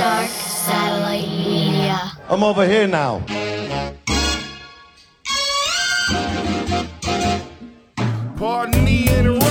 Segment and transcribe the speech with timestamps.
[0.00, 2.12] Dark Satellite Media.
[2.30, 3.20] I'm over here now.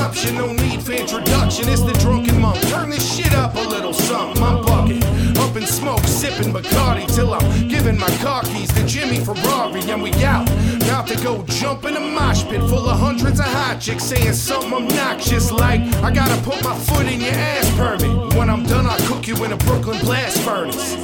[0.09, 1.69] Interruption, no need for introduction.
[1.69, 2.59] It's the drunken monk.
[2.69, 4.41] Turn this shit up a little something.
[4.41, 5.03] I'm bucket,
[5.37, 10.01] up in smoke, sipping Bacardi till I'm giving my car keys to Jimmy Ferrari, and
[10.01, 10.49] we out.
[10.83, 14.33] About to go jump in a mosh pit full of hundreds of hot chicks saying
[14.33, 18.35] something obnoxious like, I gotta put my foot in your ass permit.
[18.35, 20.95] When I'm done, I'll cook you in a Brooklyn blast furnace.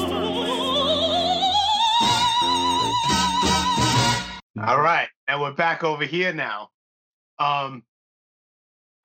[4.58, 6.70] All right, and we're back over here now.
[7.38, 7.84] Um,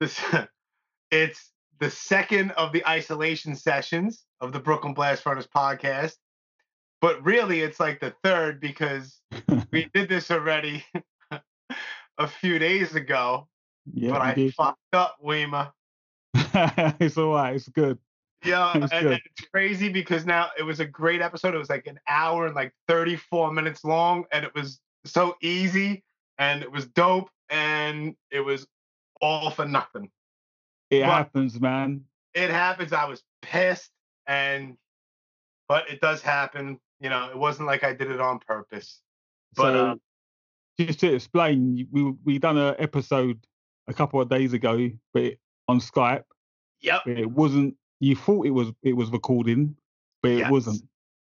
[0.00, 0.20] this
[1.10, 6.16] it's the second of the isolation sessions of the Brooklyn Blast Furnace podcast,
[7.00, 9.20] but really it's like the third because
[9.72, 10.84] we did this already
[12.18, 13.48] a few days ago.
[13.92, 14.54] Yeah, but I did.
[14.54, 15.72] fucked up, Wema.
[16.34, 17.54] it's all right.
[17.54, 17.98] It's good.
[18.44, 19.20] Yeah, and, It's and good.
[19.24, 21.54] it's crazy because now it was a great episode.
[21.54, 26.04] It was like an hour and like 34 minutes long, and it was so easy
[26.38, 28.66] and it was dope and it was
[29.20, 30.10] all for nothing.
[30.90, 32.04] It But- happens, man.
[32.34, 32.92] It happens.
[32.92, 33.90] I was pissed,
[34.26, 34.76] and
[35.68, 36.78] but it does happen.
[37.00, 39.00] You know, it wasn't like I did it on purpose.
[39.56, 39.94] But so, uh,
[40.78, 43.44] just to explain, we we done an episode
[43.88, 46.22] a couple of days ago, but it, on Skype.
[46.80, 47.74] yep, it wasn't.
[47.98, 49.76] You thought it was it was recording,
[50.22, 50.50] but it Yes.
[50.50, 50.82] wasn't.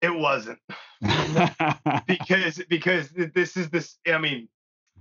[0.02, 0.60] it wasn't
[2.08, 3.98] because because this is this.
[4.08, 4.48] I mean,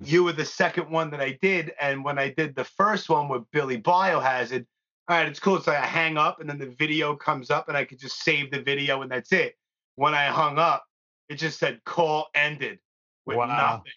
[0.04, 3.28] you were the second one that I did, and when I did the first one
[3.28, 4.66] with Billy Biohazard,
[5.08, 5.60] all right, it's cool.
[5.60, 8.50] So I hang up, and then the video comes up, and I could just save
[8.50, 9.56] the video, and that's it.
[9.96, 10.84] When I hung up,
[11.28, 12.78] it just said call ended
[13.26, 13.46] with Wow.
[13.46, 13.92] nothing.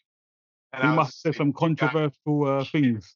[0.73, 3.15] And we I must like, some controversial uh, things.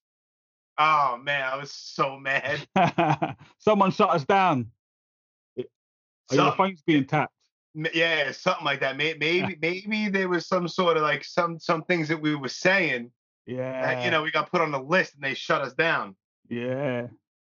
[0.78, 2.68] Oh man, I was so mad.
[3.58, 4.72] Someone shut us down.
[6.32, 7.34] Are your phones being tapped?
[7.76, 8.98] Yeah, something like that.
[8.98, 12.48] May- Maybe maybe there was some sort of like some some things that we were
[12.50, 13.12] saying
[13.46, 13.82] Yeah.
[13.96, 16.16] that you know we got put on the list and they shut us down.
[16.50, 17.08] Yeah.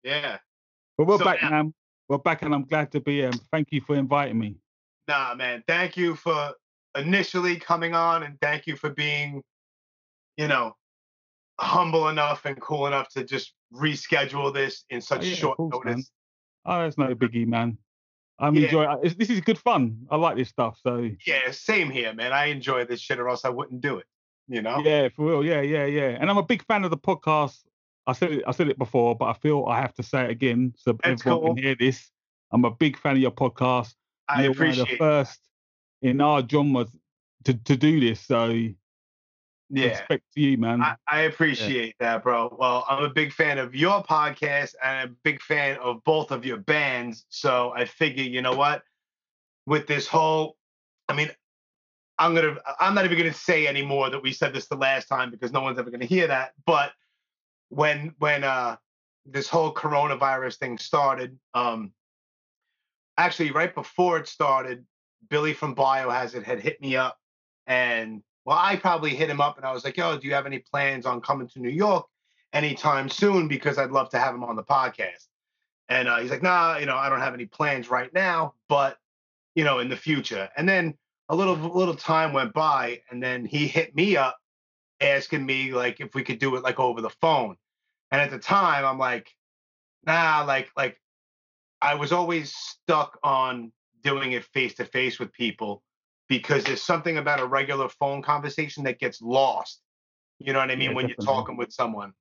[0.05, 0.39] Yeah.
[0.99, 1.73] But we're So back now- now.
[2.09, 3.31] We're back, and I'm glad to be here.
[3.51, 4.57] Thank you for inviting me.
[5.09, 5.65] Nah, man.
[5.67, 6.53] Thank you for
[6.95, 9.43] initially coming on and thank you for being,
[10.37, 10.77] you know,
[11.59, 15.85] humble enough and cool enough to just reschedule this in such Oh, yeah, short course,
[15.85, 15.93] man.
[15.95, 16.11] notice.
[16.67, 17.79] Oh, it's no biggie, man.
[18.43, 18.65] I'm Yeah.
[18.65, 18.99] enjoying.
[19.05, 20.07] It's, this is good fun.
[20.11, 20.79] I like this stuff.
[20.83, 22.33] So Yeah, same here, man.
[22.33, 24.07] I enjoy this shit or else I wouldn't do it.
[24.49, 24.81] You know?
[24.85, 25.45] yeah, for real.
[25.45, 26.19] Yeah, yeah, yeah.
[26.21, 27.61] And I'm a big fan of the podcast.
[28.07, 28.45] I said it.
[28.47, 31.21] I said it before, but I feel I have to say it again so That's
[31.25, 31.55] everyone cool.
[31.55, 32.11] can hear this.
[32.51, 33.95] I'm a big fan of your podcast.
[34.29, 34.99] I You're one appreciate of the it.
[34.99, 35.39] first
[36.03, 36.89] in our genres
[37.45, 38.21] to, to do this.
[38.21, 38.69] So
[39.73, 39.89] Yeah.
[39.89, 40.83] respect to you, man.
[40.83, 42.55] I, I appreciate that, bro.
[42.59, 46.45] Well, I'm a big fan of your podcast and a big fan of both of
[46.45, 47.25] your bands.
[47.31, 48.83] So I figure, you know what?
[49.65, 50.57] With this whole,
[51.09, 51.31] I mean,
[52.19, 55.31] I'm gonna, I'm not even gonna say anymore that we said this the last time
[55.31, 56.53] because no one's ever gonna hear that.
[56.67, 56.93] But
[57.71, 58.77] when, when uh,
[59.25, 61.93] this whole coronavirus thing started, um,
[63.17, 64.85] actually right before it started,
[65.31, 67.19] Billy from Biohazard had hit me up
[67.67, 70.47] and well, I probably hit him up and I was like, yo, do you have
[70.47, 72.07] any plans on coming to New York
[72.53, 73.49] anytime soon?
[73.49, 75.29] Because I'd love to have him on the podcast.
[75.89, 78.97] And uh, he's like, nah, you know, I don't have any plans right now, but
[79.55, 80.49] you know, in the future.
[80.57, 80.95] And then
[81.29, 84.39] a little little time went by, and then he hit me up
[85.01, 87.57] asking me like if we could do it like over the phone.
[88.11, 89.31] And at the time, I'm like,
[90.05, 91.01] nah, like like
[91.81, 95.83] I was always stuck on doing it face to face with people
[96.33, 99.83] because there's something about a regular phone conversation that gets lost.
[100.39, 100.91] You know what I mean?
[100.91, 101.27] Yeah, when definitely.
[101.27, 102.15] you're talking with someone,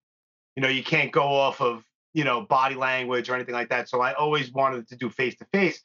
[0.57, 3.87] you know, you can't go off of, you know, body language or anything like that.
[3.87, 5.81] So I always wanted to do face to face.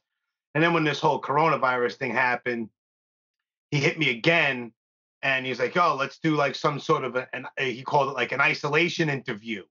[0.57, 2.69] And then when this whole coronavirus thing happened,
[3.71, 4.73] he hit me again
[5.23, 8.15] and he's like, oh, let's do like some sort of a, an, he called it
[8.15, 9.63] like an isolation interview.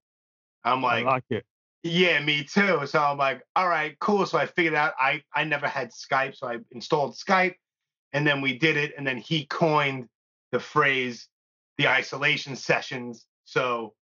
[0.63, 1.45] I'm I like, like it.
[1.83, 2.87] yeah, me too.
[2.87, 4.25] So I'm like, all right, cool.
[4.25, 7.55] So I figured out I I never had Skype, so I installed Skype,
[8.15, 8.93] and then we did it.
[8.97, 10.07] And then he coined
[10.53, 11.27] the phrase
[11.77, 13.25] the isolation sessions.
[13.43, 13.93] So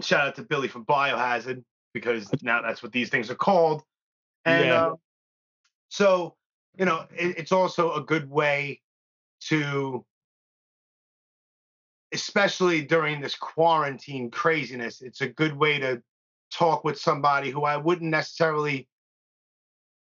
[0.00, 3.82] shout out to Billy from Biohazard because now that's what these things are called.
[4.46, 4.86] And Yeah.
[4.86, 4.94] uh,
[5.90, 6.36] so
[6.78, 8.80] you know, it, it's also a good way
[9.48, 10.06] to
[12.12, 16.02] especially during this quarantine craziness, it's a good way to
[16.50, 18.88] talk with somebody who I wouldn't necessarily,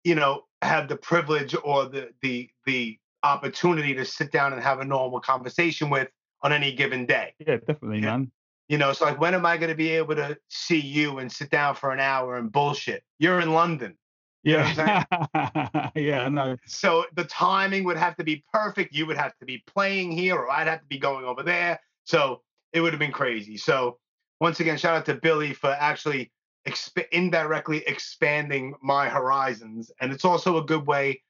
[0.04, 4.80] you know, have the privilege or the the the opportunity to sit down and have
[4.80, 6.10] a normal conversation with
[6.42, 7.34] on any given day.
[7.40, 8.18] Yeah, definitely, Yeah.
[8.18, 8.32] man.
[8.70, 11.32] You know, so like when am I going to be able to see you and
[11.32, 13.04] sit down for an hour and bullshit?
[13.20, 13.98] You're in London.
[14.44, 16.58] You know Yeah, yeah, I know.
[16.66, 18.94] So the timing would have to be perfect.
[18.94, 21.80] You would have to be playing here, or I'd have to be going over there.
[22.06, 22.42] So
[22.72, 23.58] it would have been crazy.
[23.58, 24.00] So
[24.40, 26.32] once again, shout out to Billy for actually
[26.68, 31.22] exp- indirectly expanding my horizons, and it's also a good way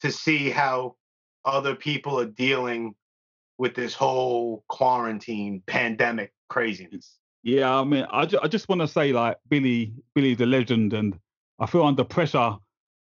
[0.00, 0.96] to see how
[1.44, 2.94] other people are dealing
[3.58, 7.18] with this whole quarantine pandemic craziness.
[7.42, 10.92] Yeah, I mean, I, ju- I just want to say, like, Billy, Billy's a legend,
[10.92, 11.18] and
[11.58, 12.56] I feel under pressure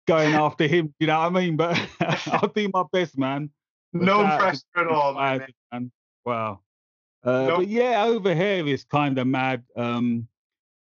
[0.07, 0.93] going after him.
[0.99, 1.57] You know what I mean?
[1.57, 1.79] But
[2.27, 3.49] I'll do my best, man.
[3.93, 5.45] But No to pressure at all, man.
[5.71, 5.91] Man.
[6.25, 6.59] Wow.
[7.23, 7.57] Uh, Nope.
[7.57, 9.63] But yeah, over here it's kind of mad.
[9.75, 10.27] Um,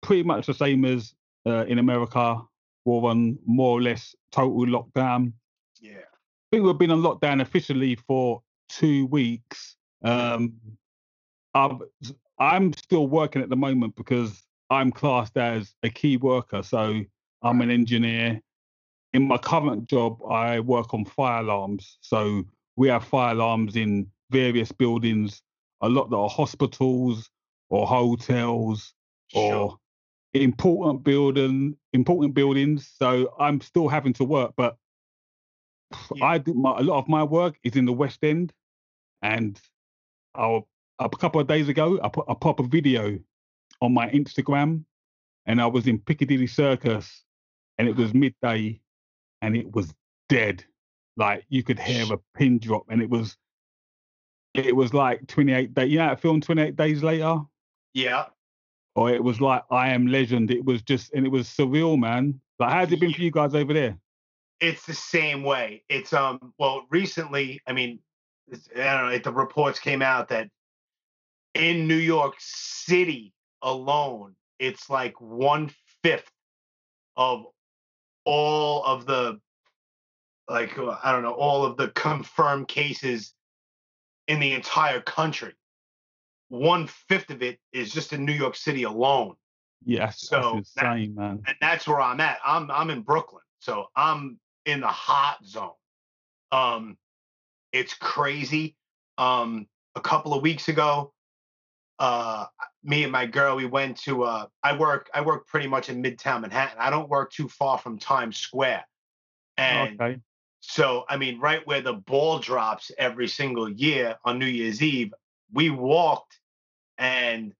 [0.03, 1.15] pretty much the same as
[1.47, 2.41] uh, in America.
[2.85, 5.33] We're on more or less total lockdown.
[5.81, 6.08] Yeah.
[6.51, 9.77] Think we've been on lockdown officially for two weeks.
[10.03, 10.55] Um,
[11.55, 11.81] I'm,
[12.39, 16.63] I'm still working at the moment because I'm classed as a key worker.
[16.63, 17.03] So
[17.43, 18.41] I'm an engineer.
[19.13, 21.99] In my current job, I work on fire alarms.
[22.01, 22.45] So
[22.77, 25.43] we have fire alarms in various buildings,
[25.81, 27.31] a lot that are hospitals
[27.71, 28.95] or hotels
[29.29, 29.55] Sure.
[29.55, 29.79] or
[30.33, 32.91] important building important buildings.
[32.99, 34.77] So I'm still having to work, but
[36.15, 36.25] Yeah.
[36.25, 38.53] I do my a lot of my work is in the West End,
[39.23, 39.61] and
[40.35, 40.69] I'll
[40.99, 43.19] a couple of days ago I put I put up a video
[43.81, 44.85] on my Instagram,
[45.47, 47.25] and I was in Piccadilly Circus,
[47.79, 48.81] and it was midday,
[49.43, 49.95] and it was
[50.29, 50.65] dead.
[51.17, 53.37] Like you could hear a pin drop, and it was
[54.55, 55.91] it was like 28 days.
[55.91, 57.41] You know that film 28 Days Later?
[57.95, 58.27] Yeah.
[58.95, 60.51] Or it was like I Am Legend.
[60.51, 62.41] It was just and it was surreal, man.
[62.59, 63.99] Like how's it been for you guys over there?
[64.61, 65.83] It's the same way.
[65.89, 68.01] It's um well recently, I mean,
[68.49, 70.49] it's, I don't know, the reports came out that
[71.55, 73.33] in New York City
[73.63, 75.71] alone, it's like one
[76.03, 76.31] fifth
[77.17, 77.47] of
[78.25, 79.41] all of the
[80.49, 83.35] like uh, I don't know, all of the confirmed cases
[84.29, 85.55] in the entire country.
[86.49, 89.35] One fifth of it is just in New York City alone
[89.85, 90.85] Yes, So, that's that-
[91.15, 91.43] man.
[91.47, 92.39] and that's where I'm at.
[92.45, 95.71] I'm I'm in Brooklyn, so I'm in the hot zone.
[96.53, 96.99] Um,
[97.73, 98.77] it's crazy.
[99.17, 99.67] Um,
[99.97, 101.15] a couple of weeks ago,
[101.99, 102.45] uh,
[102.85, 104.25] me and my girl we went to.
[104.25, 106.77] Uh, I work I work pretty much in Midtown Manhattan.
[106.79, 108.85] I don't work too far from Times Square,
[109.57, 110.21] and okay.
[110.61, 115.13] so I mean, right where the ball drops every single year on New Year's Eve,
[115.53, 116.39] we walked,
[116.99, 117.53] and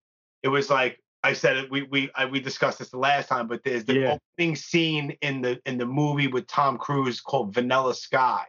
[0.43, 1.71] it was like I said it.
[1.71, 4.19] We we I, we discussed this the last time, but there's the Yeah.
[4.39, 8.45] opening scene in the in the movie with Tom Cruise called Vanilla Sky,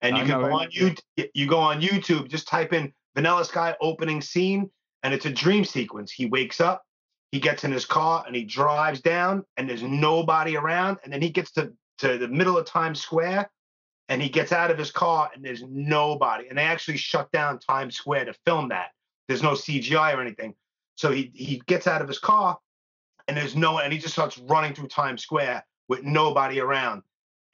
[0.00, 1.00] and you I can go on YouTube.
[1.34, 4.70] You go on YouTube, just type in Vanilla Sky opening scene,
[5.02, 6.12] and it's a dream sequence.
[6.12, 6.82] He wakes up,
[7.32, 11.22] he gets in his car, and he drives down, and there's nobody around, and then
[11.22, 13.50] he gets to to the middle of Times Square,
[14.08, 17.58] and he gets out of his car, and there's nobody, and they actually shut down
[17.58, 18.90] Times Square to film that.
[19.26, 20.54] There's no CGI or anything.
[21.00, 22.58] So he he gets out of his car,
[23.26, 27.00] and there's no, one, and he just starts running through Times Square with nobody around.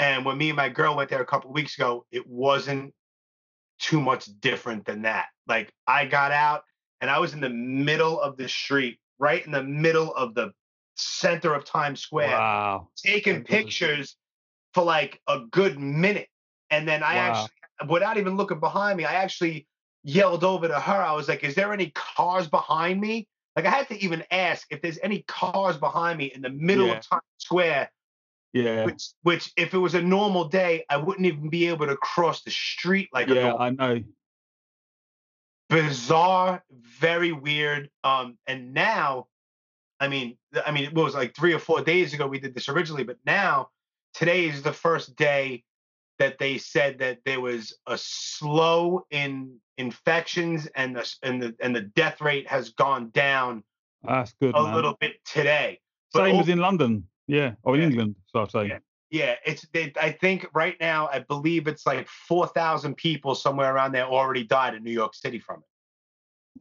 [0.01, 2.93] And when me and my girl went there a couple weeks ago, it wasn't
[3.79, 5.27] too much different than that.
[5.47, 6.65] Like I got out
[7.01, 10.51] and I was in the middle of the street, right in the middle of the
[10.97, 12.89] center of Times Square, Wow.
[12.97, 14.17] taking pictures
[14.75, 16.27] for like a good minute.
[16.71, 17.23] And then I Wow.
[17.23, 19.69] actually, without even looking behind me, I actually
[20.03, 21.01] yelled over to her.
[21.01, 23.29] I was like, Is there any cars behind me?
[23.57, 26.89] Like, I had to even ask if there's any cars behind me in the middle
[26.89, 26.99] Yeah.
[26.99, 27.91] of Times Square,
[28.53, 28.85] Yeah.
[28.85, 32.43] which, which, if it was a normal day, I wouldn't even be able to cross
[32.43, 34.05] the street like a yeah, I know.
[35.71, 37.91] bizarre, very weird.
[38.05, 39.27] Um, and now,
[39.99, 42.69] I mean, I mean, it was like three or four days ago we did this
[42.69, 43.71] originally, but now
[44.13, 45.65] today is the first day
[46.19, 51.75] that they said that there was a slow in infections and the and the and
[51.77, 53.63] the death rate has gone down
[54.03, 54.75] That's good, a man.
[54.75, 55.81] little bit today.
[56.13, 57.07] But Same o- as in London.
[57.27, 57.53] Yeah.
[57.63, 57.87] Or in Yeah.
[57.89, 58.69] England, so I say.
[58.69, 58.79] Yeah.
[59.09, 59.65] Yeah, it's.
[59.73, 64.05] They, I think right now, I believe it's like four thousand people somewhere around there
[64.05, 65.67] already died in New York City from it.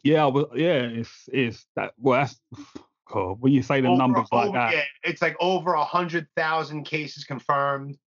[0.10, 1.94] Yeah, well, yeah, it's it's that.
[1.98, 2.40] Well, that's
[3.12, 4.74] God, when you say the Over- numbers like that.
[4.74, 7.98] Yeah, it's like over a hundred thousand cases confirmed.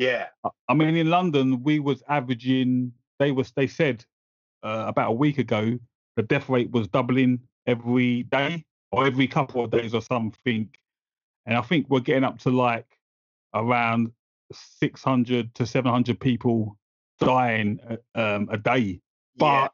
[0.00, 0.28] Yeah,
[0.66, 2.92] I- mean, in London, we was averaging.
[3.18, 4.02] They was they said
[4.62, 5.78] uh, about a week ago
[6.16, 10.70] the death rate was doubling every day or every couple of days or something,
[11.44, 12.86] and I think we're getting up to like
[13.52, 14.10] around
[14.52, 16.78] 600 to 700 people
[17.18, 19.02] dying uh, um, a day.
[19.34, 19.72] yeah, But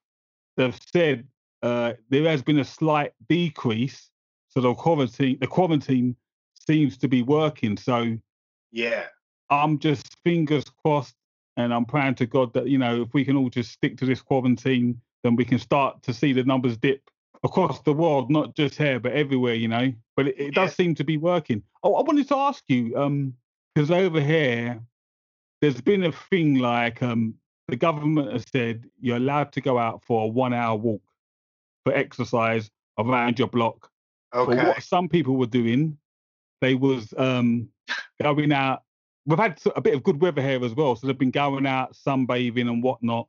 [0.56, 1.28] they've said
[1.62, 4.10] uh, there has been a slight decrease,
[4.48, 6.16] so the quarantine the quarantine
[6.66, 7.76] seems to be working.
[7.76, 8.18] So
[8.72, 9.04] yeah.
[9.50, 11.14] I'm just fingers crossed,
[11.56, 14.06] and I'm praying to God that you know if we can all just stick to
[14.06, 17.10] this quarantine, then we can start to see the numbers dip
[17.44, 19.54] across the world, not just here but everywhere.
[19.54, 21.62] You know, but it, it does seem to be working.
[21.82, 23.34] Oh, I wanted to ask you, um,
[23.74, 24.80] because over here,
[25.60, 27.34] there's been a thing like um,
[27.68, 31.02] the government has said you're allowed to go out for a one-hour walk
[31.84, 33.90] for exercise around your block.
[34.32, 34.64] But Okay.
[34.64, 35.98] what some people were doing,
[36.60, 37.68] they was um,
[38.22, 38.82] going out.
[39.26, 41.94] We've had a bit of good weather here as well, so they've been going out
[41.94, 43.28] sunbathing and whatnot.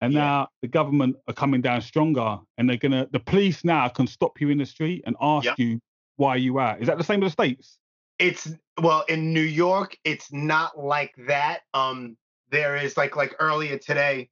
[0.00, 0.20] And Yeah.
[0.20, 3.06] now the government are coming down stronger, and they're gonna.
[3.12, 5.58] The police now can stop you in the street and ask Yep.
[5.58, 5.80] you
[6.16, 6.80] why you out.
[6.80, 7.78] Is that the same as the states?
[8.18, 8.50] It's
[8.82, 11.60] well in New York, it's not like that.
[11.74, 12.16] Um,
[12.50, 14.28] there is like like earlier today,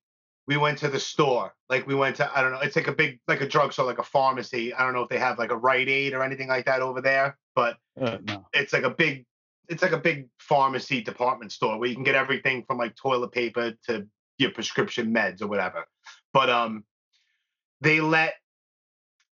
[0.47, 1.55] we went to the store.
[1.71, 2.61] Like we went to I don't know.
[2.61, 4.75] It's like a big like a drugstore, like a pharmacy.
[4.75, 7.01] I don't know if they have like a Rite Aid or anything like that over
[7.01, 8.47] there, but Uh, no.
[8.53, 9.25] it's like a big
[9.69, 13.33] it's like a big pharmacy department store where you can get everything from like toilet
[13.33, 14.07] paper to
[14.39, 15.87] your prescription meds or whatever.
[16.33, 16.85] But um
[17.81, 18.35] they let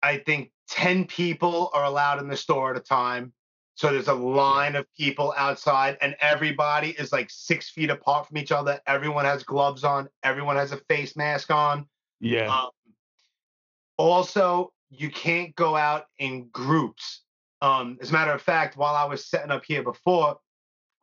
[0.02, 3.32] I think 10 people are allowed in the store at a time.
[3.74, 8.36] So there's a line of people outside and everybody is like six feet apart from
[8.36, 8.80] each other.
[8.86, 11.86] Everyone has gloves on, everyone has a face mask on.
[12.20, 12.52] Yeah.
[12.52, 12.70] Um,
[13.96, 17.22] also, you can't go out in groups.
[17.60, 20.38] Um, as a matter of fact, while I was setting up here before,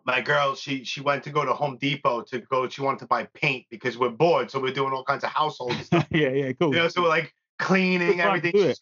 [0.05, 2.69] my girl she she went to go to Home Depot to go.
[2.69, 5.73] She wanted to buy paint because we're bored, so we're doing all kinds of household
[5.83, 6.07] stuff.
[6.11, 6.29] yeah.
[6.29, 6.51] Yeah.
[6.53, 6.73] Cool.
[6.73, 8.51] you know, so we're like cleaning everything.
[8.53, 8.81] She's,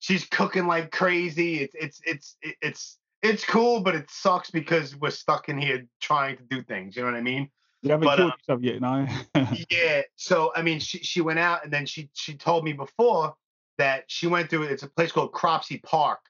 [0.00, 1.60] she's cooking like crazy.
[1.60, 6.36] It's it's it's it's it's cool, but it sucks because we're stuck in here trying
[6.36, 6.96] to do things.
[6.96, 7.50] You know what I mean?
[7.82, 9.06] You haven't but, killed uh, yourself yet, no?
[9.70, 10.02] yeah.
[10.16, 13.34] So I mean, she she went out and then she she told me before
[13.78, 16.20] that she went to it's a place called Cropsey Park,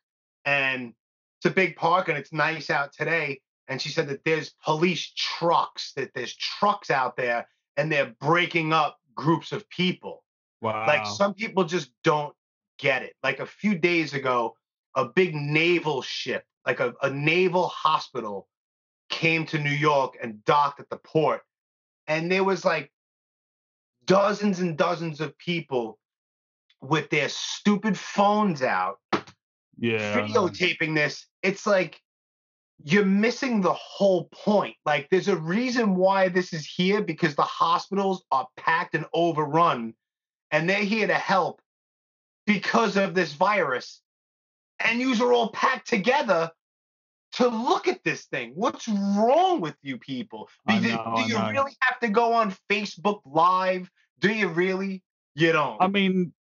[0.45, 0.95] and
[1.39, 3.41] it's a big park and it's nice out today.
[3.69, 8.73] And she said that there's police trucks, that there's trucks out there, and they're breaking
[8.73, 10.25] up groups of people.
[10.61, 10.87] wow.
[10.87, 12.35] Like some people just don't
[12.79, 13.15] get it.
[13.23, 14.57] Like a few days ago,
[14.95, 18.49] a big naval ship, like a, a naval hospital,
[19.11, 21.43] came to New York and docked at the port.
[22.07, 22.91] And there was like
[24.07, 25.99] dozens and dozens of people
[26.81, 28.99] with their stupid phones out
[29.79, 30.27] yeah.
[30.27, 31.27] Videotaping this.
[31.43, 32.01] It's like
[32.85, 34.77] you're missing the whole point.
[34.85, 39.95] Like there's a reason why this is here because the hospitals are packed and overrun
[40.51, 41.61] and they're here to help
[42.47, 44.01] because of this virus.
[44.81, 46.51] And yous are all packed together
[47.33, 48.53] to look at this thing.
[48.55, 50.49] What's wrong with you people?
[50.67, 53.91] I Do, know, do you really have to go on Facebook Live?
[54.21, 55.03] Do you really?
[55.35, 55.77] You don't.
[55.81, 56.33] I mean,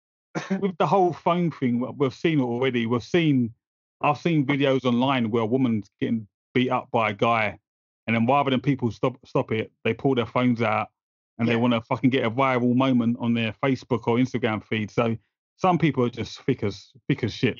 [0.60, 2.86] with the whole phone thing, we- we've seen it already.
[2.86, 3.52] We've seen,
[4.00, 7.58] I've seen videos online where a woman's getting beat up by a guy,
[8.06, 10.88] and then rather than people stop stop it, they pull their phones out
[11.38, 14.90] and they want to fucking get a viral moment on their Facebook or Instagram feed.
[14.90, 15.16] So
[15.56, 17.58] some people are just thick as thick as shit.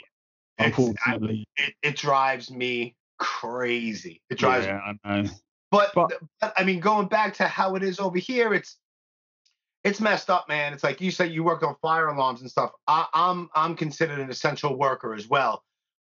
[0.59, 4.23] I- Unfortunately, it, it drives me crazy.
[4.31, 5.29] It drives yeah, I know.
[5.71, 8.77] But, But- but I mean, going back to how it is over here, it's
[9.87, 10.73] it's messed up, man.
[10.73, 12.73] It's like you said, you work on fire alarms and stuff.
[12.89, 15.63] I, I'm I'm considered an essential worker as well,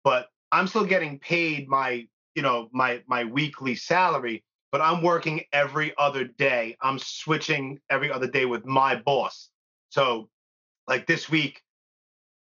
[0.04, 4.44] but I'm still getting paid my you know my my weekly salary.
[4.72, 6.76] But I'm working every other day.
[6.82, 9.50] I'm switching every other day with my boss.
[9.90, 10.28] So,
[10.88, 11.62] like this week,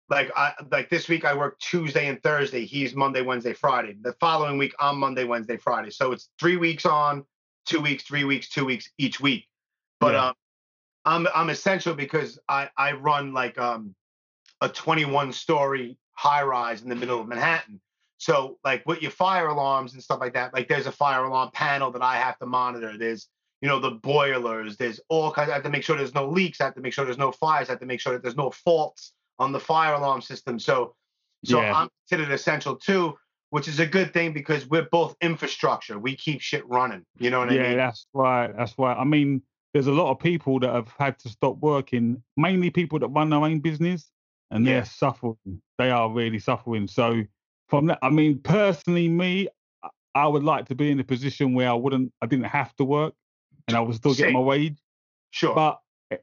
[0.09, 2.65] like I like this week I work Tuesday and Thursday.
[2.65, 3.95] He's Monday, Wednesday, Friday.
[4.01, 5.91] The following week I'm Monday, Wednesday, Friday.
[5.91, 7.27] So it's three weeks on,
[7.67, 9.47] two weeks, three weeks, two weeks each week.
[10.01, 10.29] But Yeah.
[10.29, 10.35] um,
[11.07, 13.95] I'm I'm essential because I I run like um
[14.61, 17.81] a 21 story high rise in the middle of Manhattan.
[18.19, 21.51] So like with your fire alarms and stuff like that, like there's a fire alarm
[21.53, 22.99] panel that I have to monitor.
[22.99, 23.29] There's
[23.61, 24.77] you know the boilers.
[24.77, 25.51] There's all kinds.
[25.51, 26.61] I have to make sure there's no leaks.
[26.61, 27.69] I have to make sure there's no fires.
[27.69, 30.59] I have to make sure that there's no faults on the fire alarm system.
[30.59, 30.95] So
[31.45, 31.73] so Yeah.
[31.73, 33.17] I'm considered essential too,
[33.51, 35.99] which is a good thing because we're both infrastructure.
[35.99, 37.05] We keep shit running.
[37.19, 37.71] You know what yeah, I mean?
[37.73, 38.57] Yeah, that's right.
[38.57, 38.97] That's right.
[38.97, 39.43] I mean,
[39.77, 43.29] there's a lot of people that have had to stop working, mainly people that run
[43.29, 44.11] their own business,
[44.51, 45.37] and they're suffering.
[45.77, 46.89] They are really suffering.
[46.89, 47.23] So,
[47.69, 49.49] from that, I mean, personally, me,
[49.83, 52.75] I- I would like to be in a position where I wouldn't, I didn't have
[52.77, 53.13] to work,
[53.69, 54.79] and I would still get my wage.
[55.31, 55.55] Sure.
[55.55, 56.17] But eh,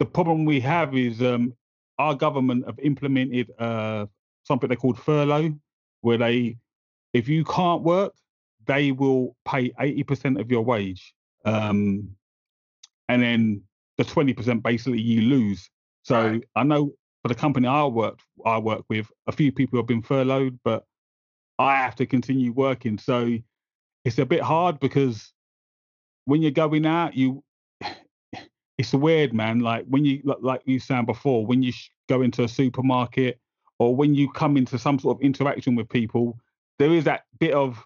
[0.00, 1.54] the problem we have is um,
[2.00, 4.06] our government have implemented uh,
[4.42, 5.54] something they called furlough,
[6.00, 6.58] where they,
[7.12, 8.12] if you can't work,
[8.66, 11.14] they will pay 80% of your wage.
[11.44, 12.16] Um,
[13.12, 13.62] and then
[13.98, 15.68] the 20% basically you lose.
[16.02, 16.44] So Right.
[16.56, 16.92] I know
[17.22, 20.84] for the company I work I work with, a few people have been furloughed, but
[21.58, 22.98] I have to continue working.
[22.98, 23.38] So
[24.04, 25.32] it's a bit hard because
[26.24, 27.44] when you're going out, you
[28.78, 29.60] it's weird, man.
[29.60, 31.72] Like when you like, like you said before, when you
[32.08, 33.38] go into a supermarket
[33.78, 36.38] or when you come into some sort of interaction with people,
[36.78, 37.84] there is that bit of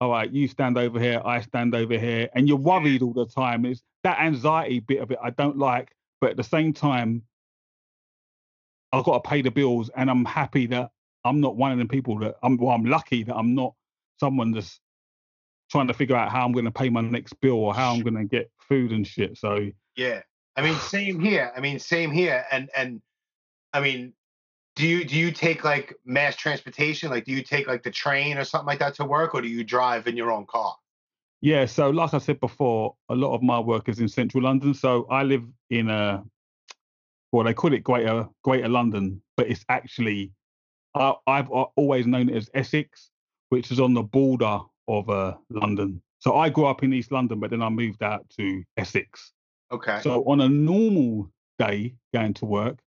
[0.00, 3.26] all right, you stand over here, I stand over here, and you're worried all the
[3.26, 3.64] time.
[3.64, 7.22] It's that anxiety bit of it I don't like, but at the same time,
[8.92, 10.90] I've got to pay the bills, and I'm happy that
[11.24, 12.56] I'm not one of the people that I'm.
[12.56, 13.74] Well, I'm lucky that I'm not
[14.20, 14.80] someone that's
[15.70, 18.02] trying to figure out how I'm going to pay my next bill or how I'm
[18.02, 19.38] going to get food and shit.
[19.38, 20.20] So Yeah.
[20.56, 21.50] I mean, same here.
[21.56, 22.44] I mean, same here.
[22.52, 23.00] And and
[23.72, 24.12] I mean,
[24.76, 27.10] do you do you take like mass transportation?
[27.10, 29.48] Like, do you take like the train or something like that to work, or do
[29.48, 30.76] you drive in your own car?
[31.42, 34.72] Yeah, so like I said before, a lot of my work is in central London.
[34.74, 36.24] So I live in a
[37.32, 40.32] well, they call it Greater Greater London, but it's actually
[40.94, 43.10] I, I've always known it as Essex,
[43.48, 46.00] which is on the border of uh, London.
[46.20, 49.32] So I grew up in East London, but then I moved out to Essex.
[49.72, 50.00] Okay.
[50.02, 52.78] So on a normal day going to work,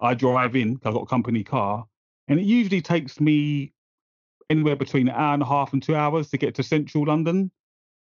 [0.00, 1.86] I drive in 'cause I've got a company car,
[2.28, 3.72] and it usually takes me
[4.50, 7.50] anywhere between an hour and a half and two hours to get to central London.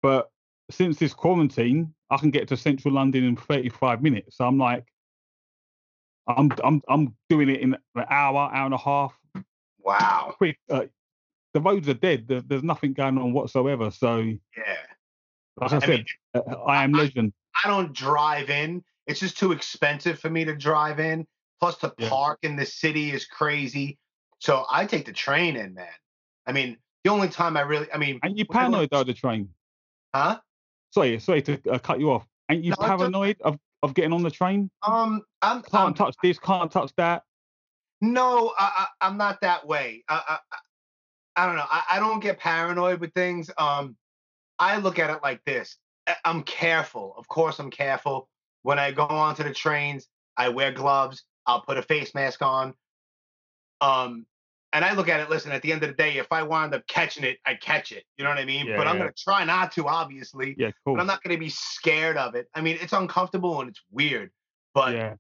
[0.02, 0.30] But
[0.70, 4.38] since this quarantine, I can get to central London in 35 minutes.
[4.38, 4.86] So I'm like,
[6.28, 9.18] I'm I'm I'm doing it in an hour, hour and a half.
[9.80, 10.34] wow.
[10.38, 10.86] Quick, uh,
[11.54, 12.28] the roads are dead.
[12.28, 13.92] There, there's nothing going on whatsoever.
[13.92, 14.76] So, like Yeah.
[15.62, 17.34] I I said, mean, uh, I am I- legend.
[17.64, 18.84] I don't drive in.
[19.08, 21.26] It's just too expensive for me to drive in.
[21.60, 22.10] Plus, to Yeah.
[22.10, 23.98] park in the city is crazy.
[24.40, 25.88] So I take the train in, man.
[26.46, 29.14] I mean, the only time I really, I mean, And you I paranoid though the
[29.16, 29.50] train.
[30.18, 30.40] Huh?
[30.92, 32.26] Sorry, sorry to uh, cut you off.
[32.50, 34.70] Ain't you No, paranoid of, of getting on the train?
[34.84, 37.24] Um, I'm, Can't I'm touch this, can't touch that.
[38.02, 40.04] No, I, I, I'm not that way.
[40.08, 40.38] I, I,
[41.36, 41.66] I- don't know.
[41.70, 43.52] I, I don't get paranoid with things.
[43.60, 43.96] Um,
[44.58, 45.78] I look at it like this.
[46.26, 47.14] I'm careful.
[47.16, 48.28] Of course, I'm careful.
[48.64, 51.24] When I go onto the trains, I wear gloves.
[51.46, 52.74] I'll put a face mask on.
[53.82, 54.26] Um,
[54.74, 55.30] and I look at it.
[55.30, 57.92] Listen, at the end of the day, if I wind up catching it, I catch
[57.92, 58.04] it.
[58.18, 58.68] You know what I mean?
[58.76, 59.04] but I'm Yeah.
[59.04, 60.56] gonna try not to, obviously.
[60.58, 60.96] Yeah, cool.
[60.96, 62.48] But I'm not gonna be scared of it.
[62.54, 64.32] I mean, it's uncomfortable and it's weird.
[64.74, 65.16] But yeah,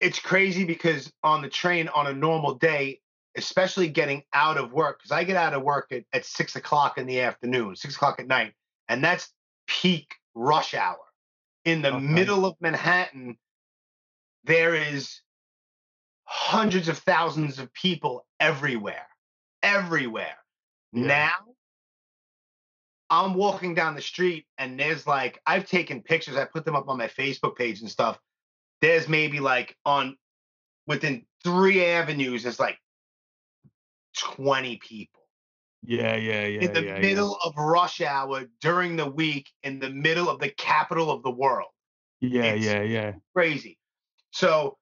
[0.00, 3.00] it's crazy because on the train on a normal day,
[3.36, 6.98] especially getting out of work, because I get out of work at, at six o'clock
[6.98, 8.52] in the afternoon, six o'clock at night,
[8.88, 9.32] and that's
[9.66, 10.98] peak rush hour.
[11.64, 12.04] In the Okay.
[12.04, 13.38] middle of Manhattan,
[14.44, 15.20] there is
[16.24, 19.06] hundreds of thousands of people everywhere,
[19.62, 20.36] everywhere.
[20.92, 21.06] Yeah.
[21.06, 21.32] Now,
[23.10, 26.88] I'm walking down the street and there's like, I've taken pictures, I put them up
[26.88, 28.18] on my Facebook page and stuff.
[28.80, 30.16] There's maybe like on
[30.86, 32.78] within three avenues, there's like
[34.18, 35.22] 20 people
[35.82, 36.60] yeah, yeah, yeah.
[36.60, 37.00] in the yeah, yeah.
[37.00, 41.30] middle of rush hour during the week in the middle of the capital of the
[41.30, 41.70] world.
[42.20, 43.12] Yeah, it's- yeah, yeah.
[43.34, 43.78] Crazy.
[44.30, 44.78] So,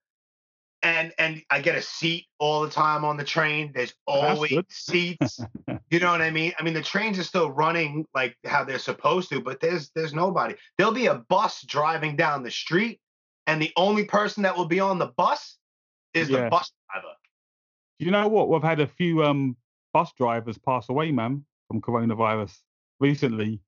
[0.82, 3.72] and and I get a seat all the time on the train.
[3.74, 5.40] There's always seats.
[5.90, 6.52] You know what I mean?
[6.56, 10.14] I mean, the trains are still running like how they're supposed to, but there's there's
[10.14, 10.54] nobody.
[10.78, 13.00] There'll be a bus driving down the street,
[13.48, 15.56] and the only person that will be on the bus
[16.14, 17.14] is the bus driver.
[17.98, 18.48] Do You know what?
[18.48, 19.56] We've had a few um
[19.92, 22.56] bus drivers pass away, man, from coronavirus
[23.00, 23.60] recently.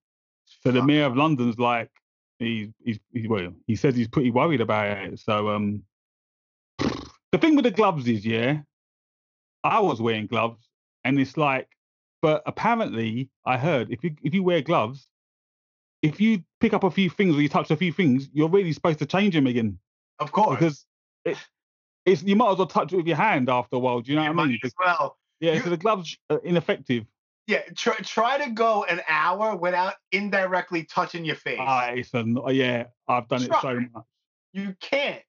[0.63, 1.91] So the mayor of London's like,
[2.39, 5.19] he's he's, he's well, he says he's pretty worried about it.
[5.19, 5.83] So um,
[7.33, 8.61] the thing with the gloves is, yeah,
[9.65, 10.69] I was wearing gloves,
[11.05, 11.69] and it's like,
[12.21, 15.09] but apparently I heard if you if you wear gloves,
[16.03, 18.73] if you pick up a few things or you touch a few things, you're really
[18.73, 19.79] supposed to change them again
[20.19, 20.59] Of course.
[20.59, 20.87] because
[21.25, 21.37] it,
[22.05, 24.01] it's you might as well touch it with your hand after a while.
[24.01, 24.59] Do you know You what I mean?
[24.65, 25.17] as well.
[25.41, 27.05] Yeah, You- so the gloves are ineffective.
[27.49, 31.59] Yeah, try, try to go an hour without indirectly touching your face.
[31.61, 34.05] Ah, it's a, yeah, I've done it so much.
[34.53, 35.21] you can't.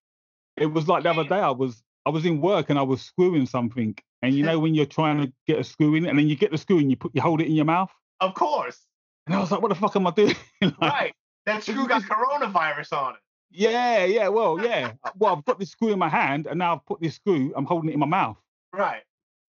[0.55, 1.39] It was like the other day.
[1.39, 4.75] I was I was in work and I was screwing something, and you know when
[4.75, 6.97] you're trying to get a screw in, and then you get the screw and you
[6.97, 8.85] put you hold it in your mouth, Of course.
[9.27, 10.35] and I was like, what the fuck am I doing?
[10.61, 11.13] Like, Right.
[11.45, 13.19] That screw got coronavirus on it.
[13.51, 14.93] Yeah, yeah, well, yeah.
[15.03, 17.53] Uh, well, I've got this screw in my hand, and now I've put this screw.
[17.55, 18.37] I'm holding it in my mouth.
[18.71, 19.03] Right.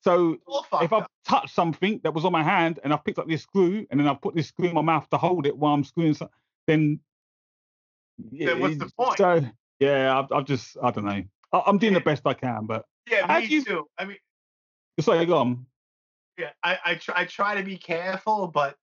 [0.03, 0.39] So
[0.81, 3.87] if I've touched something that was on my hand and I've picked up this screw
[3.91, 6.15] and then I've put this screw in my mouth to hold it while I'm screwing,
[6.15, 6.31] so,
[6.67, 7.01] then
[8.19, 9.19] Then what's the point?
[9.19, 9.45] So
[9.79, 11.23] yeah, I've, I've just I don't know.
[11.53, 13.87] I, I'm doing the best I can, but Yeah, me you- too.
[13.99, 14.17] I mean,
[15.01, 15.67] sorry, go on.
[16.39, 18.77] yeah, I, I try I try to be careful, but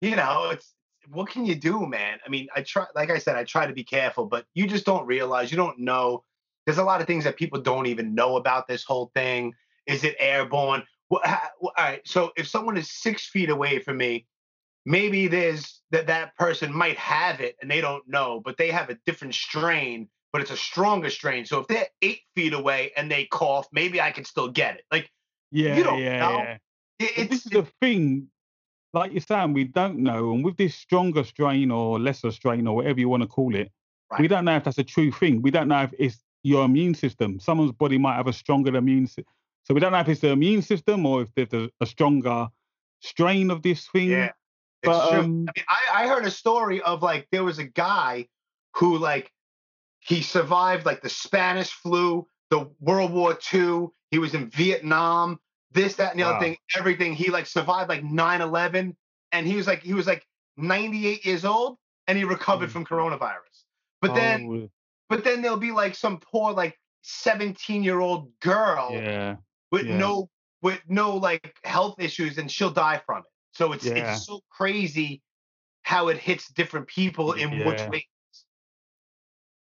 [0.00, 0.74] you know, it's
[1.08, 2.18] what can you do, man?
[2.26, 4.84] I mean, I try like I said, I try to be careful, but you just
[4.86, 6.24] don't realize, you don't know.
[6.66, 9.54] There's a lot of things that people don't even know about this whole thing.
[9.86, 10.82] Is it airborne?
[11.08, 14.26] What, ha, wh- all right, so if someone is six feet away from me
[14.86, 18.90] maybe there's that that person might have it and they don't know, but they have
[18.90, 21.44] a different strain, but it's a stronger strain.
[21.44, 24.84] So if they're eight feet away and they cough, maybe I can still get it.
[24.90, 25.08] Like
[25.52, 26.38] Yeah, you don't yeah, know.
[26.38, 26.56] yeah.
[27.16, 28.26] it, this is the thing,
[28.92, 30.32] like you're saying, we don't know.
[30.32, 33.70] And with this stronger strain or lesser strain or whatever you want to call it,
[34.18, 35.40] we don't know if that's a true thing.
[35.40, 37.38] We don't know if it's your immune system.
[37.38, 39.32] Someone's body might have a stronger immune system.
[39.62, 42.48] So we don't know if it's the immune system or if there's a, stronger
[42.98, 44.10] strain of this thing.
[44.10, 44.32] yeah.
[44.82, 45.18] It's But true.
[45.20, 48.26] um, I mean, I, I heard a story of like there was a guy
[48.74, 49.30] who like
[50.06, 53.86] he survived like the Spanish flu, the World War II.
[54.10, 55.40] He was in Vietnam,
[55.72, 56.32] this, that, and the Wow.
[56.36, 57.14] other thing, everything.
[57.14, 58.94] He like survived like 9-11.
[59.32, 60.24] And he was like, he was like
[60.58, 62.72] 98 years old and he recovered Mm.
[62.72, 63.64] from coronavirus.
[64.02, 64.70] But then oh,
[65.08, 69.36] but then there'll be like some poor like 17 year old girl yeah,
[69.72, 69.96] with yeah.
[69.96, 70.30] no
[70.62, 73.32] with no like health issues and she'll die from it.
[73.52, 73.94] So it's Yeah.
[73.94, 75.22] it's so crazy
[75.82, 78.06] how it hits different people in which way.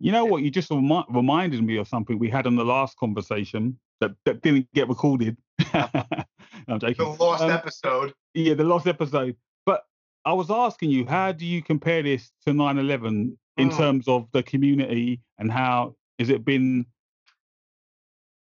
[0.03, 0.43] You know what?
[0.43, 4.41] You just remi- reminded me of something we had in the last conversation that, that
[4.41, 5.37] didn't get recorded.
[5.73, 6.95] I'm joking.
[6.97, 8.13] The lost Um, episode.
[8.33, 9.37] Yeah, the last episode.
[9.65, 9.85] But
[10.25, 13.77] I was asking you, how do you compare this to 9 11 in Mm.
[13.77, 16.85] terms of the community and how has it been?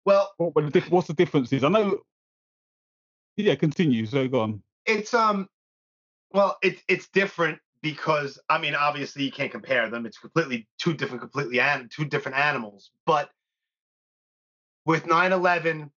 [0.05, 1.63] Well, What, what the dif- what's the differences?
[1.63, 1.99] I know.
[3.37, 4.05] Yeah, continue.
[4.05, 4.61] So go on.
[4.85, 5.47] it's um
[6.31, 10.05] well, it's it's different because I mean, obviously you can't compare them.
[10.05, 12.91] It's completely two different, completely an, two different animals.
[13.05, 13.29] But
[14.85, 15.89] with 9-11,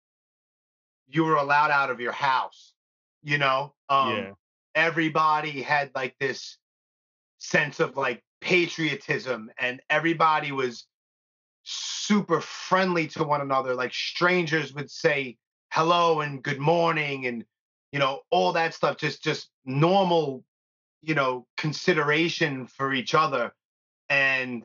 [1.08, 2.72] you were allowed out of your house.
[3.22, 4.30] You know, um, yeah.
[4.74, 6.58] everybody had like this
[7.38, 10.86] sense of like patriotism and everybody was
[11.64, 15.36] super friendly to one another like strangers would say
[15.70, 17.44] hello and good morning and
[17.92, 20.44] you know all that stuff just just normal
[21.02, 23.52] you know consideration for each other
[24.08, 24.64] and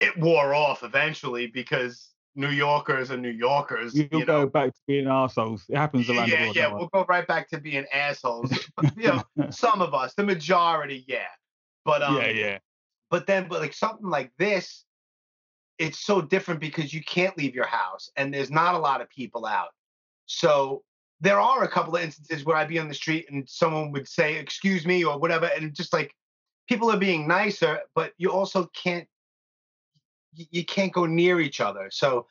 [0.00, 4.70] it wore off eventually because new yorkers are new yorkers You'll you go know back
[4.70, 5.64] to being assholes.
[5.68, 6.56] It happens around the yeah, world.
[6.56, 8.50] yeah, don't we'll go right back to being assholes.
[8.96, 11.26] You know, some of us, the majority, yeah.
[11.84, 12.58] But um, yeah, yeah.
[13.10, 14.84] but then, but like something like this,
[15.78, 19.08] it's so different because you can't leave your house and there's not a lot of
[19.10, 19.70] people out.
[20.26, 20.82] So
[21.22, 24.08] there are a couple of instances where I'd be on the street and someone would
[24.08, 26.14] say, "Excuse me" or whatever, and just like
[26.68, 29.08] people are being nicer, but you also can't
[30.34, 31.90] you, can't go near each other.
[31.92, 32.26] So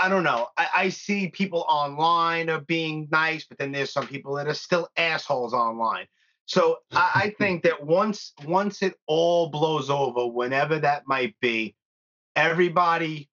[0.00, 0.48] I don't know.
[0.56, 4.54] I, I see people online are being nice, but then there's some people that are
[4.54, 6.06] still assholes online.
[6.46, 11.74] So I, I think that once once it all blows over, whenever that might be,
[12.36, 13.28] everybody,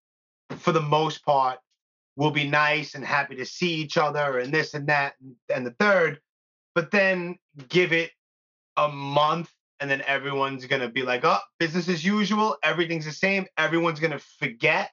[0.58, 1.60] for the most part,
[2.16, 5.14] will be nice and happy to see each other and this and that
[5.54, 6.20] and, the third.
[6.76, 7.38] But then
[7.70, 8.12] give it
[8.78, 13.46] a month and then everyone's gonna be like, oh, business as usual, everything's the same,
[13.58, 14.92] everyone's gonna forget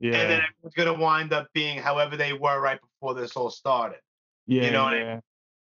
[0.00, 0.16] Yeah.
[0.16, 4.00] and then everyone's gonna wind up being however they were right before this all started.
[4.46, 5.20] Yeah, know what I- yeah.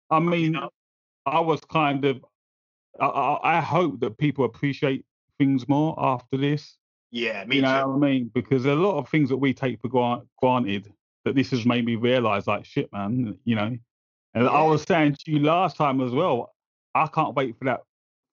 [0.10, 0.70] I mean, know?
[1.26, 2.24] I was kind of.
[3.00, 5.06] I, I, I hope that people appreciate
[5.38, 6.78] things more after this.
[7.12, 7.90] Yeah, me you know too.
[7.90, 8.32] what I mean?
[8.34, 10.92] Because a lot of things that we take for granted,
[11.24, 13.38] that this has made me realize, like, shit, man.
[13.46, 13.78] You know,
[14.34, 16.54] and I was saying to you last time as well.
[16.94, 17.82] I can't wait for that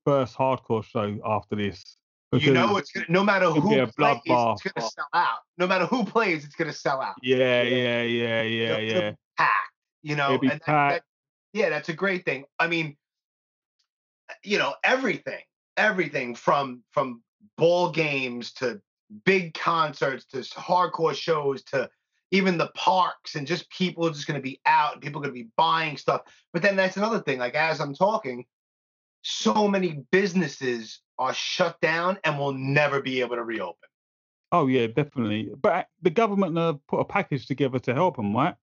[0.05, 1.97] first hardcore show after this.
[2.33, 4.53] You know, it's gonna, no matter who plays, bloodbath.
[4.55, 5.39] it's gonna sell out.
[5.59, 7.15] No matter who plays, it's gonna sell out.
[7.23, 8.03] Yeah, Yeah.
[8.03, 9.13] yeah, yeah, yeah, yeah.
[9.37, 9.53] packed.
[10.03, 11.03] You know, and that- that-
[11.53, 12.47] yeah, that's a great thing.
[12.59, 12.97] I mean,
[14.43, 15.43] you know, everything,
[15.77, 17.23] everything from from
[17.57, 18.81] ball games to
[19.25, 21.89] big concerts to hardcore shows to
[22.31, 25.35] even the parks and just people are just going to be out people are going
[25.35, 26.23] to be buying stuff.
[26.53, 27.39] But then that's another thing.
[27.39, 28.47] Like as I'm talking,
[29.23, 33.89] so many businesses are shut down and will never be able to reopen.
[34.51, 35.51] Oh yeah, definitely.
[35.61, 38.55] But the government uh, put a package together to help them, right?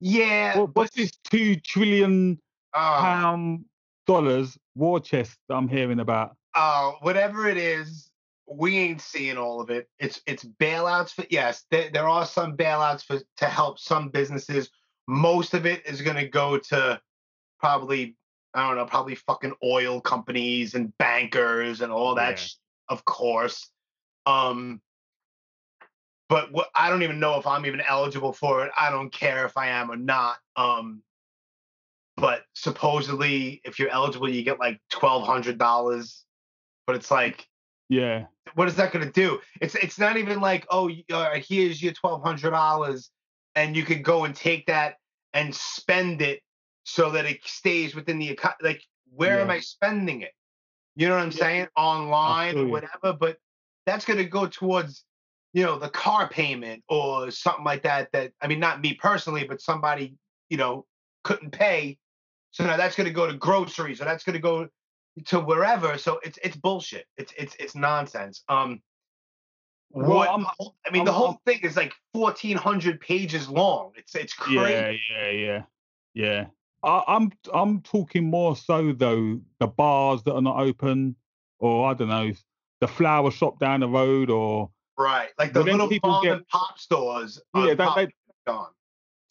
[0.00, 2.38] Yeah, What, what's this two trillion
[2.74, 3.64] uh, pound
[4.06, 6.36] dollars war chest that I'm hearing about?
[6.56, 8.10] Uh, whatever it is,
[8.48, 9.88] we ain't seeing all of it.
[9.98, 14.70] It's it's bailouts for yes, there, there are some bailouts for to help some businesses.
[15.06, 17.00] Most of it is going to go to
[17.60, 18.16] probably
[18.54, 22.36] I don't know, probably fucking oil companies and bankers and all that, Yeah.
[22.36, 22.54] sh-
[22.88, 23.70] of course.
[24.24, 24.80] Um,
[26.28, 28.72] but what I don't even know if I'm even eligible for it.
[28.78, 30.38] I don't care if I am or not.
[30.56, 31.02] Um,
[32.16, 36.24] but supposedly, if you're eligible, you get like twelve hundred dollars.
[36.86, 37.46] But it's like,
[37.88, 39.40] Yeah, what is that going to do?
[39.60, 43.10] It's it's not even like, oh, uh, here's your twelve hundred dollars,
[43.54, 44.96] and you could go and take that
[45.34, 46.40] and spend it
[46.84, 48.82] so that it stays within the eco- like
[49.14, 50.32] where am I spending it?
[50.94, 51.38] You know what I'm Yeah.
[51.38, 51.68] saying?
[51.76, 53.38] Online or whatever, but
[53.86, 55.04] that's going to go towards
[55.52, 59.44] you know the car payment or something like that that I mean not me personally
[59.44, 60.14] but somebody
[60.50, 60.84] you know
[61.24, 61.98] couldn't pay
[62.50, 64.68] so now that's going to go to groceries or that's going to go
[65.24, 68.80] to wherever so it's it's bullshit it's it's it's nonsense um
[69.90, 70.46] Well, what I'm-
[70.86, 74.90] I mean the I'm- whole thing is like 1400 pages long it's it's crazy Yeah,
[75.10, 75.62] yeah, yeah,
[76.14, 76.46] yeah.
[76.82, 81.16] I, I'm I'm talking more so though the bars that are not open,
[81.58, 82.30] or I don't know,
[82.80, 86.48] the flower shop down the road, or right like the little people mom get- and
[86.48, 88.08] pop stores yeah, they, top they,
[88.46, 88.68] gone.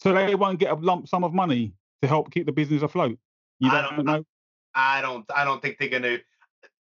[0.02, 1.72] so they won't get a lump sum of money
[2.02, 3.16] to help keep the business afloat.
[3.60, 4.24] You don't, don't- know.
[4.76, 6.18] I don't I don't think they're gonna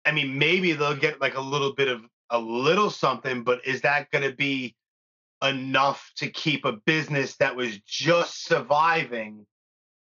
[0.04, 3.82] I mean maybe they'll get like a little bit of a little something, but is
[3.82, 4.74] that gonna be
[5.42, 9.46] enough to keep a business that was just surviving?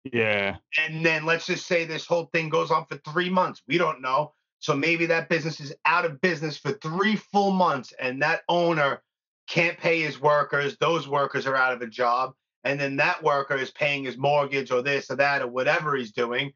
[0.06, 3.62] Yeah, And then let's just say this whole thing goes on for three months.
[3.68, 4.34] We don't know.
[4.60, 9.02] So maybe that business is out of business for three full months and that owner
[9.48, 10.78] can't pay his workers.
[10.80, 12.34] Those workers are out of a job.
[12.64, 16.12] And then that worker is paying his mortgage or this or that or whatever he's
[16.12, 16.54] doing.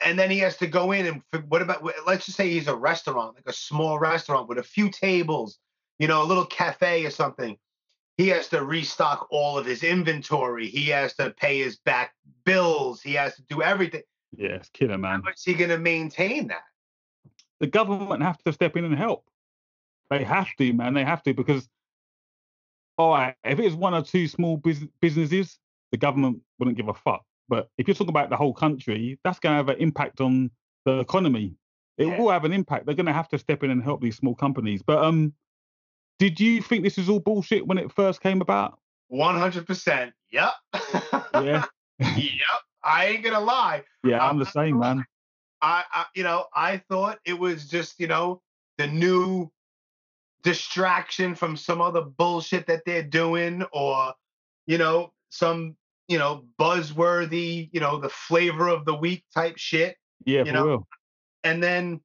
[0.00, 2.76] And then he has to go in and what about, let's just say he's a
[2.76, 5.58] restaurant, like a small restaurant with a few tables,
[5.98, 7.56] you know, a little cafe or something.
[8.16, 10.68] He has to restock all of his inventory.
[10.68, 12.12] He has to pay his back
[12.44, 13.02] bills.
[13.02, 14.02] He has to do everything.
[14.36, 15.22] yeah, it's killer, man.
[15.24, 16.62] How is he going to maintain that?
[17.60, 19.24] the government have to step in and help.
[20.10, 20.94] They have to, man.
[20.94, 21.68] They have to because,
[22.98, 25.58] all right, if it's one or two small bus- businesses,
[25.90, 27.24] the government wouldn't give a fuck.
[27.48, 30.50] But if you're talking about the whole country, that's going to have an impact on
[30.84, 31.54] the economy.
[31.98, 32.18] It Yeah.
[32.18, 32.86] will have an impact.
[32.86, 34.82] They're going to have to step in and help these small companies.
[34.82, 35.32] But um,
[36.18, 38.78] did you think this was all bullshit when it first came about?
[39.12, 40.12] 100%.
[40.32, 40.50] Yep.
[41.34, 41.64] Yeah,
[42.00, 42.60] yep.
[42.82, 43.84] I ain't going to lie.
[44.04, 45.04] yeah, I'm I'm the same, gonna man.
[45.62, 48.42] I, I, you know, I thought it was just, you know,
[48.78, 49.50] the new
[50.42, 54.12] distraction from some other bullshit that they're doing or,
[54.66, 55.76] you know, some,
[56.08, 59.96] you know, buzzworthy, you know, the flavor of the week type shit.
[60.24, 60.88] Yeah, you for know, real.
[61.42, 62.00] And then,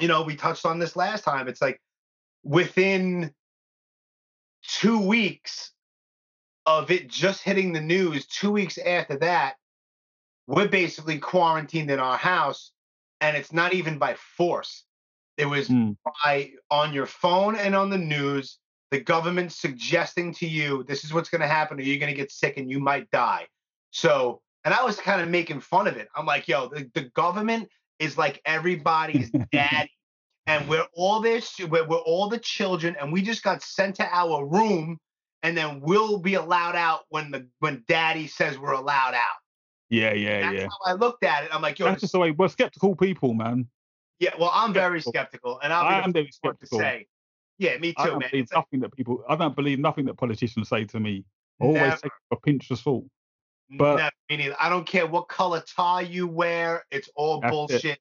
[0.00, 1.48] you know, we touched on this last time.
[1.48, 1.80] It's like
[2.44, 3.32] within
[4.62, 5.72] two weeks
[6.66, 9.54] of it just hitting the news, two weeks after that,
[10.46, 12.72] we're basically quarantined in our house.
[13.20, 14.84] And it's not even by force.
[15.36, 15.96] It was Mm.
[16.24, 18.58] by on your phone and on the news,
[18.90, 22.16] the government suggesting to you, this is what's going to happen, or you're going to
[22.16, 23.46] get sick and you might die.
[23.90, 26.08] So, and I was kind of making fun of it.
[26.16, 29.90] I'm like, yo, the, the government is like everybody's daddy.
[30.46, 34.06] And we're all this, we're, we're all the children, and we just got sent to
[34.10, 34.98] our room,
[35.42, 39.36] and then we'll be allowed out when the when daddy says we're allowed out.
[39.90, 40.68] Yeah, yeah, That's yeah.
[40.68, 41.50] how I looked at it.
[41.54, 43.68] I'm like, yo, That's just the way we're skeptical people, man.
[44.20, 45.12] yeah, well, I'm very skeptical.
[45.56, 46.78] skeptical, and I'll I be am very one to skeptical.
[46.78, 47.06] say,
[47.58, 48.28] yeah, me too, I don't man.
[48.30, 49.24] believe It's like, nothing that people.
[49.28, 51.24] I don't believe nothing that politicians say to me.
[51.60, 53.04] I always never, take a pinch of salt.
[53.76, 53.96] but-
[54.30, 54.56] never.
[54.60, 56.84] I don't care what color tie you wear.
[56.90, 57.54] It's all That's it.
[57.54, 57.98] bullshit.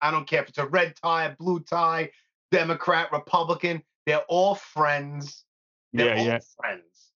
[0.00, 2.10] I don't care if it's a red tie, a blue tie,
[2.50, 3.82] Democrat, Republican.
[4.06, 5.44] They're all friends.
[5.92, 6.38] They're Yeah, all yeah.
[6.60, 7.12] friends.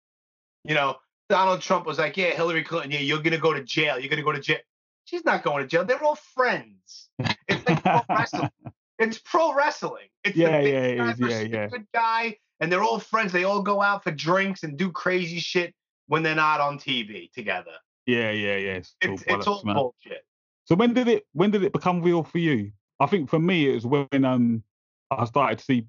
[0.64, 0.96] You know,
[1.28, 3.98] Donald Trump was like, yeah, Hillary Clinton, yeah, you're gonna go to jail.
[3.98, 4.58] You're gonna go to jail.
[5.04, 5.84] She's not going to jail.
[5.84, 7.08] They're all friends.
[7.48, 8.50] It's like pro wrestling.
[8.98, 10.08] It's pro wrestling.
[10.24, 11.20] It's Yeah, the big yeah, guy is.
[11.20, 11.66] Yeah, yeah.
[11.68, 13.32] good guy, and they're all friends.
[13.32, 15.74] They all go out for drinks and do crazy shit
[16.06, 17.72] when they're not on TV together.
[18.06, 18.72] yeah, yeah, yeah.
[18.74, 20.24] It's, all It's it's all bullshit.
[20.64, 21.24] So when did it?
[21.32, 22.72] When did it become real for you?
[22.98, 24.62] I think for me it was when um
[25.10, 25.86] I started to see.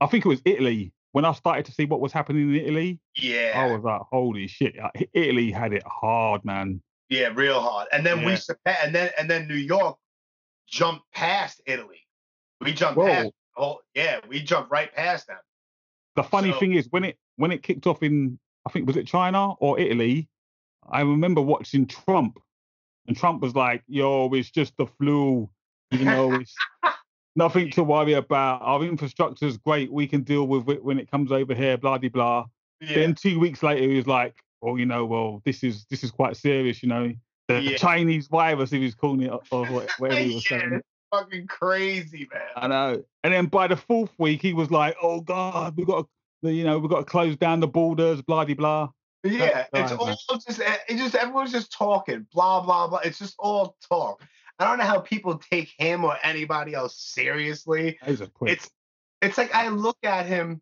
[0.00, 2.98] I think it was Italy when I started to see what was happening in Italy.
[3.16, 4.74] Yeah, I was like, holy shit!
[5.12, 6.82] Italy had it hard, man.
[7.10, 7.88] yeah, real hard.
[7.92, 8.38] And then we Yeah.
[8.38, 9.98] surpa- and then and then New York
[10.66, 12.00] jumped past Italy.
[12.60, 13.06] We jumped Whoa.
[13.06, 13.30] past.
[13.56, 15.38] Oh yeah, we jumped right past them.
[16.16, 18.96] The funny So- thing is when it when it kicked off in I think was
[18.96, 20.28] it China or Italy.
[20.90, 22.38] I remember watching Trump,
[23.06, 25.48] and Trump was like, "Yo, it's just the flu.
[25.90, 26.54] You know, it's
[27.36, 28.62] nothing to worry about.
[28.62, 29.92] Our infrastructure's great.
[29.92, 31.76] We can deal with it when it comes over here.
[31.76, 32.46] Blah de blah."
[32.80, 36.02] Yeah, Then two weeks later, he was like, "Oh, you know, well, this is this
[36.04, 36.82] is quite serious.
[36.82, 37.12] You know,
[37.48, 37.76] the Yeah.
[37.76, 39.66] Chinese virus." He was calling it, or
[39.98, 40.80] whatever he was Yeah, saying.
[41.10, 42.42] Fucking crazy, man.
[42.56, 43.04] I know.
[43.24, 46.06] And then by the fourth week, he was like, "Oh God, we got
[46.44, 48.90] to, you know, we got to close down the borders." Blah de blah.
[49.24, 50.16] Yeah, it's right, all man.
[50.28, 53.00] just eh, it's just everyone's just talking, blah blah blah.
[53.04, 54.22] It's just all talk.
[54.58, 57.98] I don't know how people take him or anybody else seriously.
[58.04, 58.52] He's a prick.
[58.52, 58.70] It's
[59.22, 60.60] it's like I look at him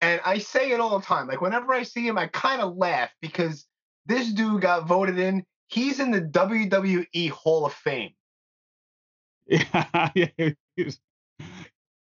[0.00, 1.28] and I say it all the time.
[1.28, 3.66] Like whenever I see him, I kind of laugh because
[4.06, 5.44] this dude got voted in.
[5.66, 8.12] he's in the WWE Hall of Fame.
[9.50, 10.50] Yeah, yeah.
[10.76, 11.00] He's,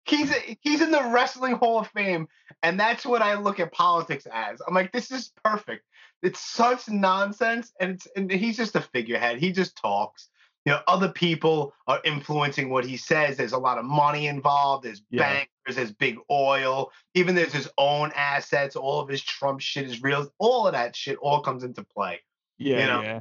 [0.06, 0.30] He's
[0.60, 2.28] he's in the Wrestling Hall of Fame,
[2.62, 4.60] and that's what I look at politics as.
[4.66, 5.84] I'm like, this is perfect.
[6.22, 9.38] It's such nonsense, and it's and he's just a figurehead.
[9.38, 10.28] He just talks.
[10.66, 13.36] You know, other people are influencing what he says.
[13.38, 14.84] There's a lot of money involved.
[14.84, 15.22] There's Yeah.
[15.66, 15.76] bankers.
[15.76, 16.90] There's big oil.
[17.14, 18.76] Even there's his own assets.
[18.76, 20.30] All of his Trump shit is real.
[20.38, 22.20] All of that shit all comes into play.
[22.58, 23.02] yeah, know?
[23.02, 23.20] yeah.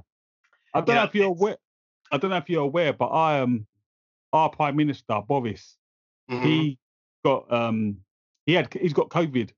[0.74, 1.58] I don't You know know, if you're aware.
[2.12, 3.68] I don't know if you're aware, but I um,
[4.34, 5.78] our prime minister Boris,
[6.30, 6.44] Mhm.
[6.44, 6.80] he
[7.24, 7.98] got um,
[8.46, 9.52] he had he's got COVID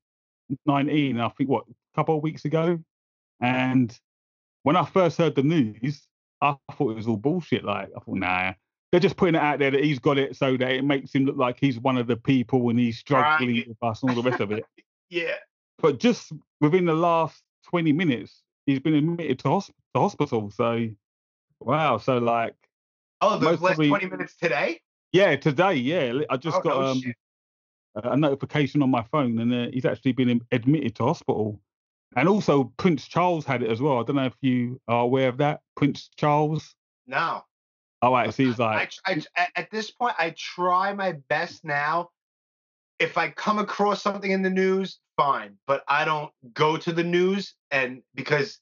[0.66, 1.18] nineteen.
[1.20, 2.78] I think what a couple of weeks ago,
[3.40, 3.98] and
[4.62, 6.06] when I first heard the news,
[6.40, 7.64] I thought it was all bullshit.
[7.64, 8.52] Like I thought, nah,
[8.90, 11.24] they're just putting it out there that he's got it so that it makes him
[11.24, 13.68] look like he's one of the people and he's struggling Right.
[13.68, 14.64] with us and all the rest of it.
[15.10, 15.34] yeah.
[15.78, 20.50] But just within the last 20 minutes, he's been admitted to, hosp- to hospital.
[20.50, 20.88] So,
[21.60, 21.98] wow.
[21.98, 22.54] So, like,
[23.20, 24.80] Oh, the last probably- 20 minutes today?
[25.12, 27.02] yeah, today, yeah, I just Oh, got no um,
[28.12, 31.60] a notification on my phone and uh, he's actually been admitted to hospital.
[32.14, 33.98] And also, Prince Charles had it as well.
[33.98, 35.60] I don't know if you are aware of that.
[35.76, 36.74] Prince Charles.
[37.06, 37.42] No.
[38.02, 38.32] Oh, right.
[38.32, 42.10] So he's like, I, at- at this point, I try my best now.
[42.98, 47.04] If I come across something in the news, fine, but I don't go to the
[47.04, 48.58] news, and because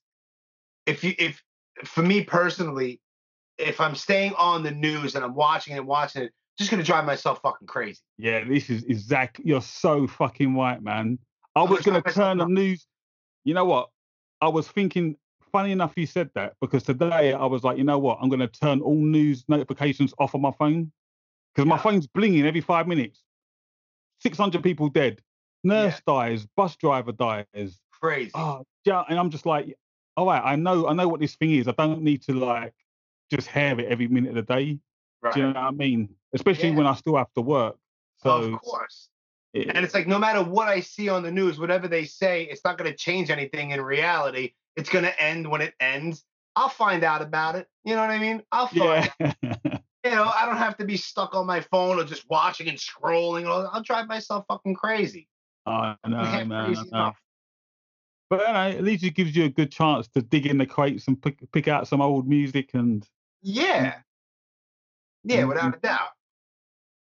[0.86, 1.40] if you if
[1.84, 3.00] for me personally,
[3.58, 6.82] if I'm staying on the news and I'm watching it and watching it, just gonna
[6.82, 8.00] drive myself fucking crazy.
[8.18, 11.18] yeah, this is exactly, you're so fucking right, man.
[11.56, 12.86] I was gonna going to stop myself turn the news.
[13.44, 13.88] You know what?
[14.40, 15.16] I was thinking,
[15.52, 18.18] funny enough, you said that because today I was like, you know what?
[18.20, 20.90] I'm going to turn all news notifications off on my phone
[21.54, 23.22] because my phone's blinging every five minutes.
[24.20, 25.20] 600 people dead.
[25.62, 26.46] Nurse dies.
[26.56, 27.78] Bus driver dies.
[27.92, 28.32] Crazy.
[28.34, 29.04] Oh, yeah.
[29.08, 29.76] And I'm just like,
[30.16, 31.68] all right, I know, I know what this thing is.
[31.68, 32.74] I don't need to like
[33.30, 34.78] just have it every minute of the day.
[35.22, 35.34] right.
[35.34, 36.08] Do you know what I mean?
[36.34, 36.76] Especially Yeah.
[36.76, 37.76] when I still have to work.
[38.22, 39.08] So, of course.
[39.52, 39.72] yeah.
[39.74, 42.64] And it's like no matter what I see on the news, whatever they say, it's
[42.64, 44.52] not going to change anything in reality.
[44.76, 46.24] It's going to end when it ends.
[46.56, 47.66] I'll find out about it.
[47.84, 48.42] You know what I mean?
[48.52, 49.10] I'll find.
[49.20, 49.32] yeah.
[50.04, 52.76] You know, I don't have to be stuck on my phone or just watching and
[52.78, 53.46] scrolling.
[53.46, 55.28] I'll drive myself fucking crazy.
[55.66, 56.66] I know, Half man.
[56.66, 56.88] crazy I know.
[57.04, 57.16] enough.
[58.30, 60.66] But you know, at least it gives you a good chance to dig in the
[60.66, 63.06] crates and pick, pick out some old music and.
[63.44, 63.96] Yeah.
[65.22, 66.08] Yeah, Mm, without a doubt.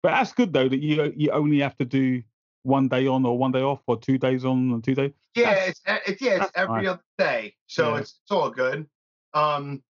[0.03, 2.21] But that's good though that you you only have to do
[2.63, 5.11] one day on or one day off or two days on and two days.
[5.35, 6.87] Yeah, That's- it's e- it's yeah, it's every nice.
[6.91, 7.55] other day.
[7.67, 8.01] So Yeah.
[8.01, 8.87] it's it's all good.
[9.33, 9.81] Um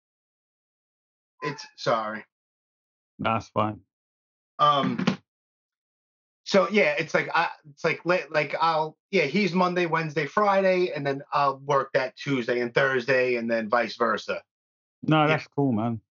[1.42, 2.24] it's sorry.
[3.20, 3.82] That's fine.
[4.60, 5.06] Um.
[6.46, 10.92] So yeah, it's like I, it's like li- like I'll yeah, he's Monday, Wednesday, Friday,
[10.96, 14.42] and then I'll work that Tuesday and Thursday, and then vice versa.
[15.04, 15.28] No, Yeah.
[15.28, 16.02] that's cool, man.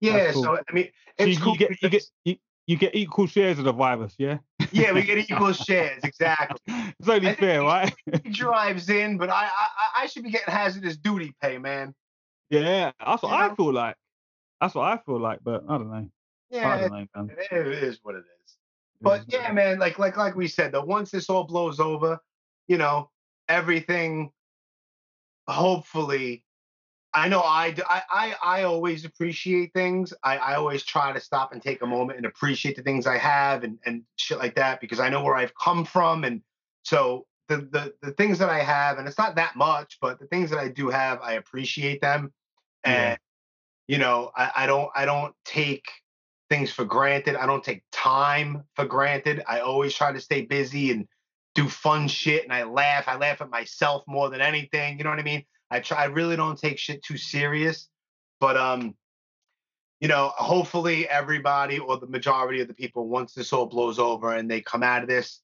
[0.00, 0.32] Yeah.
[0.32, 0.42] cool.
[0.44, 1.52] So I mean, So you, cool.
[1.52, 2.36] you get you get you,
[2.66, 4.38] you get equal shares of the virus, yeah.
[4.72, 6.58] yeah, we get equal shares exactly.
[6.66, 7.94] it's only I fair, right?
[8.22, 11.94] He drives in, but I I I- I should be getting hazardous duty pay, man.
[12.50, 13.54] yeah, that's what You I know?
[13.56, 13.96] feel like.
[14.60, 15.96] That's what I feel like, but I don't know.
[15.96, 16.08] I
[16.50, 17.30] Yeah, don't know, man.
[17.30, 18.56] it, it is what it is.
[19.02, 22.20] But yeah, man, like like like we said, though, once this all blows over,
[22.68, 23.10] you know,
[23.48, 24.32] everything.
[25.48, 26.44] Hopefully,
[27.12, 30.14] I know I, I, I always appreciate things.
[30.22, 33.18] I I always try to stop and take a moment and appreciate the things I
[33.18, 36.42] have and and shit like that because I know where I've come from and
[36.84, 40.26] so the the the things that I have and it's not that much, but the
[40.26, 42.32] things that I do have, I appreciate them,
[42.84, 43.16] Yeah.
[43.16, 43.18] and
[43.88, 45.86] you know, I, I don't I don't take
[46.48, 47.36] things for granted.
[47.36, 49.42] I don't take time for granted.
[49.48, 51.08] I always try to stay busy and
[51.54, 53.08] do fun shit and I laugh.
[53.08, 54.98] I laugh at myself more than anything.
[54.98, 55.44] You know what I mean?
[55.70, 57.88] I try I really don't take shit too serious.
[58.40, 58.94] But um,
[60.00, 64.34] you know, hopefully everybody or the majority of the people, once this all blows over
[64.34, 65.40] and they come out of this,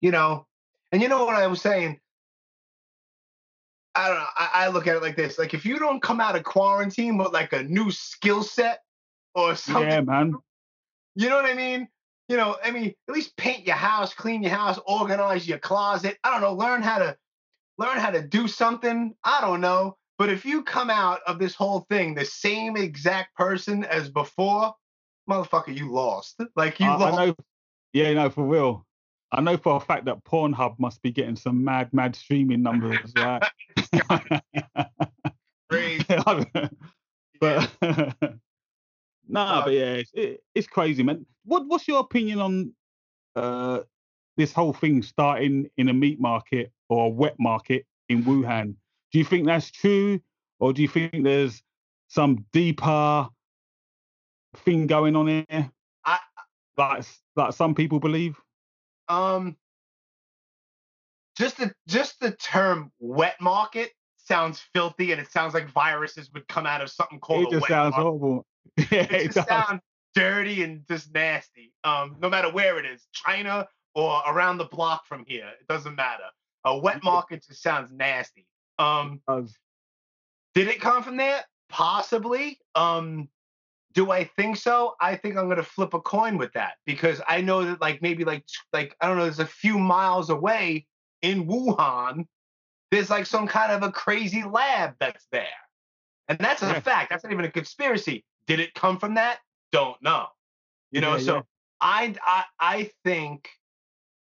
[0.00, 0.46] you know,
[0.92, 1.98] and you know what I was saying?
[3.94, 4.26] I don't know.
[4.36, 7.16] I, I look at it like this: like if you don't come out of quarantine
[7.16, 8.82] with like a new skill set
[9.34, 10.34] or something, yeah, man.
[11.14, 11.88] you know what I mean?
[12.28, 16.18] You know, I mean, at least paint your house, clean your house, organize your closet.
[16.24, 17.16] I don't know, learn how to
[17.78, 19.14] learn how to do something.
[19.24, 19.96] I don't know.
[20.16, 24.72] But if you come out of this whole thing the same exact person as before,
[25.28, 26.40] motherfucker, you lost.
[26.54, 27.16] Like you I, I lost.
[27.16, 27.34] know.
[27.92, 28.86] Yeah, no, for real.
[29.32, 33.12] I know for a fact that Pornhub must be getting some mad, mad streaming numbers,
[33.16, 33.42] right?
[35.70, 36.04] Crazy.
[37.40, 37.70] but
[39.28, 41.26] nah, but yeah, it's, it, it's crazy, man.
[41.44, 42.72] What What's your opinion on
[43.34, 43.80] uh,
[44.36, 48.74] this whole thing starting in a meat market or a wet market in Wuhan?
[49.12, 50.20] Do you think that's true,
[50.60, 51.60] or do you think there's
[52.08, 53.28] some deeper
[54.58, 55.70] thing going on here?
[56.04, 56.18] I-
[56.76, 57.04] like
[57.36, 58.36] like some people believe.
[59.08, 59.56] Um,
[61.36, 66.46] just the just the term wet market sounds filthy, and it sounds like viruses would
[66.48, 68.02] come out of something called It just sounds market.
[68.02, 68.46] horrible.
[68.76, 69.46] yeah, It it just does.
[69.46, 69.80] sounds
[70.14, 71.72] dirty and just nasty.
[71.82, 73.66] Um, no matter where it is, China
[73.96, 76.24] or around the block from here, it doesn't matter.
[76.64, 78.46] A wet market just sounds nasty.
[78.78, 79.20] Um,
[80.54, 81.46] did it come from that?
[81.68, 82.58] Possibly.
[82.74, 83.28] Um,
[83.92, 84.94] do I think so?
[85.00, 88.24] I think I'm gonna flip a coin with that because I know that like maybe
[88.24, 90.86] like like I don't know, there's a few miles away
[91.22, 92.26] in Wuhan,
[92.90, 95.46] there's like some kind of a crazy lab that's there.
[96.28, 96.80] And that's a Yeah.
[96.80, 97.10] fact.
[97.10, 98.24] That's not even a conspiracy.
[98.46, 99.38] Did it come from that?
[99.72, 100.26] Don't know.
[100.90, 101.42] You know, Yeah, so yeah.
[101.80, 103.48] I, I I think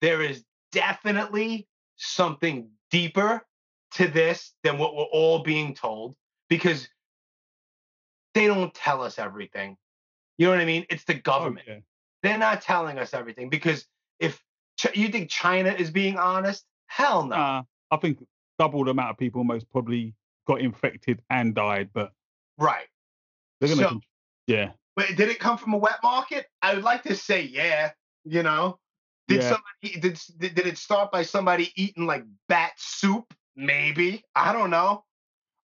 [0.00, 1.68] there is definitely
[2.02, 3.44] something deeper
[3.92, 6.14] to this than what we're all being told
[6.48, 6.88] because
[8.34, 9.76] they don't tell us everything.
[10.38, 10.86] You know what I mean?
[10.90, 11.66] It's the Oh, government.
[11.68, 11.78] yeah.
[12.22, 13.86] They're not telling us everything because
[14.18, 14.42] if
[14.78, 17.36] Ch- you think China is being honest, hell no.
[17.36, 18.18] Nah, I think
[18.58, 20.14] double the amount of people most probably
[20.46, 22.12] got infected and died, but
[22.58, 22.86] right.
[23.60, 23.82] they're gonna.
[23.82, 24.02] So- con-
[24.46, 24.70] yeah.
[24.96, 26.46] But did it come from a wet market?
[26.60, 27.92] I would like to say yeah.
[28.24, 28.78] You know,
[29.28, 29.48] did Yeah.
[29.82, 33.32] somebody did did it start by somebody eating like bat soup?
[33.56, 35.04] Maybe I don't know.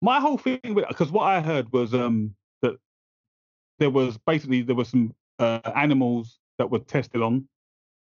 [0.02, 2.76] my whole thing with because what I heard was um that
[3.78, 7.48] there was basically there were some uh, animals that were tested on,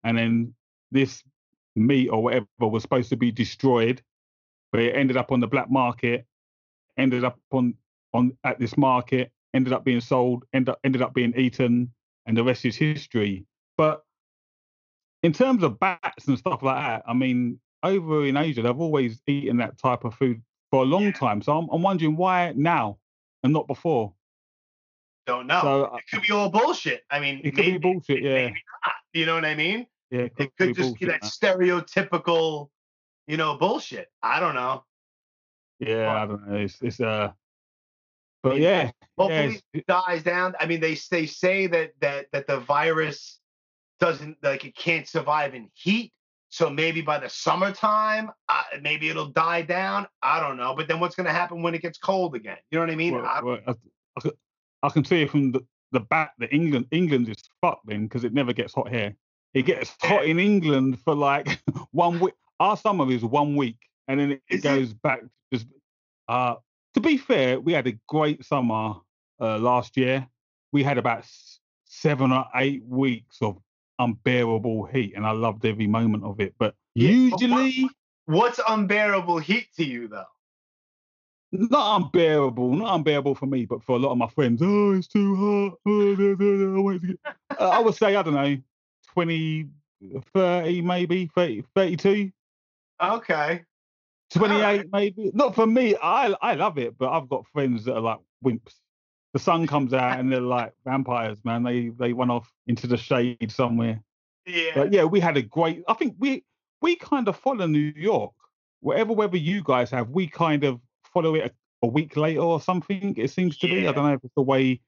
[0.04, 0.54] and then
[0.90, 1.22] this
[1.76, 4.02] meat or whatever was supposed to be destroyed,
[4.72, 6.26] but it ended up on the black market,
[6.98, 7.74] ended up on
[8.12, 11.90] on at this market, ended up being sold, ended up ended up being eaten,
[12.26, 13.46] and the rest is history.
[13.76, 14.02] But
[15.22, 19.20] in terms of bats and stuff like that, I mean, over in Asia, they've always
[19.26, 21.12] eaten that type of food for a long Yeah.
[21.12, 21.42] time.
[21.42, 22.98] So I'm, I'm wondering why now
[23.42, 24.14] and not before.
[25.26, 25.60] Don't know.
[25.62, 27.02] So uh, it could be all bullshit.
[27.10, 28.22] I mean, it could be maybe, bullshit.
[28.22, 28.94] Yeah, maybe not.
[29.12, 29.86] You know what I mean?
[30.10, 30.22] yeah.
[30.22, 32.70] It could, It could be just be that stereotypical,
[33.28, 34.08] you know, bullshit.
[34.22, 34.84] I don't know.
[35.80, 35.88] man.
[35.90, 36.56] Yeah, I don't know.
[36.56, 37.32] It's it's uh,
[38.42, 38.90] but mean, yeah, yeah.
[39.18, 40.54] Hopefully, it's- it dies down.
[40.58, 43.38] I mean, they they say that that that the virus
[44.02, 46.12] doesn't like it can't survive in heat.
[46.48, 50.08] So maybe by the summertime, uh, maybe it'll die down.
[50.22, 50.74] I don't know.
[50.74, 52.56] But then what's going to happen when it gets cold again?
[52.70, 53.14] You know what I mean?
[53.14, 54.30] well, I- well, I,
[54.82, 55.60] I, can see it from the
[55.92, 59.14] the bat that England England is fucked then because it never gets hot here.
[59.54, 62.34] It gets hot in England for like one week.
[62.58, 63.78] Our summer is one week,
[64.08, 64.62] and then it it?
[64.62, 65.20] goes back.
[65.20, 65.66] to Just
[66.28, 66.56] uh,
[66.94, 68.94] to be fair, we had a great summer
[69.40, 70.26] uh, last year.
[70.72, 71.24] We had about
[71.84, 73.58] seven or eight weeks of
[74.04, 76.54] unbearable heat, and I loved every moment of it.
[76.58, 77.88] But Yeah, but what- usually,
[78.26, 80.24] what's unbearable heat to you, though?
[81.54, 85.06] not unbearable, not unbearable for me, but for a lot of my friends, oh, it's
[85.06, 85.78] too hot.
[85.84, 87.20] Oh, da, da, da, I want to get-"
[87.60, 88.56] Uh, I would say, I don't know,
[89.12, 89.68] 20,
[90.32, 92.32] 30 maybe, 30, 32,
[93.00, 93.64] Okay.
[94.30, 95.30] 28 maybe.
[95.34, 95.94] Not for me.
[96.02, 98.76] I I love it, but I've got friends that are like wimps.
[99.32, 101.62] The sun comes out and they're like vampires, man.
[101.62, 104.02] They they run off into the shade somewhere.
[104.46, 104.72] Yeah.
[104.74, 105.82] But yeah, we had a great.
[105.88, 106.44] I think we
[106.82, 108.32] we kind of follow New York.
[108.80, 110.80] Whatever weather you guys have, we kind of
[111.14, 111.46] follow it
[111.82, 113.14] a, a week later or something.
[113.16, 113.86] It seems to be.
[113.88, 114.80] I don't know if it's the way,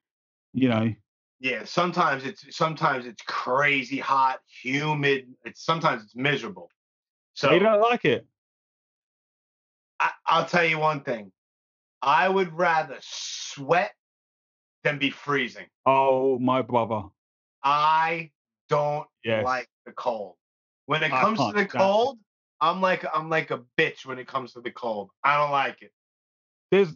[0.52, 0.92] you know.
[1.40, 5.28] Yeah, sometimes it's sometimes it's crazy hot, humid.
[5.44, 6.70] It's sometimes it's miserable.
[7.34, 8.26] So They don't like it.
[10.00, 11.32] I, I'll tell you one thing.
[12.00, 13.92] I would rather sweat
[14.84, 15.66] than be freezing.
[15.86, 17.02] Oh my brother.
[17.62, 18.30] I
[18.68, 19.44] don't Yes.
[19.44, 20.36] like the cold.
[20.86, 22.18] When it I comes to the cold,
[22.60, 25.10] I'm like I'm like a bitch when it comes to the cold.
[25.24, 25.92] I don't like it.
[26.70, 26.94] There's.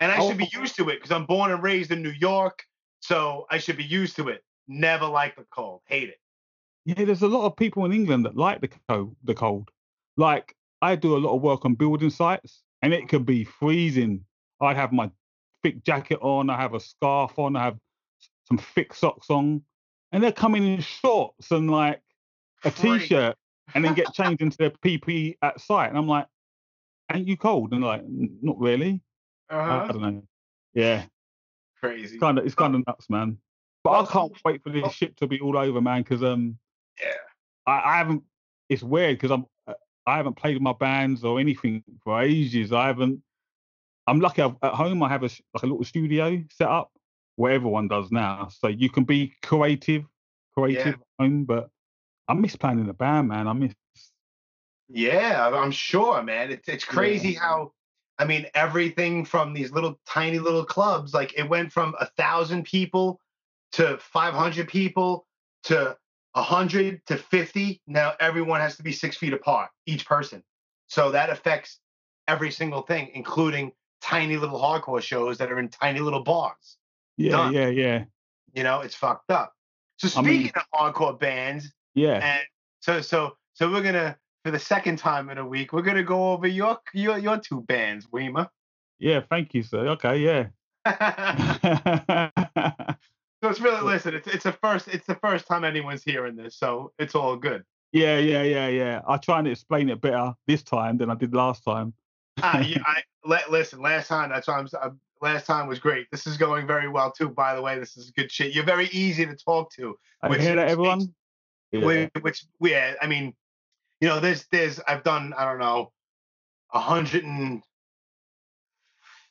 [0.00, 0.60] And I should be Oh.
[0.60, 2.64] used to it because I'm born and raised in New York.
[3.00, 4.42] So I should be used to it.
[4.66, 5.82] Never like the cold.
[5.86, 6.18] Hate it.
[6.84, 9.14] yeah, there's a lot of people in England that like the cold.
[9.22, 9.70] The cold.
[10.16, 14.24] Like I do a lot of work on building sites, and it could be freezing.
[14.60, 15.10] I'd have my
[15.62, 16.50] thick jacket on.
[16.50, 17.56] I have a scarf on.
[17.56, 17.78] I have
[18.46, 19.62] some thick socks on,
[20.12, 22.00] and they're coming in shorts and like
[22.64, 23.02] a Freak.
[23.02, 23.36] t-shirt,
[23.74, 25.88] and then get changed into their PP at site.
[25.88, 26.26] And I'm like,
[27.12, 29.00] "Ain't you cold?" And they're like, "Not really."
[29.50, 29.84] I- Uh-huh.
[29.84, 30.22] I don't know.
[30.74, 31.04] Yeah,
[31.80, 32.14] Crazy.
[32.14, 33.38] it's kind of it's kind of nuts, man.
[33.84, 36.02] But Well, I can't wait for this well- shit to be all over, man.
[36.02, 36.58] Because um,
[37.00, 37.08] Yeah.
[37.66, 38.22] I, I haven't.
[38.68, 39.46] It's weird because I'm.
[39.66, 39.74] uh,
[40.06, 42.72] I haven't played with my bands or anything for ages.
[42.72, 43.20] I haven't.
[44.06, 44.42] I'm lucky.
[44.42, 46.90] I've, at home, I have a like a little studio set up
[47.36, 50.04] where everyone does now, so you can be creative,
[50.56, 51.44] creative at home.
[51.44, 51.70] But
[52.28, 53.48] I miss playing in a band, man.
[53.48, 53.72] I miss.
[54.88, 56.50] Yeah, I'm sure, man.
[56.50, 57.72] It's it's crazy how
[58.18, 62.64] I mean, everything from these little tiny little clubs, like it went from a thousand
[62.64, 63.20] people
[63.72, 65.26] to 500 people
[65.64, 65.96] to
[66.34, 67.80] 100 to 50.
[67.86, 70.42] Now everyone has to be six feet apart, each person.
[70.86, 71.80] So that affects
[72.28, 73.72] every single thing, including
[74.02, 76.76] tiny little hardcore shows that are in tiny little bars.
[77.16, 77.52] Yeah, Done.
[77.54, 78.04] yeah, yeah,
[78.54, 79.54] You know, it's fucked up.
[79.98, 82.18] So I mean- speaking of hardcore bands, yeah.
[82.22, 82.40] and
[82.80, 86.32] so so so we're gonna for the second time in a week, we're gonna go
[86.32, 88.48] over your your your two bands, Wema.
[88.98, 89.88] Yeah, thank you, sir.
[89.88, 90.46] Okay, yeah.
[93.42, 94.14] So it's really listen.
[94.14, 97.64] It's it's the first it's the first time anyone's hearing this, so it's all good.
[97.92, 99.00] yeah, yeah, yeah, yeah.
[99.06, 101.92] I try and explain it better this time than I did last time.
[102.40, 103.80] Ah, yeah, I let listen.
[103.80, 106.10] Last time that's why I'm, I'm- Last time was great.
[106.10, 107.28] This is going very well too.
[107.28, 108.56] By the way, this is good shit.
[108.56, 109.96] You're very easy to talk to.
[110.20, 111.14] I Which hear that, everyone.
[111.70, 111.84] Yeah.
[111.84, 113.32] Which, which yeah, I mean,
[114.00, 115.92] you know, there's there's I've done I don't know,
[116.74, 117.62] a hundred and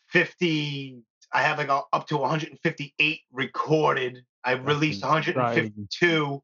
[0.08, 1.04] fifty.
[1.34, 4.24] I have like a, up to 158 recorded.
[4.46, 5.36] I released insane.
[5.36, 6.42] 152,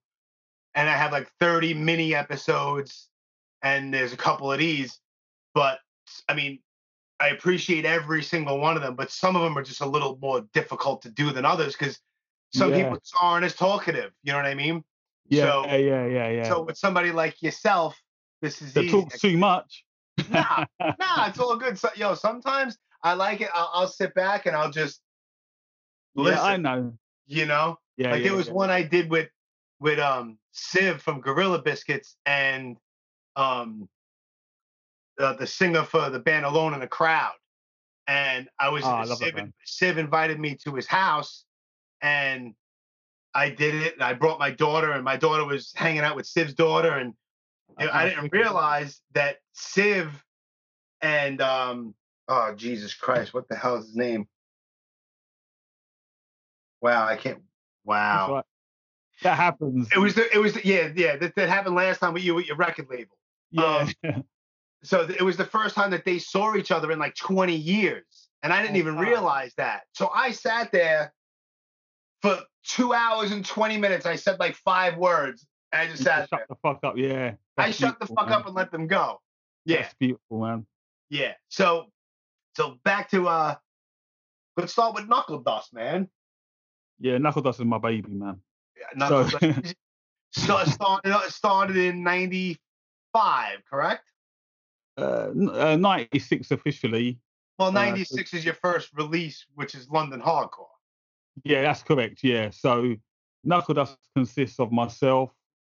[0.76, 3.08] and I have like 30 mini episodes,
[3.62, 4.99] and there's a couple of these.
[5.53, 5.80] But
[6.28, 6.60] I mean,
[7.20, 10.18] I appreciate every single one of them, but some of them are just a little
[10.22, 11.99] more difficult to do than others because
[12.53, 12.84] some Yeah.
[12.84, 14.12] people aren't as talkative.
[14.24, 14.84] You know what I mean?
[15.30, 16.30] yeah, so- yeah, yeah, yeah.
[16.30, 16.47] yeah.
[16.49, 17.99] So with somebody like yourself,
[18.41, 18.91] this is that easy.
[18.91, 19.84] talks too much.
[20.30, 21.78] Nah, nah, it's all good.
[21.78, 23.49] So, yo, sometimes I like it.
[23.53, 25.01] I'll, I'll sit back and I'll just
[26.16, 26.38] listen.
[26.38, 26.93] Yeah, I know.
[27.26, 28.53] You know, Yeah, like yeah, there was yeah.
[28.53, 29.30] one I did with
[29.80, 32.78] with um Civ from Gorilla Biscuits and
[33.36, 33.89] um
[35.18, 37.34] the singer for the band Alone in the Crowd.
[38.07, 39.36] And I was Oh, Civ.
[39.65, 41.43] Civ invited me to his house
[42.01, 42.53] and
[43.34, 43.93] I did it.
[43.93, 47.13] And I brought my daughter, and my daughter was hanging out with Civ's daughter, and
[47.78, 50.24] I didn't realize that Civ
[51.01, 51.93] and um
[52.28, 54.28] oh Jesus Christ, what the hell is his name?
[56.82, 57.41] Wow, I can't.
[57.86, 58.45] Wow, right.
[59.24, 59.88] That happens.
[59.95, 62.36] it was the, it was the, yeah yeah that, that happened last time with you
[62.36, 63.18] with your record label.
[63.51, 63.88] yeah.
[64.88, 68.30] So it was the first time that they saw each other in like 20 years,
[68.44, 69.02] and I didn't Oh, even wow.
[69.02, 69.82] realize that.
[69.94, 71.14] So I sat there
[72.22, 74.06] for two hours and 20 minutes.
[74.06, 76.40] I said like five words, and I just You sat just there.
[76.40, 76.98] shut the fuck up.
[76.98, 77.34] Yeah.
[77.58, 78.34] I shut the fuck man.
[78.40, 79.20] up and let them go.
[79.66, 79.82] Yeah.
[79.82, 80.66] That's beautiful, man.
[81.10, 81.34] Yeah.
[81.50, 81.92] So
[82.56, 83.56] so back to uh
[84.56, 86.10] let's start with Knuckledust, man.
[87.00, 88.42] Yeah, Knuckledust is my baby, man.
[88.78, 89.30] Yeah, Knuckle
[90.32, 94.12] So- Dust started started in 95, correct?
[94.98, 97.20] Uh, uh, 96 officially.
[97.60, 100.68] Well, Uh, 96 is your first release, which is London Hardcore.
[101.43, 102.24] Yeah, that's correct.
[102.24, 102.50] Yeah.
[102.50, 102.95] So
[103.43, 105.32] Knuckledust consists of myself,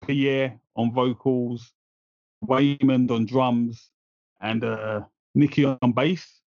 [0.06, 1.74] Pierre on vocals,
[2.48, 3.90] Raymond on drums,
[4.42, 5.02] and uh,
[5.34, 6.42] Nikki on bass.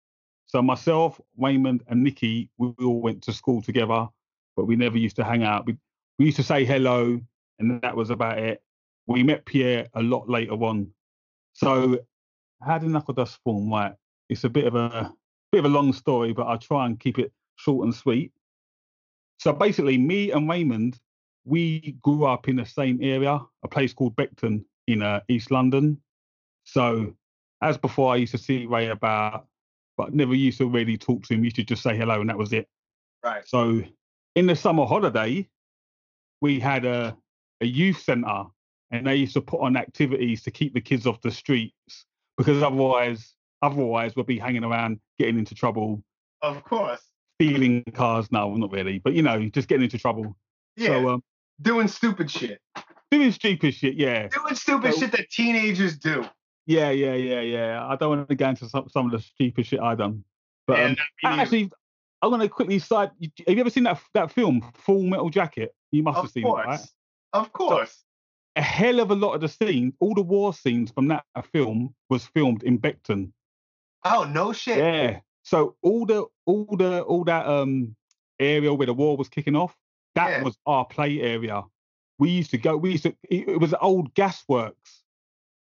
[0.46, 4.08] So myself, Raymond, and Nikki, we we all went to school together,
[4.56, 5.66] but we never used to hang out.
[5.66, 5.76] We,
[6.18, 7.20] we used to say hello,
[7.58, 8.62] and that was about it.
[9.06, 10.90] We met Pierre a lot later on.
[11.54, 11.98] So
[12.62, 13.70] how did Knuckledust form?
[13.70, 13.94] Right,
[14.28, 15.12] it's a bit of a
[15.52, 18.32] bit of a long story, but I'll try and keep it short and sweet.
[19.38, 20.98] So basically, me and Raymond,
[21.44, 26.00] we grew up in the same area, a place called Beckton in uh, East London.
[26.64, 27.14] So
[27.62, 29.46] as before, I used to see Ray about,
[29.96, 31.44] but never used to really talk to him.
[31.44, 32.68] Used to just say hello, and that was it.
[33.24, 33.46] Right.
[33.46, 33.82] So
[34.34, 35.48] in the summer holiday,
[36.40, 37.16] we had a,
[37.60, 38.44] a youth centre
[38.90, 42.06] and they used to put on activities to keep the kids off the streets
[42.38, 46.02] because otherwise, otherwise we'll be hanging around getting into trouble,
[46.42, 47.02] Of course.
[47.40, 48.30] stealing cars.
[48.32, 50.36] No, not really, but you know, just getting into trouble.
[50.76, 50.88] Yeah.
[50.88, 51.22] So um,
[51.60, 52.60] doing stupid shit.
[53.10, 56.24] doing stupid shit, yeah, Doing stupid So- shit that teenagers do.
[56.66, 57.86] yeah, yeah, yeah, yeah.
[57.86, 60.24] I don't want to go into some, some of the stupid shit I done,
[60.66, 60.86] but um,
[61.24, 61.70] And actually,
[62.22, 63.10] I'm gonna quickly side.
[63.46, 65.74] Have you ever seen that that film, Full Metal Jacket?
[65.90, 66.64] You must have seen course.
[66.64, 66.80] it, right?
[67.32, 68.04] Of course.
[68.58, 71.94] A hell of a lot of the scenes, all the war scenes from that film
[72.10, 73.30] was filmed in Beckton.
[74.04, 74.78] Oh, no shit.
[74.78, 75.20] Yeah.
[75.44, 77.94] So all the all the all that um
[78.38, 79.74] area where the war was kicking off,
[80.14, 80.42] that Yeah.
[80.42, 81.62] was our play area.
[82.18, 82.76] We used to go.
[82.76, 83.14] We used to.
[83.30, 85.02] It, it was old gasworks,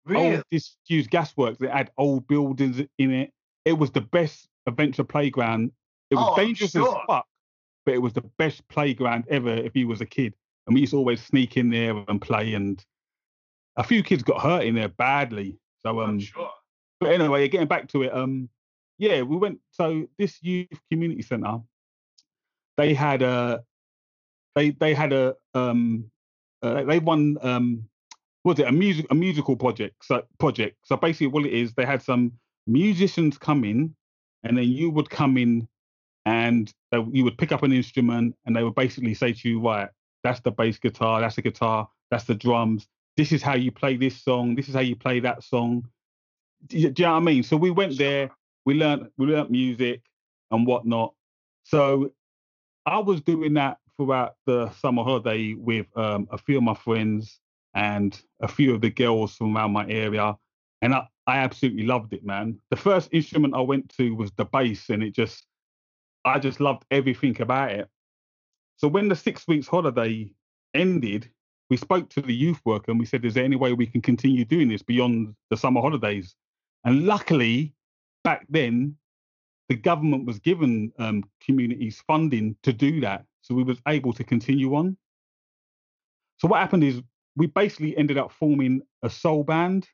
[0.04, 0.36] Really?
[0.36, 3.32] old disused gasworks that had old buildings in it.
[3.64, 5.70] It was the best adventure playground.
[6.10, 6.88] It was Oh, dangerous sure.
[6.98, 7.26] as fuck,
[7.86, 10.34] but it was the best playground ever if you was a kid.
[10.68, 12.52] And we used to always sneak in there and play.
[12.52, 12.84] And
[13.76, 15.58] a few kids got hurt in there badly.
[15.80, 16.50] So um, sure.
[17.00, 18.50] but anyway, getting back to it, um,
[18.98, 19.60] yeah, we went.
[19.70, 21.58] So this youth community centre,
[22.76, 23.64] they had a,
[24.54, 26.10] they they had a um,
[26.62, 27.84] uh, they won um,
[28.42, 30.04] what was it a music a musical project?
[30.04, 30.76] So project.
[30.84, 32.32] So basically, what it is, they had some
[32.66, 33.94] musicians come in
[34.44, 35.66] and then you would come in
[36.26, 39.60] and they, you would pick up an instrument and they would basically say to you,
[39.60, 39.88] right,
[40.22, 42.86] that's the bass guitar, that's the guitar, that's the drums.
[43.16, 44.54] This is how you play this song.
[44.54, 45.88] This is how you play that song.
[46.66, 47.42] Do you, do you know what I mean?
[47.42, 48.30] So we went there,
[48.64, 50.02] we learned we learned music
[50.50, 51.14] and whatnot.
[51.64, 52.12] So
[52.86, 57.40] I was doing that throughout the summer holiday with um, a few of my friends
[57.74, 60.36] and a few of the girls from around my area,
[60.82, 62.58] and I, I absolutely loved it, man.
[62.70, 65.44] The first instrument I went to was the bass, and it just
[66.24, 67.88] I just loved everything about it.
[68.78, 70.30] So when the six weeks holiday
[70.72, 71.28] ended,
[71.68, 74.00] we spoke to the youth worker and we said, "Is there any way we can
[74.00, 76.36] continue doing this beyond the summer holidays?"
[76.84, 77.74] And luckily,
[78.22, 78.96] back then,
[79.68, 84.24] the government was given um, communities funding to do that, so we was able to
[84.24, 84.96] continue on.
[86.36, 87.02] So what happened is
[87.36, 89.88] we basically ended up forming a soul band,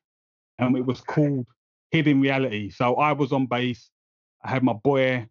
[0.58, 1.46] and it was called
[1.90, 2.68] Hidden Reality.
[2.70, 3.90] So I was on bass,
[4.44, 5.26] I had my boy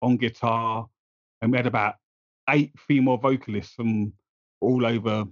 [0.00, 0.88] on guitar,
[1.42, 1.96] and we had about
[2.50, 4.12] eight female vocalists from
[4.60, 5.24] all over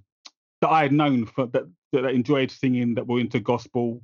[0.60, 4.02] that I had known for that that enjoyed singing, that were into gospel.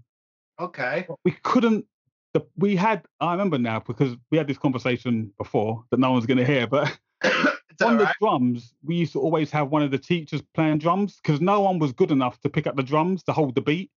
[0.60, 1.06] Okay.
[1.24, 1.86] We couldn't.
[2.34, 3.04] The, we had.
[3.20, 6.66] I remember now because we had this conversation before that no one's going to hear.
[6.66, 7.38] But on
[7.82, 11.40] all the drums, we used to always have one of the teachers playing drums because
[11.40, 13.90] no one was good enough to pick up the drums to hold the beat.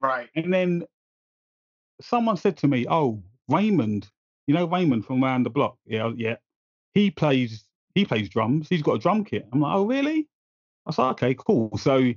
[0.00, 0.28] Right.
[0.36, 0.84] And then
[2.00, 4.08] someone said to me, "Oh, Raymond,
[4.46, 5.78] you know Raymond from around the block?
[5.86, 6.36] Yeah, oh, yeah.
[6.94, 7.64] He plays
[7.98, 8.68] he plays drums.
[8.68, 10.28] He's got a drum kit." I'm like, "Oh, really?"
[10.86, 12.12] I said, "Okay, cool." So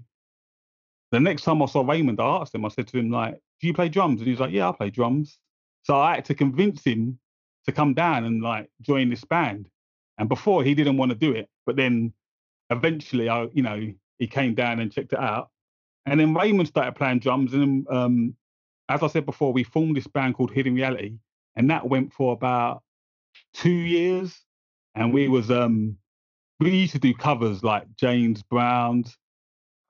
[1.11, 2.65] the next time I saw Raymond, I asked him.
[2.65, 4.71] I said to him, "Like, do you play drums?" And he was like, "Yeah, I
[4.71, 5.39] play drums."
[5.83, 7.19] So I had to convince him
[7.65, 9.69] to come down and like join this band.
[10.17, 12.13] And before he didn't want to do it, but then
[12.69, 15.49] eventually, I you know he came down and checked it out.
[16.05, 18.35] And then Raymond started playing drums, and um,
[18.89, 21.17] as I said before, we formed this band called Hidden Reality,
[21.55, 22.83] and that went for about
[23.53, 24.43] two years.
[24.95, 25.97] And we was um
[26.59, 29.17] we used to do covers like James Brown's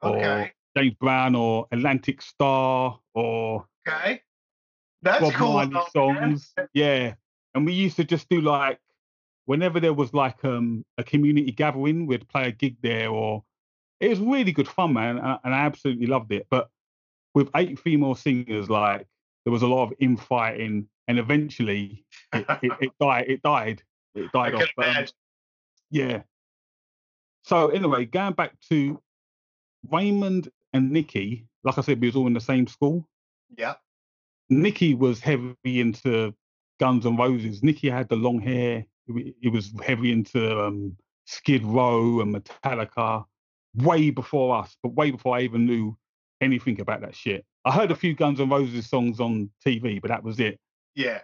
[0.02, 0.52] or Okay.
[0.78, 4.22] James Brown or Atlantic Starr or Okay.
[5.02, 5.54] That's Bob cool.
[5.66, 5.82] Man.
[5.93, 6.54] songs.
[6.74, 7.16] Yeah.
[7.56, 8.80] And we used to just do like
[9.45, 13.43] whenever there was like um a community gathering, we'd play a gig there or
[13.99, 15.18] it was really good fun, man.
[15.18, 16.47] And I, and I absolutely loved it.
[16.49, 16.70] But
[17.34, 19.08] with eight female singers, like
[19.45, 23.84] there was a lot of infighting and eventually it, it, it died it died.
[24.16, 24.68] It died off.
[24.76, 25.05] But, um,
[25.89, 26.22] yeah.
[27.43, 29.01] So anyway, going back to
[29.91, 33.07] Raymond and Nikki, like I said, we was all in the same school.
[33.57, 33.76] Yeah.
[34.49, 36.34] Nikki was heavy into
[36.80, 37.64] Guns and Roses.
[37.64, 38.86] Nikki had the long hair.
[39.07, 40.95] He he was heavy into um,
[41.26, 43.26] Skid Row and Metallica
[43.76, 45.97] way before us, but way before I even knew
[46.41, 47.45] anything about that shit.
[47.64, 50.59] I heard a few Guns N' Roses songs on TV, but that was it.
[50.95, 51.20] Yeah.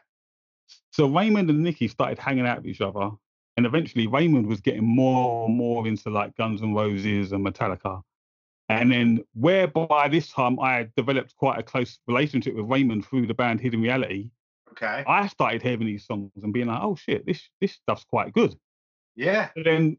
[0.91, 3.11] So Raymond and Nikki started hanging out with each other,
[3.55, 8.01] and eventually Raymond was getting more and more into like Guns N' Roses and Metallica.
[8.69, 13.05] And then, where by this time I had developed quite a close relationship with Raymond
[13.05, 14.29] through the band Hidden Reality,
[14.81, 15.03] Okay.
[15.07, 18.55] I started hearing these songs and being like, "Oh shit, this this stuff's quite good."
[19.15, 19.49] Yeah.
[19.55, 19.97] And then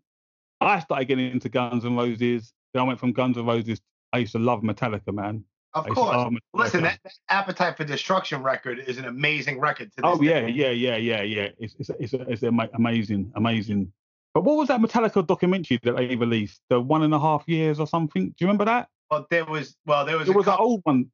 [0.61, 2.53] I started getting into Guns N' Roses.
[2.73, 3.81] Then I went from Guns N' Roses.
[4.13, 5.45] I used to love Metallica, man.
[5.75, 6.17] Of I course.
[6.17, 9.91] love Listen, that, that Appetite for Destruction record is an amazing record.
[9.93, 10.49] To this Oh yeah, day.
[10.51, 11.49] yeah, yeah, yeah, yeah.
[11.59, 13.93] It's it's it's, it's amazing, amazing.
[14.35, 16.61] But what was that Metallica documentary that they released?
[16.71, 18.29] The one and a half years or something?
[18.29, 18.89] Do you remember that?
[19.11, 21.11] Well, there was well, there was It was an old one.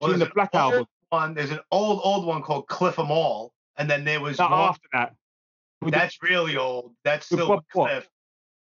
[0.00, 0.86] well, the Black an old Album.
[1.10, 4.52] One, there's an old old one called Cliff 'Em All, and then there was one
[4.52, 5.14] after that.
[5.80, 6.94] With the- that's really old.
[7.04, 7.90] That's still Bob what?
[7.90, 8.08] Cliff.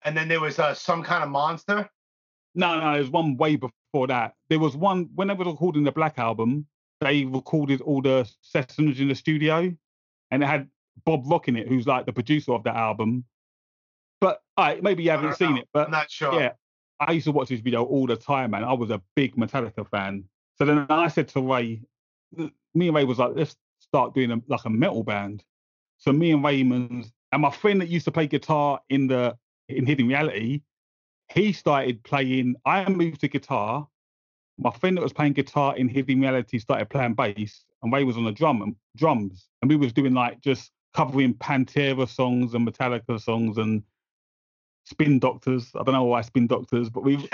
[0.04, 1.88] And then there was uh, some kind of monster.
[2.54, 4.34] No, no, there's one way before that.
[4.48, 6.66] There was one when they were recording the Black Album.
[7.00, 9.74] They recorded all the sessions in the studio,
[10.30, 10.68] and it had
[11.04, 13.24] Bob Rock in it, who's like the producer of that album.
[14.20, 15.62] But all right, maybe you haven't seen know.
[15.62, 16.40] it, but I'm not sure.
[16.40, 16.52] yeah,
[17.00, 18.64] I used to watch this video all the time, man.
[18.64, 20.24] I was a big Metallica fan.
[20.58, 21.82] So then I said to Ray,
[22.36, 25.42] me and Ray was like, let's start doing a, like a metal band.
[25.98, 29.36] So me and Raymond and my friend that used to play guitar in the
[29.68, 30.60] in Hidden Reality,
[31.34, 32.56] he started playing.
[32.64, 33.88] I moved to guitar.
[34.58, 38.16] My friend that was playing guitar in Hidden Reality started playing bass, and Ray was
[38.16, 42.68] on the drum and drums, and we was doing like just covering Pantera songs and
[42.68, 43.82] Metallica songs and
[44.84, 45.70] Spin Doctors.
[45.74, 47.28] I don't know why Spin Doctors, but we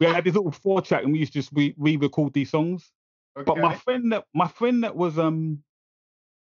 [0.00, 2.90] we had this little four track, and we used to just re- re-record these songs.
[3.34, 5.62] But my friend that my friend that was um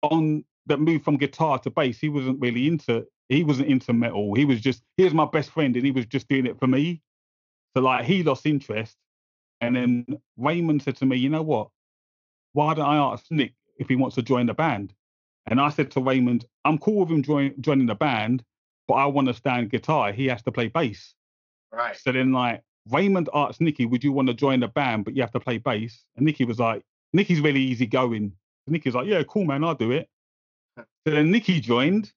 [0.02, 4.34] on that moved from guitar to bass, he wasn't really into he wasn't into metal.
[4.34, 6.68] He was just he was my best friend and he was just doing it for
[6.68, 7.02] me.
[7.76, 8.96] So like he lost interest.
[9.62, 10.06] And then
[10.38, 11.70] Raymond said to me, you know what?
[12.54, 14.94] Why don't I ask Nick if he wants to join the band?
[15.48, 18.44] And I said to Raymond, I'm cool with him join, joining the band,
[18.88, 20.12] but I want to stand guitar.
[20.12, 21.16] He has to play bass.
[21.72, 21.96] Right.
[21.96, 25.22] So then, like, Raymond asked Nicky, Would you want to join the band, but you
[25.22, 26.04] have to play bass?
[26.16, 28.34] And Nicky was like, Nicky's really easygoing.
[28.68, 30.10] Nicky was like, Yeah, cool, man, I'll do it.
[30.78, 32.12] So then Nicky joined,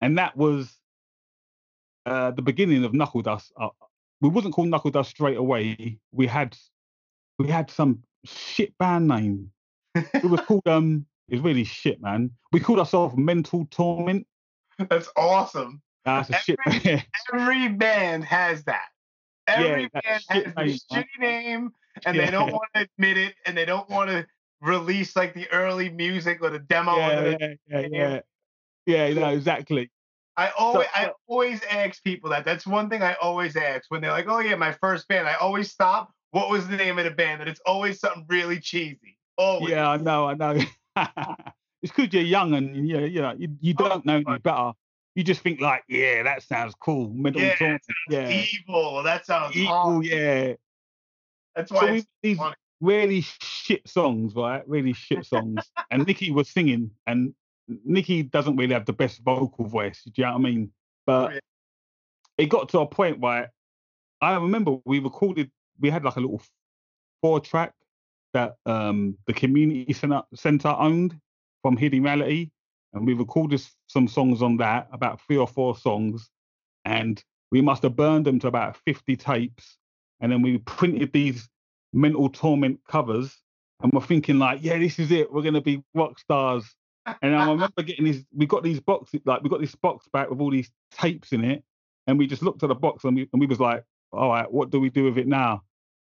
[0.00, 0.76] and that was
[2.06, 3.52] uh, the beginning of Knuckledust.
[3.60, 3.68] Uh,
[4.20, 5.98] we wasn't called Knuckledust straight away.
[6.12, 6.56] We had
[7.38, 9.50] we had some shit band name.
[9.94, 11.06] It was called um.
[11.28, 12.30] It was really shit, man.
[12.52, 14.26] We called ourselves Mental Torment.
[14.88, 15.80] That's awesome.
[16.04, 16.58] That's a shit.
[16.66, 18.86] Every- Every band has that.
[19.46, 20.78] Every that band has name, man.
[21.04, 21.70] shitty name,
[22.06, 24.26] and they don't want to admit it, and they don't want to
[24.60, 26.96] release like the early music or the demo.
[26.96, 28.20] yeah, the- yeah, yeah, yeah.
[28.90, 29.90] Yeah, no, exactly.
[30.36, 32.44] I always, I so- always ask people that.
[32.44, 35.34] That's one thing I always ask when they're like, "Oh yeah, my first band." I
[35.34, 36.12] always stop.
[36.30, 37.40] What was the name of the band?
[37.40, 39.18] And it's always something really cheesy.
[39.36, 39.70] Always.
[39.70, 40.52] Yeah, I know, I know.
[41.82, 44.38] it's because you're young and you know, you know, you, you Oh, don't know any
[44.38, 44.72] better.
[45.16, 47.08] You just think like, yeah, that sounds cool.
[47.12, 47.82] Mental Yeah, Torment.
[48.08, 48.30] Yeah.
[48.68, 49.02] Evil.
[49.02, 50.04] That sounds Evil, awful.
[50.04, 50.52] yeah.
[51.56, 52.54] That's why So we these funny.
[52.80, 54.62] really shit songs, right?
[54.68, 55.68] Really shit songs.
[55.90, 57.34] and Nikki was singing, and
[57.84, 60.02] Nikki doesn't really have the best vocal voice.
[60.04, 60.72] Do you know what I mean?
[61.06, 61.40] But Yeah.
[62.38, 63.52] it got to a point where
[64.20, 65.50] I remember we recorded.
[65.78, 66.42] We had like a little
[67.22, 67.74] four track
[68.32, 71.18] that um the community center, center owned
[71.62, 72.50] from Hidden Reality,
[72.92, 76.28] and we recorded some songs on that, about three or four songs,
[76.84, 79.78] and we must have burned them to about 50 tapes,
[80.20, 81.48] and then we printed these
[81.92, 83.36] mental torment covers,
[83.82, 86.74] and we're thinking like, yeah, this is it, we're gonna be rock stars.
[87.22, 90.30] And I remember getting these, we got these boxes, like we got this box back
[90.30, 91.64] with all these tapes in it,
[92.06, 94.50] and we just looked at the box and we and we was like, all right,
[94.50, 95.62] what do we do with it now?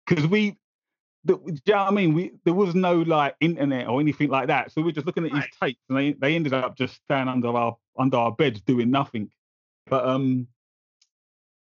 [0.05, 0.57] Because we
[1.25, 2.13] the, do you know what I mean?
[2.13, 5.25] We there was no like internet or anything like that, so we were just looking
[5.25, 8.61] at these tapes, and they they ended up just staying under our under our beds
[8.61, 9.31] doing nothing.
[9.87, 10.47] But um,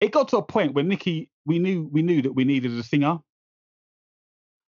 [0.01, 2.83] it got to a point where Nikki, we knew we knew that we needed a
[2.83, 3.19] singer,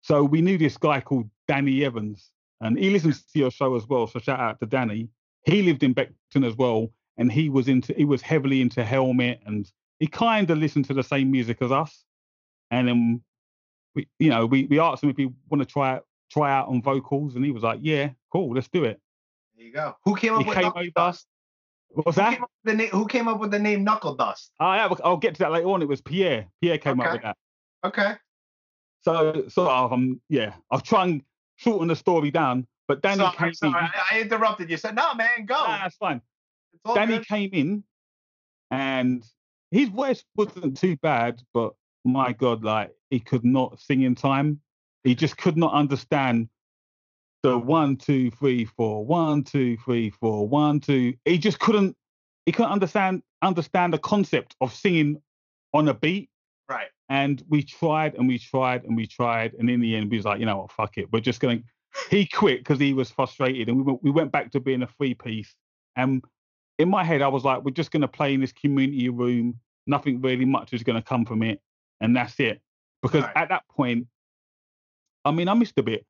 [0.03, 2.31] so we knew this guy called Danny Evans,
[2.61, 4.07] and he listens to your show as well.
[4.07, 5.09] So shout out to Danny.
[5.45, 9.41] He lived in Beckton as well, and he was into he was heavily into Helmet,
[9.47, 12.05] and he kind of listened to the same music as us.
[12.71, 13.23] And then
[13.95, 16.01] we, you know, we, we asked him if he want to try
[16.31, 19.01] try out on vocals, and he was like, "Yeah, cool, let's do it."
[19.57, 19.97] There you go.
[20.05, 20.87] Who came up He with came Knuckle.
[20.95, 21.27] Dust?
[21.89, 22.35] What was Who that?
[22.35, 24.51] came, up with the name, who came up with the name Knuckledust?
[24.61, 25.81] Oh, yeah, I'll get to that later on.
[25.81, 26.47] It was Pierre.
[26.61, 27.37] Pierre came up with that.
[27.85, 28.15] Okay.
[29.03, 31.23] So, so um, yeah, I'll try and
[31.57, 32.67] shorten the story down.
[32.89, 33.85] But Danny sorry, came sorry.
[33.85, 33.91] in.
[34.13, 34.77] I, interrupted you.
[34.77, 35.55] Said, no, man, go.
[35.55, 36.21] Nah, that's fine.
[36.95, 37.27] Danny good.
[37.27, 37.85] came in,
[38.71, 39.25] and
[39.71, 44.61] his voice wasn't too bad, but my God, like he could not sing in time.
[45.03, 46.49] He just could not understand
[47.43, 51.15] the one, two, three, four, one, two, three, four, one, two.
[51.25, 51.97] He just couldn't.
[52.45, 55.21] He couldn't understand understand the concept of singing
[55.75, 56.31] on a beat.
[56.69, 56.89] Right.
[57.09, 60.27] And we tried and we tried and we tried, and in the end, we was
[60.27, 61.63] like, you know what, fuck it, we're just going.
[62.11, 64.83] to He quit because he was frustrated, and we went, we went back to being
[64.83, 65.55] a three piece.
[65.95, 66.25] And
[66.79, 69.61] in my head, I was like, we're just going to play in this community room.
[69.87, 71.61] Nothing really much is going to come from it,
[72.01, 72.61] and that's it.
[73.03, 73.37] Because Right.
[73.37, 74.09] at that point,
[75.25, 76.05] I mean, I missed a bit.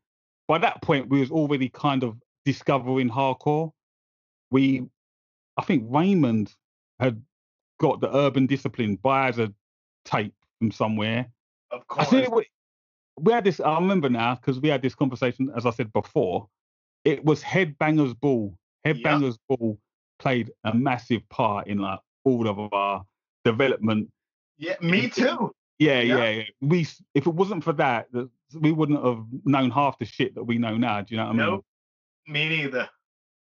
[0.48, 3.72] By that point, we was already kind of discovering hardcore.
[4.50, 4.86] We,
[5.56, 6.54] I think Raymond
[7.00, 7.20] had
[7.78, 9.52] got the Urban Discipline by as a
[10.04, 11.26] tape from somewhere.
[11.70, 12.12] Of course.
[12.12, 12.46] you what,
[13.20, 13.60] we had this.
[13.60, 16.48] I remember now because we had this conversation, as I said before.
[17.04, 18.56] It was Headbangers Ball.
[18.84, 18.96] Yep.
[18.96, 19.78] Headbangers Ball
[20.18, 23.04] played a massive part in like all of our
[23.44, 24.10] development.
[24.58, 25.52] yeah, me too.
[25.78, 26.28] Yeah, Yeah.
[26.30, 26.42] yeah.
[26.60, 30.44] We, if it wasn't for that, that we wouldn't have known half the shit that
[30.44, 31.02] we know now.
[31.02, 31.46] Do you know what I mean?
[31.46, 31.64] Nope.
[32.26, 32.88] Me neither.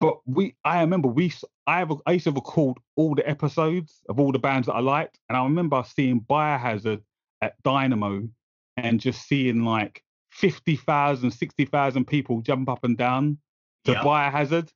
[0.01, 1.33] But we, I remember we,
[1.67, 4.81] I have, I used to record all the episodes of all the bands that I
[4.81, 7.03] liked, and I remember seeing Biohazard
[7.43, 8.29] at Dynamo,
[8.77, 13.39] and just seeing like 50,000, 60,000 people jump up and down
[13.85, 14.03] to Yep.
[14.03, 14.71] Biohazard,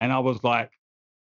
[0.00, 0.70] and I was like,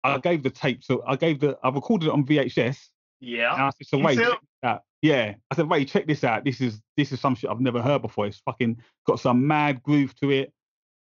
[0.04, 2.78] I gave the tape, so I gave the, I recorded it on VHS,
[3.22, 3.54] Yeah.
[3.54, 4.82] and I said, so wait, check.
[5.02, 6.44] Yeah, I said, wait, check this out.
[6.44, 8.28] This is this is some shit I've never heard before.
[8.28, 10.52] It's fucking got some mad groove to it.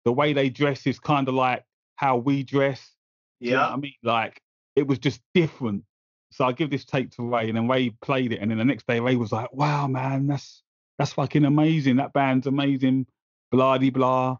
[0.04, 1.64] The way they dress is kind of like
[1.96, 2.92] how we dress.
[3.42, 3.70] Do you know Yeah.
[3.70, 3.94] I mean?
[4.04, 4.42] Like
[4.76, 5.84] it was just different.
[6.32, 8.66] So I give this tape to Ray, and then Ray played it, and then the
[8.66, 10.64] next day Ray was like, "Wow, man, that's
[10.98, 11.98] that's fucking amazing.
[11.98, 13.06] That band's amazing."
[13.52, 14.38] Blah de blah.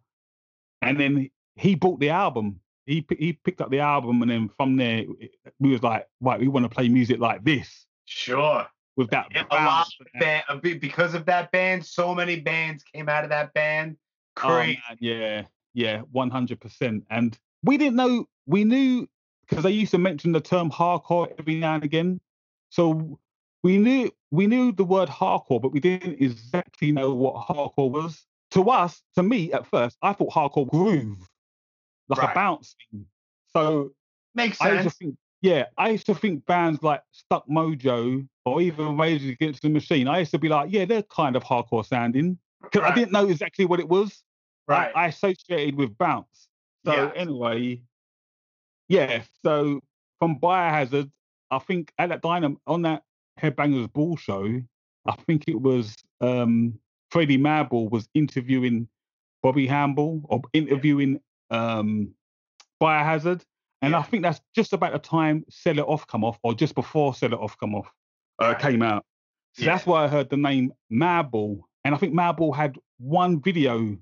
[0.82, 2.60] And then he bought the album.
[2.88, 5.06] He he picked up the album, and then from there
[5.60, 8.66] we was like, "Right, we want to play music like this Sure.
[8.98, 13.08] with that." Yeah, a lot of band, because of that band, so many bands came
[13.08, 13.98] out of that band.
[14.42, 15.44] Oh, man, yeah,
[15.74, 17.06] yeah, one hundred percent.
[17.10, 19.08] And we didn't know we knew
[19.48, 22.20] because they used to mention the term hardcore every now and again.
[22.70, 23.20] So
[23.64, 28.26] we knew we knew the word hardcore, but we didn't exactly know what hardcore was.
[28.52, 31.18] To us, to me, at first, I thought hardcore groove,
[32.08, 32.32] like Right.
[32.32, 33.06] a bounce thing.
[33.52, 33.94] So
[34.36, 34.98] Makes I used to sense.
[34.98, 39.70] think, yeah, I used to think bands like Stuck Mojo or even Rage Against the
[39.70, 40.08] Machine.
[40.08, 43.28] I used to be like, yeah, they're kind of hardcore sounding because I didn't know
[43.28, 44.24] exactly what it was.
[44.68, 44.92] Right.
[44.96, 46.50] I, associated with bounce.
[46.86, 47.12] So Yeah.
[47.16, 47.82] anyway,
[48.88, 49.24] yeah.
[49.44, 49.82] So
[50.20, 51.12] from Biohazard,
[51.52, 53.04] I think at that dynam on that
[53.40, 54.62] Headbangers Ball show,
[55.06, 56.80] I think it was um
[57.12, 58.88] Freddie Madball was interviewing
[59.42, 62.14] Bobby Hambel or interviewing um
[62.82, 63.42] Biohazard.
[63.82, 66.74] And I think that's just about the time Set It Off come off, or just
[66.74, 67.92] before Set It Off come off
[68.40, 69.06] uh, came out.
[69.56, 71.60] So that's why I heard the name Madball.
[71.84, 73.98] And I think Madball had one video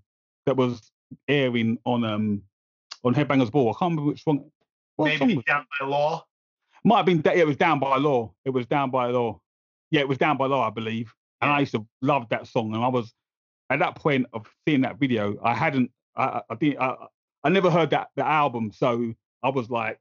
[0.45, 0.91] that was
[1.27, 2.41] airing on um
[3.03, 3.69] on Headbangers Ball.
[3.69, 4.45] I can't remember which one.
[4.97, 6.25] Maybe down by law.
[6.83, 7.21] might have been.
[7.25, 8.33] Yeah, it was down by law.
[8.45, 9.39] It was down by law.
[9.89, 11.13] Yeah, it was down by law, I believe.
[11.41, 11.55] And Yeah.
[11.55, 12.75] I used to love that song.
[12.75, 13.13] And I was
[13.71, 15.37] at that point of seeing that video.
[15.43, 15.91] I hadn't.
[16.15, 16.79] I, I- I didn't.
[16.79, 16.95] I,
[17.43, 19.99] I never heard that the album, so I was like,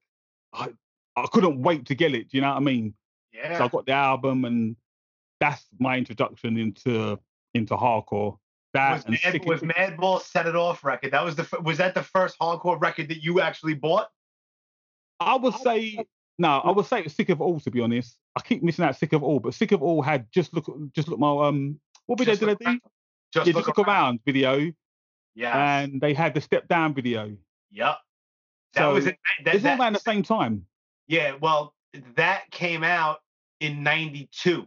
[0.52, 0.68] I,
[1.16, 2.28] I couldn't wait to get it.
[2.30, 2.92] Do you know what I mean?
[3.32, 3.56] Yeah.
[3.56, 4.76] So I got the album, and
[5.38, 7.18] that's my introduction into
[7.54, 8.36] into hardcore.
[8.72, 11.12] That was Mad, was It- Madball set it off record?
[11.12, 14.08] That was the was that the first hardcore record that you actually bought?
[15.18, 15.98] I would say
[16.38, 16.58] no.
[16.60, 17.58] I would say it's Sick of All.
[17.60, 20.30] To be honest, I keep missing out Sick of All, but Sick of All had
[20.32, 21.80] just look just look my um.
[22.06, 22.80] What video Just did I do?
[23.32, 24.72] Just yeah, look just look around video,
[25.34, 25.54] Yes.
[25.54, 27.36] and they had the step down video.
[27.70, 27.98] yep.
[28.74, 29.18] That So was it.
[29.44, 30.66] That, it's all that- around the same time.
[31.08, 31.34] yeah.
[31.40, 31.74] Well,
[32.14, 33.18] that came out
[33.60, 34.66] in '92.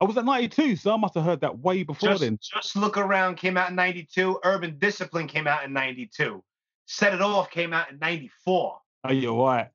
[0.00, 2.38] I was at 92, so I must have heard that way before Just, then.
[2.40, 4.38] just look around came out in '92.
[4.44, 6.42] Urban Discipline came out in '92.
[6.86, 8.80] Set It Off came out in '94.
[9.04, 9.68] Oh, you're right.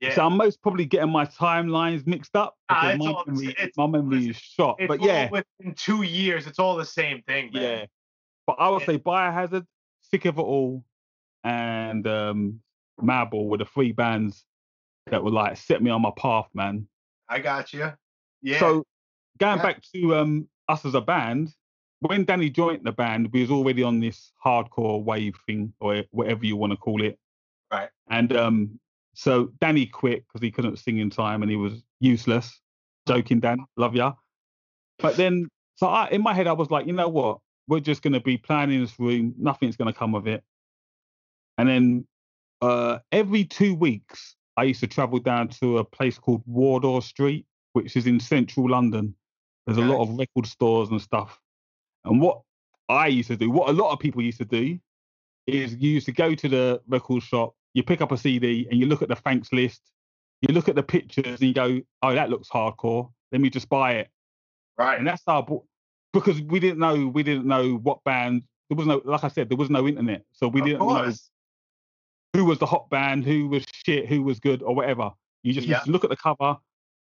[0.00, 0.14] Yeah.
[0.14, 3.70] So I'm most probably getting my timelines mixed up Ah, it's my, all memory, it's-
[3.76, 4.78] my memory is shot.
[4.88, 7.62] But yeah, within two years, it's all the same thing, man.
[7.62, 7.86] yeah.
[8.46, 8.86] But I would Yeah.
[8.86, 9.66] say Biohazard,
[10.02, 10.84] Sick of It All,
[11.44, 12.60] and um,
[13.00, 14.44] Madball were the three bands
[15.06, 16.88] that were like set me on my path, man.
[17.28, 17.92] I got you.
[18.42, 18.58] Yeah.
[18.58, 18.84] So
[19.38, 19.62] going Yeah.
[19.62, 21.54] back to um, us as a band,
[22.00, 26.44] when Danny joined the band, we was already on this hardcore wave thing or whatever
[26.44, 27.18] you want to call it.
[27.72, 27.88] Right.
[28.10, 28.78] And um,
[29.14, 32.60] so Danny quit because he couldn't sing in time and he was useless.
[33.08, 34.12] Joking, Dan, love ya.
[34.98, 37.38] But then, so I, in my head, I was like, you know what?
[37.68, 39.34] We're just going to be playing in this room.
[39.38, 40.42] Nothing's going to come of it.
[41.58, 42.06] And then
[42.60, 47.46] uh, every two weeks, I used to travel down to a place called Wardour Street,
[47.72, 49.14] which is in central London.
[49.66, 51.40] There's a lot of record stores and stuff.
[52.04, 52.40] And what
[52.88, 54.78] I used to do, what a lot of people used to do,
[55.46, 58.78] is you used to go to the record shop, you pick up a CD, and
[58.78, 59.80] you look at the thanks list,
[60.40, 63.10] you look at the pictures, and you go, "Oh, that looks hardcore.
[63.32, 64.08] Let me just buy it."
[64.78, 64.98] right.
[64.98, 65.56] And that's how, I
[66.12, 68.42] because we didn't know, we didn't know what band.
[68.68, 71.12] There was no, like I said, there was no internet, so we of didn't know
[72.34, 75.10] who was the hot band, who was shit, who was good, or whatever.
[75.42, 75.76] You just Yeah.
[75.76, 76.56] used to look at the cover,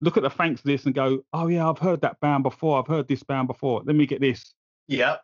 [0.02, 2.80] look at the thanks list, and go, "Oh yeah, I've heard that band before.
[2.80, 3.82] I've heard this band before.
[3.86, 4.54] Let me get this."
[4.88, 5.18] Yeah.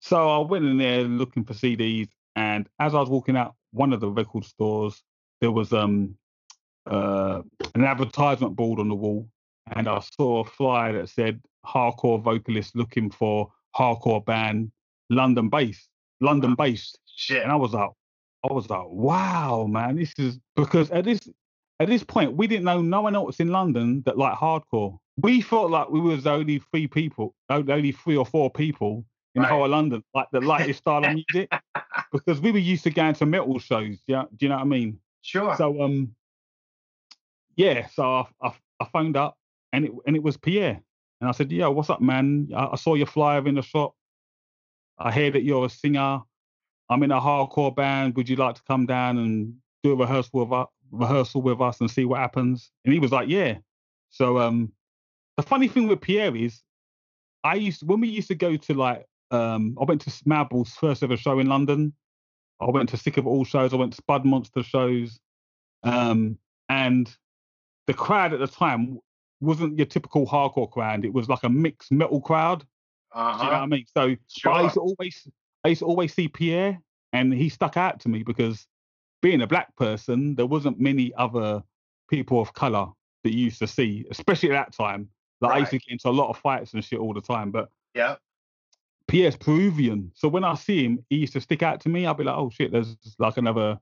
[0.00, 3.92] So I went in there looking for CDs, and as I was walking out one
[3.92, 5.02] of the record stores,
[5.40, 6.16] there was um
[6.86, 7.42] uh,
[7.74, 9.28] an advertisement board on the wall,
[9.74, 14.72] and I saw a flyer that said "hardcore vocalist looking for hardcore band,
[15.10, 15.88] London based,
[16.20, 17.42] London based." Shit.
[17.42, 17.90] And I was like,
[18.48, 21.28] I was like, wow, man, this is because at this
[21.80, 24.98] at this point we didn't know no one else in London that liked hardcore.
[25.16, 29.04] We felt like we was the only three people, only three or four people
[29.34, 29.48] in Right.
[29.48, 31.50] the whole of London like the lightest style of music
[32.12, 33.98] because we were used to going to metal shows.
[34.06, 34.98] Yeah, do you know what I mean?
[35.22, 35.56] Sure.
[35.56, 36.14] So um,
[37.56, 37.86] yeah.
[37.88, 39.36] So I, I I phoned up
[39.72, 40.80] and it and it was Pierre,
[41.20, 42.48] and I said, "Yo, what's up, man?
[42.54, 43.94] I, I saw your flyer in the shop.
[44.98, 46.20] I hear that you're a singer.
[46.88, 48.16] I'm in a hardcore band.
[48.16, 51.80] Would you like to come down and do a rehearsal with us, rehearsal with us
[51.80, 53.58] and see what happens?" And he was like, "Yeah."
[54.10, 54.72] So um,
[55.36, 56.62] the funny thing with Pierre is,
[57.44, 61.02] I used when we used to go to like um, I went to Madball's first
[61.02, 61.94] ever show in London.
[62.60, 63.72] I went to Sick of All shows.
[63.72, 65.18] I went to Spud Monster shows.
[65.82, 66.38] Um,
[66.68, 67.10] and
[67.86, 68.98] the crowd at the time
[69.40, 71.04] wasn't your typical hardcore crowd.
[71.04, 72.64] It was like a mixed metal crowd.
[73.12, 73.84] Uh Do you know what I mean?
[73.86, 75.28] So but I used to always
[75.64, 76.80] I used to always see Pierre
[77.12, 78.66] and he stuck out to me because
[79.22, 81.62] being a black person, there wasn't many other
[82.08, 82.86] people of colour
[83.24, 85.08] that you used to see, especially at that time.
[85.40, 87.50] Like I used to get into a lot of fights and shit all the time.
[87.50, 88.16] But yeah,
[89.08, 90.12] Pierre's Peruvian.
[90.14, 92.06] So when I see him, he used to stick out to me.
[92.06, 93.78] I'd be like, oh shit, there's like another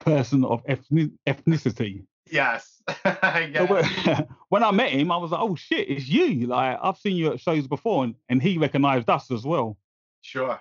[0.00, 2.04] person of ethni- ethnicity.
[2.30, 2.74] Yes.
[3.04, 6.96] So when, when I met him, I was like, "Oh shit, it's you!" Like I've
[6.96, 9.76] seen you at shows before, and, and he recognized us as well.
[10.22, 10.60] Sure.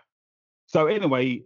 [0.65, 1.43] So anyway,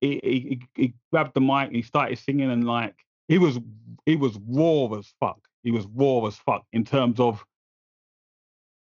[0.00, 2.94] he, he, he grabbed the mic and he started singing, and like
[3.28, 3.58] he was
[4.06, 5.38] he was raw as fuck.
[5.62, 7.44] He was raw as fuck in terms of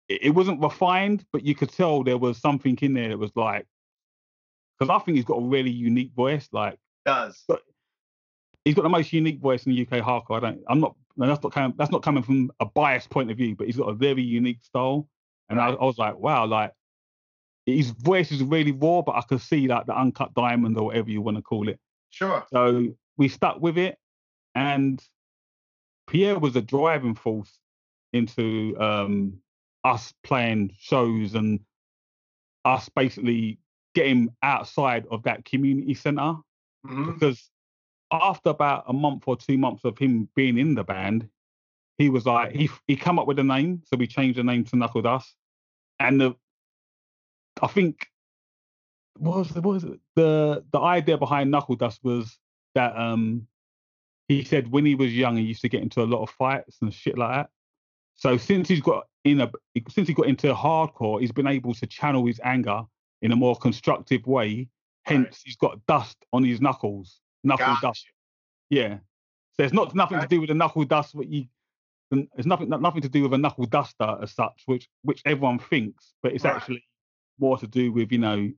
[0.08, 3.66] it, wasn't refined, but you could tell there was something in there that was like
[4.78, 6.48] because I think he's got a really unique voice.
[6.52, 7.44] Like Does.
[8.64, 10.36] he's got the most unique voice in the UK hardcore.
[10.36, 10.62] I don't.
[10.68, 10.94] I'm not.
[11.16, 11.74] no, That's not coming.
[11.76, 14.62] That's not coming from a biased point of view, but he's got a very unique
[14.62, 15.08] style.
[15.48, 16.72] And I, I was like, wow, like
[17.66, 21.10] his voice is really raw, but I could see like the uncut diamond or whatever
[21.10, 21.78] you want to call it.
[22.10, 22.46] Sure.
[22.52, 23.98] So we stuck with it,
[24.54, 25.02] and
[26.06, 27.58] Pierre was a driving force
[28.12, 29.38] into um,
[29.84, 31.60] us playing shows and
[32.64, 33.58] us basically
[33.94, 36.36] getting outside of that community center
[36.84, 37.50] hmm because
[38.12, 41.28] after about a month or two months of him being in the band,
[41.98, 44.64] he was like he he come up with a name, so we changed the name
[44.64, 45.34] to Knuckledust,
[45.98, 46.34] and the
[47.62, 48.06] I think
[49.18, 49.98] what was the, what was it?
[50.14, 52.38] the the idea behind Knuckledust was
[52.74, 53.46] that um
[54.28, 56.78] he said when he was young he used to get into a lot of fights
[56.82, 57.50] and shit like that.
[58.14, 59.50] So since he's got in a
[59.88, 62.82] since he got into hardcore, he's been able to channel his anger
[63.22, 64.68] in a more constructive way.
[65.04, 65.40] Hence, Right.
[65.44, 67.80] he's got dust on his knuckles, knuckle Gotcha.
[67.86, 68.06] dust.
[68.70, 68.98] Yeah.
[69.54, 71.14] So it's not nothing to do with the knuckle dust.
[71.14, 71.46] What you,
[72.10, 76.12] it's nothing nothing to do with a knuckle duster as such, which which everyone thinks,
[76.22, 76.56] but it's Right.
[76.56, 76.84] actually
[77.38, 78.50] more to do with you know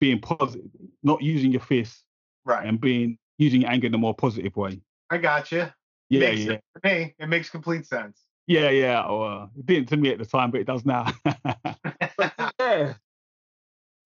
[0.00, 0.66] being positive,
[1.02, 2.04] not using your fists
[2.44, 2.66] Right.
[2.66, 4.80] and being using anger in a more positive way.
[5.10, 5.68] I got you.
[6.08, 7.14] Yeah, makes yeah, sense to me.
[7.18, 8.18] It makes complete sense.
[8.46, 9.06] yeah, yeah.
[9.08, 11.06] Well, it didn't to me at the time, but it does now.
[12.60, 12.94] yeah.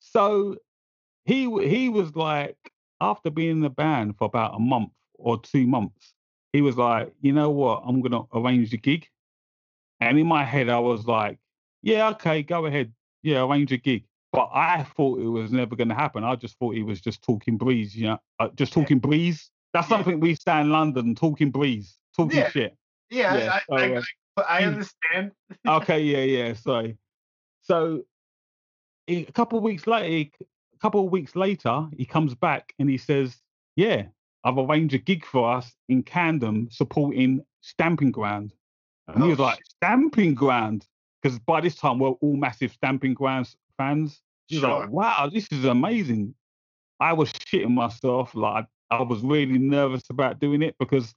[0.00, 0.56] So
[1.24, 2.56] he he was like
[3.00, 6.12] after being in the band for about a month or two months,
[6.52, 9.06] he was like, you know what, I'm gonna arrange the gig.
[10.00, 11.38] And in my head, I was like,
[11.82, 14.04] yeah, okay, go ahead, yeah, arrange a gig.
[14.34, 16.24] But I thought it was never gonna happen.
[16.24, 19.50] I just thought he was just talking breeze, you know, uh, just talking breeze.
[19.72, 19.96] That's Yeah.
[19.96, 22.50] something we say in London, talking breeze, talking Yeah.
[22.50, 22.76] shit.
[23.10, 24.02] yeah, Yeah, I, I, uh,
[24.38, 25.32] I, I understand.
[25.68, 26.98] okay, yeah, yeah, sorry.
[27.62, 28.02] So
[29.06, 30.32] he, a couple of weeks later, he,
[30.74, 33.40] a couple of weeks later, he comes back and he says,
[33.76, 34.06] "Yeah,
[34.42, 38.52] I've arranged a gig for us in Camden supporting Stamping Ground."
[39.06, 40.88] And he Oh, was like, "Stamping Ground,"
[41.22, 44.22] because by this time we're all massive Stamping Grounds fans.
[44.46, 44.80] He's Sure.
[44.80, 46.34] like, "Wow, this is amazing."
[47.00, 48.34] I was shitting myself.
[48.34, 51.14] Like I was really nervous about doing it because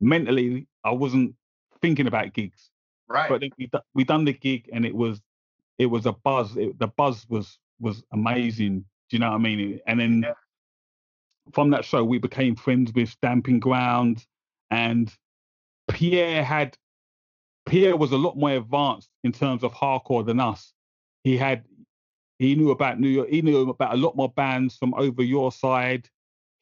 [0.00, 1.34] mentally I wasn't
[1.82, 2.70] thinking about gigs
[3.08, 3.28] Right.
[3.28, 5.20] but then we we done the gig and it was
[5.78, 6.56] it was a buzz.
[6.56, 8.80] It, the buzz was was amazing.
[9.08, 9.80] Do you know what I mean?
[9.86, 10.34] And then Yeah.
[11.52, 14.26] from that show, we became friends with Stamping Ground,
[14.70, 15.12] and
[15.88, 16.76] Pierre had
[17.66, 20.72] Pierre was a lot more advanced in terms of hardcore than us.
[21.24, 21.66] He had
[22.40, 23.28] he knew about New York.
[23.28, 26.08] He knew about a lot more bands from over your side.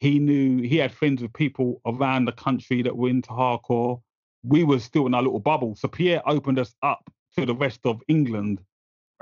[0.00, 4.02] He knew he had friends with people around the country that were into hardcore.
[4.42, 5.76] We were still in our little bubble.
[5.76, 7.08] So Pierre opened us up
[7.38, 8.60] to the rest of England.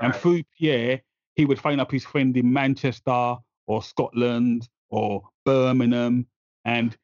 [0.01, 1.01] And through Pierre,
[1.35, 3.35] he would phone up his friend in Manchester
[3.67, 6.25] or Scotland or Birmingham.
[6.65, 6.97] And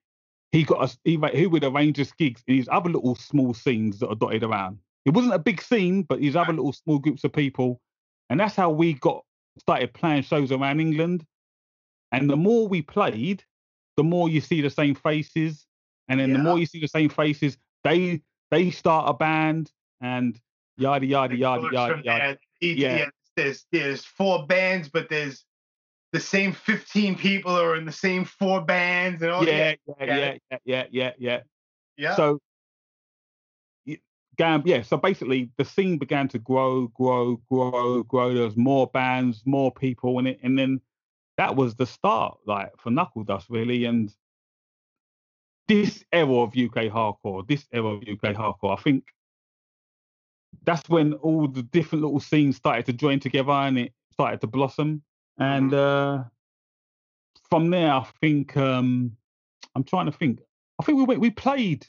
[0.51, 3.99] he got us, he, he would arrange us gigs in his other little small scenes
[3.99, 4.79] that are dotted around.
[5.05, 7.79] It wasn't a big scene, but his other little small groups of people.
[8.31, 9.23] And that's how we got
[9.59, 11.25] started playing shows around England.
[12.11, 13.43] And the more we played,
[13.97, 15.65] the more you see the same faces.
[16.07, 20.39] And then the more you see the same faces, they they start a band and
[20.77, 22.37] yada yada yada yada yada.
[22.61, 22.97] Each, Yeah.
[22.97, 23.09] yeah.
[23.35, 25.43] there's there's four bands, but there's
[26.11, 29.43] the same 15 people are in the same four bands and all.
[29.43, 30.05] yeah, yeah, yeah.
[30.05, 31.39] yeah, yeah, yeah, yeah, yeah.
[31.97, 32.15] yeah.
[32.15, 32.39] So,
[34.37, 34.81] Gam, yeah.
[34.81, 38.33] So basically, the scene began to grow, grow, grow, grow.
[38.33, 40.81] There was more bands, more people in it, and then
[41.37, 43.85] that was the start, like for Knuckledust, really.
[43.85, 44.11] And
[45.67, 49.05] this era of UK hardcore, this era of UK hardcore, I think
[50.63, 54.47] that's when all the different little scenes started to join together and it started to
[54.47, 55.01] blossom.
[55.37, 56.23] And uh,
[57.49, 59.15] from there, I think um,
[59.75, 60.39] I'm trying to think.
[60.79, 61.85] I think we went, we played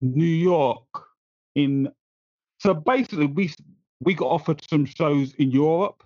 [0.00, 1.09] New York
[1.54, 1.90] in.
[2.58, 3.52] So basically, we
[4.00, 6.02] we got offered some shows in Europe.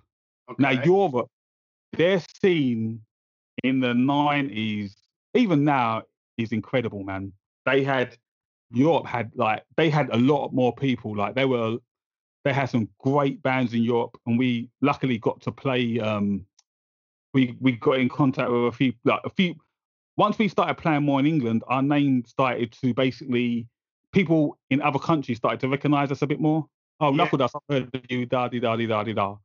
[0.59, 0.85] Now Okay.
[0.85, 1.29] Europe,
[1.93, 3.01] their scene
[3.63, 4.93] in the '90s,
[5.33, 6.03] even now,
[6.37, 7.33] is incredible, man.
[7.65, 8.17] They had
[8.71, 11.15] Europe had like they had a lot more people.
[11.15, 11.77] Like they were,
[12.43, 15.99] they had some great bands in Europe, and we luckily got to play.
[15.99, 16.45] Um,
[17.33, 19.55] we we got in contact with a few like a few
[20.17, 23.67] once we started playing more in England, our name started to basically
[24.15, 26.65] people in other countries started to recognise us a bit more.
[27.01, 27.17] Oh, Yeah.
[27.17, 29.35] Knuckledust, I've heard of you, da di da di da di da.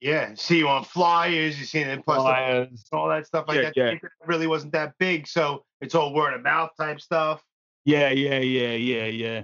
[0.00, 1.58] Yeah, see you on flyers.
[1.58, 2.84] You see it in Flyers.
[2.92, 3.76] all that stuff like Yeah, that.
[3.76, 3.88] yeah.
[3.90, 7.42] It really wasn't that big, so it's all word of mouth type stuff.
[7.84, 9.42] Yeah, yeah, yeah, yeah, yeah.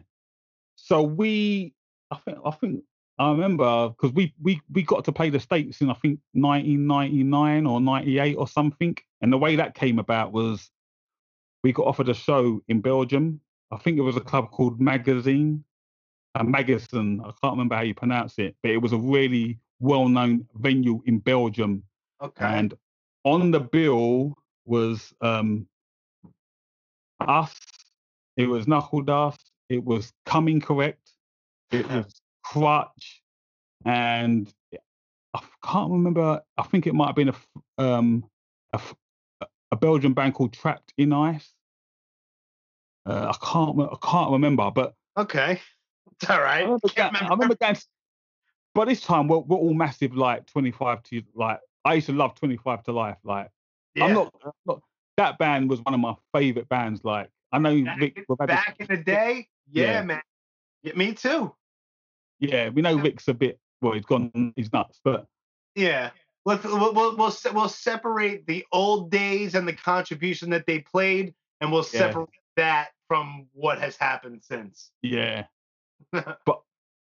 [0.77, 1.75] So we,
[2.13, 2.83] I think, I think,
[3.19, 7.67] I remember because we we we got to play the states in I think 1999
[7.67, 10.71] or 98 or something, and the way that came about was
[11.65, 13.41] we got offered a show in Belgium.
[13.71, 15.65] I think it was a club called Magazine,
[16.35, 17.21] a Magazine.
[17.21, 21.19] I can't remember how you pronounce it, but it was a really well-known venue in
[21.19, 21.83] Belgium.
[22.23, 22.45] Okay.
[22.45, 22.75] And
[23.25, 25.67] on the bill was um,
[27.21, 27.55] us.
[28.37, 29.51] It was Knuckledust.
[29.69, 31.11] It was Coming Correct.
[31.71, 32.07] It was
[32.45, 33.23] Crutch,
[33.85, 34.51] and
[35.35, 36.41] I can't remember.
[36.57, 38.25] I think it might have been a um,
[38.73, 38.81] a,
[39.71, 41.53] a Belgian band called Trapped in Ice.
[43.09, 43.81] Uh, I can't.
[43.81, 45.61] I can't remember, but okay.
[46.21, 46.59] It's all right.
[46.59, 47.77] I remember, Can't ga- I remember going.
[48.75, 51.61] By this time, we're, we're all massive, like twenty five to like.
[51.85, 53.17] I used to love twenty five to life.
[53.25, 53.49] Like
[53.95, 54.05] Yeah.
[54.07, 54.83] I'm not, I'm not.
[55.17, 57.03] That band was one of my favorite bands.
[57.05, 59.49] Like I know back, this- back in the day.
[59.71, 60.03] Yeah, Yeah.
[60.03, 60.23] man.
[60.83, 61.55] Yeah, me too.
[62.41, 63.59] yeah, we know Rick's a bit.
[63.81, 64.53] Well, he's gone.
[64.57, 65.01] He's nuts.
[65.03, 65.27] But
[65.75, 66.11] Yeah.
[66.45, 71.35] Let's we'll we'll we'll, we'll separate the old days and the contribution that they played,
[71.61, 71.99] and we'll Yeah.
[72.01, 74.91] separate that from what has happened since.
[75.03, 75.45] yeah,
[76.13, 76.61] but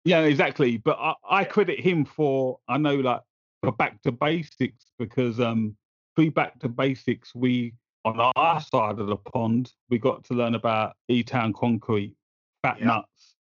[0.06, 0.78] yeah, exactly.
[0.78, 2.60] But I, I credit him for.
[2.68, 3.22] I know, like
[3.62, 5.76] for back to basics because um,
[6.16, 7.74] through back to basics, we
[8.06, 12.16] on our side of the pond, we got to learn about E Town Concrete,
[12.64, 12.86] Fat Yeah.
[12.86, 13.36] Nuts.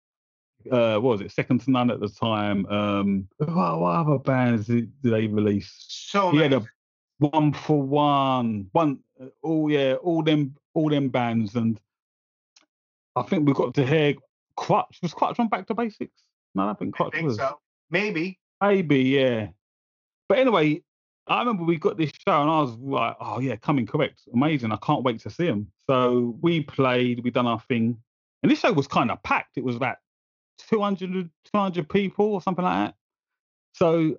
[0.71, 1.31] Uh, what was it?
[1.31, 2.65] Second to none at the time.
[2.67, 3.49] Um, what,
[3.81, 5.75] what other bands did, did they release?
[5.89, 6.65] So He had many.
[6.65, 6.69] a
[7.19, 9.01] one for one, one.
[9.43, 11.79] Oh yeah, all them, all them bands, and
[13.17, 14.15] I think we got to hear
[14.57, 14.99] Crutch.
[15.03, 16.23] Was Crutch on Back to Basics?
[16.55, 17.37] No, I think I Crutch think was.
[17.37, 17.59] so.
[17.91, 18.39] Maybe.
[18.61, 19.49] Maybe, yeah.
[20.29, 20.83] But anyway,
[21.27, 24.73] I remember we got this show, and I was like, "Oh yeah, coming correct, amazing!
[24.73, 27.99] I can't wait to see him." So we played, we done our thing,
[28.43, 29.57] and this show was kind of packed.
[29.57, 29.97] It was about
[30.59, 32.95] 200, 200 people or something like that.
[33.73, 34.17] So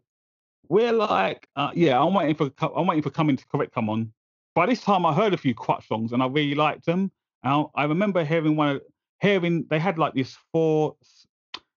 [0.67, 4.11] we're like, uh, yeah, I'm waiting for I'm waiting for coming to correct come on.
[4.55, 7.11] By this time, I heard a few Crutch songs, and I really liked them.
[7.47, 8.81] I, I remember hearing one, of,
[9.21, 10.95] hearing they had like this four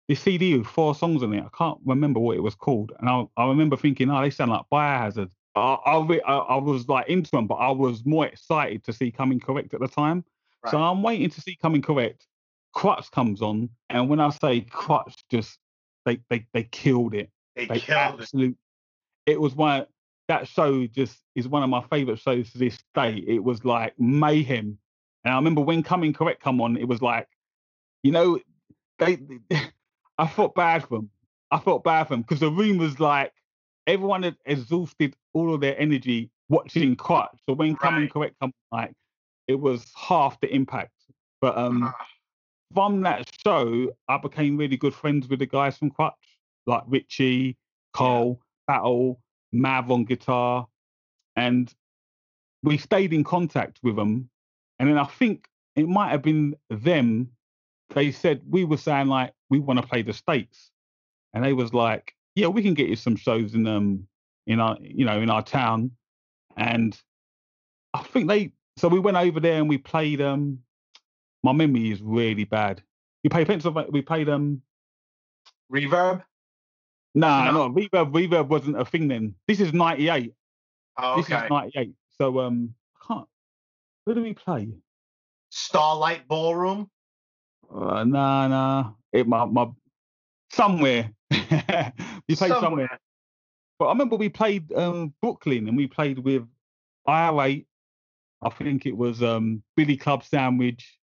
[0.09, 1.45] this CD with four songs on it.
[1.45, 4.51] I can't remember what it was called, and I, I remember thinking, oh, they sound
[4.51, 5.31] like Biohazard.
[5.55, 8.93] I, I, re- I, I was like into them, but I was more excited to
[8.93, 10.25] see Coming Correct at the time.
[10.71, 12.27] So I'm waiting to see Coming Correct.
[12.75, 15.59] Crutch comes on, and when I say Crutch, just
[16.05, 17.31] they they they killed it.
[17.57, 18.23] They They killed it.
[18.23, 18.57] absolute.
[19.27, 19.87] It was one
[20.29, 23.23] that show just is one of my favorite shows to this day.
[23.27, 24.79] It was like mayhem,
[25.25, 27.29] and I remember when Coming Correct come on, it was like,
[28.03, 28.39] you know,
[28.99, 29.19] they.
[30.21, 31.11] I felt bad for them.
[31.53, 33.33] I felt bad for them because the room was like
[33.87, 37.31] everyone had exhausted all of their energy watching Crutch.
[37.49, 38.93] So when Coming Correct come like,
[39.47, 40.93] it was half the impact.
[41.41, 42.07] But um, Ah,
[42.75, 46.15] from that show, I became really good friends with the guys from Crutch,
[46.67, 47.57] like Richie,
[47.95, 49.21] Cole, Battle,
[49.53, 50.67] Mav on guitar,
[51.37, 51.73] and
[52.63, 54.29] we stayed in contact with them.
[54.79, 57.31] And then I think it might have been them.
[57.95, 60.71] They said we were saying like we want to play the states,
[61.33, 64.07] and they was like, yeah, we can get you some shows in um
[64.47, 65.91] in our you know in our town,
[66.57, 66.99] and
[67.95, 70.61] I think they so we went over there and we played um
[71.43, 72.83] my memory is really bad.
[73.25, 73.91] We played Pennsylvania.
[73.91, 74.63] We played um.
[75.73, 76.23] Reverb.
[77.15, 77.69] Nah, No.
[77.69, 78.13] no, reverb.
[78.13, 79.35] Reverb wasn't a thing then.
[79.47, 80.33] This is '98.
[80.97, 81.21] Oh, okay.
[81.21, 81.95] This is '98.
[82.17, 83.29] So um, I can't.
[84.09, 84.71] Where do we play?
[85.51, 86.89] Starlight Ballroom.
[87.71, 88.93] Uh, nah, nah.
[89.13, 89.67] It my my
[90.51, 91.13] somewhere.
[91.31, 92.99] we played somewhere.
[93.79, 96.49] But I remember we played um Brooklyn and we played with
[97.07, 97.67] IR8.
[98.41, 100.99] I think it was um Billy Club Sandwich.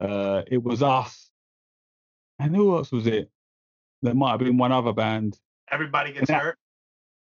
[0.00, 1.30] Uh, it was us.
[2.40, 3.30] And who else was it?
[4.02, 5.38] There might have been one other band.
[5.70, 6.40] Everybody gets Yeah.
[6.40, 6.58] hurt.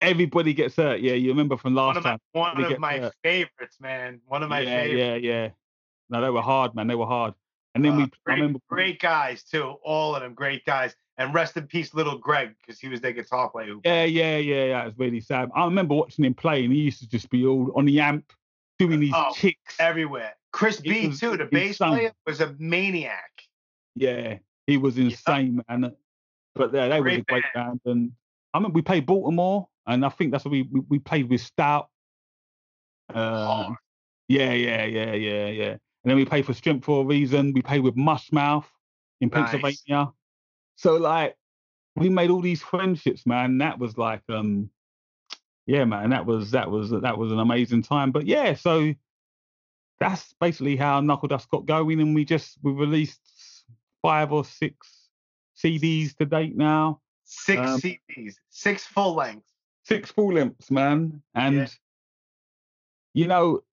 [0.01, 0.99] Everybody gets hurt.
[1.01, 2.19] Yeah, you remember from One last of my time.
[2.33, 3.13] one of my hurt.
[3.23, 4.21] favorites, man.
[4.27, 5.23] One of my yeah, favorites.
[5.23, 5.49] yeah, yeah.
[6.09, 6.87] No, they were hard, man.
[6.87, 7.33] They were hard.
[7.75, 9.75] And then Uh, we, great, remember, great guys too.
[9.83, 10.95] All of them great guys.
[11.19, 13.73] And rest in peace, little Greg, because he was their guitar player.
[13.83, 14.81] yeah, yeah, yeah, yeah.
[14.83, 15.49] It was really sad.
[15.55, 18.31] I remember watching him play, and he used to just be all on the amp
[18.77, 19.75] doing these Oh, kicks.
[19.79, 20.35] everywhere.
[20.51, 21.89] Chris B was too, the bass insane.
[21.89, 23.31] player, was a maniac.
[23.95, 24.37] Yeah,
[24.67, 25.95] he was insane, man.
[26.53, 27.81] But yeah, they was a Great great band.
[27.85, 28.11] And
[28.53, 31.41] I remember we played Baltimore, and I think that's what we we, we played with
[31.41, 31.89] Stout.
[33.13, 33.71] Uh.
[34.27, 35.69] Yeah, yeah, yeah, yeah, yeah.
[35.71, 37.53] And then we played for Strength for a Reason.
[37.53, 38.65] We played with Mushmouth
[39.21, 39.51] in Nice.
[39.51, 40.11] Pennsylvania.
[40.75, 41.35] So like
[41.95, 43.57] we made all these friendships, man.
[43.59, 44.69] That was like um
[45.65, 48.11] yeah, man, that was that was that was an amazing time.
[48.11, 48.93] But yeah, so
[49.99, 53.19] that's basically how Knuckledust got going, and we just we released
[54.01, 55.09] five or six
[55.57, 57.01] CDs to date now.
[57.25, 59.51] Six Um, CDs, six full lengths.
[59.87, 61.23] Six full lengths, man.
[61.33, 61.67] And Yeah.
[63.13, 63.63] you know,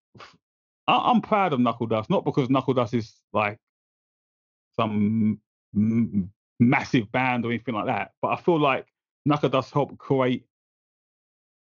[0.86, 3.59] I- am proud of Knuckledust, not because Knuckledust is like
[4.77, 5.41] some
[5.74, 8.86] m- massive band or anything like that, but I feel like
[9.27, 10.47] Knuckledust helped create,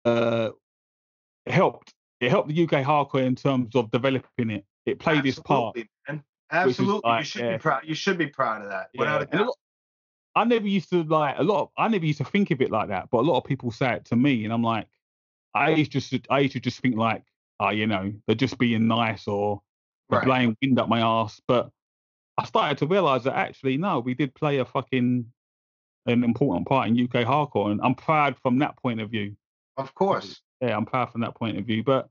[0.04, 0.50] uh,
[1.46, 4.64] it helped it helped the UK hardcore in terms of developing it.
[4.86, 5.76] It played its part.
[5.76, 6.24] Absolutely, man.
[6.50, 7.52] Absolutely, you should yeah.
[7.52, 7.82] be proud.
[7.84, 8.90] You should be proud of that.
[8.92, 9.46] Yeah,
[10.36, 11.62] I never used to like a lot.
[11.62, 13.70] Of, I never used to think of it like that, but a lot of people
[13.70, 14.88] say it to me, and I'm like,
[15.54, 17.22] I used to just, I used to just think like,
[17.60, 19.62] oh, you know, they're just being nice or
[20.10, 20.24] Right.
[20.24, 21.40] blowing wind up my ass.
[21.48, 21.70] But
[22.36, 25.26] I started to realize that actually, no, we did play a fucking
[26.06, 29.36] an important part in UK hardcore, and I'm proud from that point of view.
[29.76, 30.40] Of course.
[30.60, 31.82] Yeah, I'm proud from that point of view.
[31.82, 32.08] But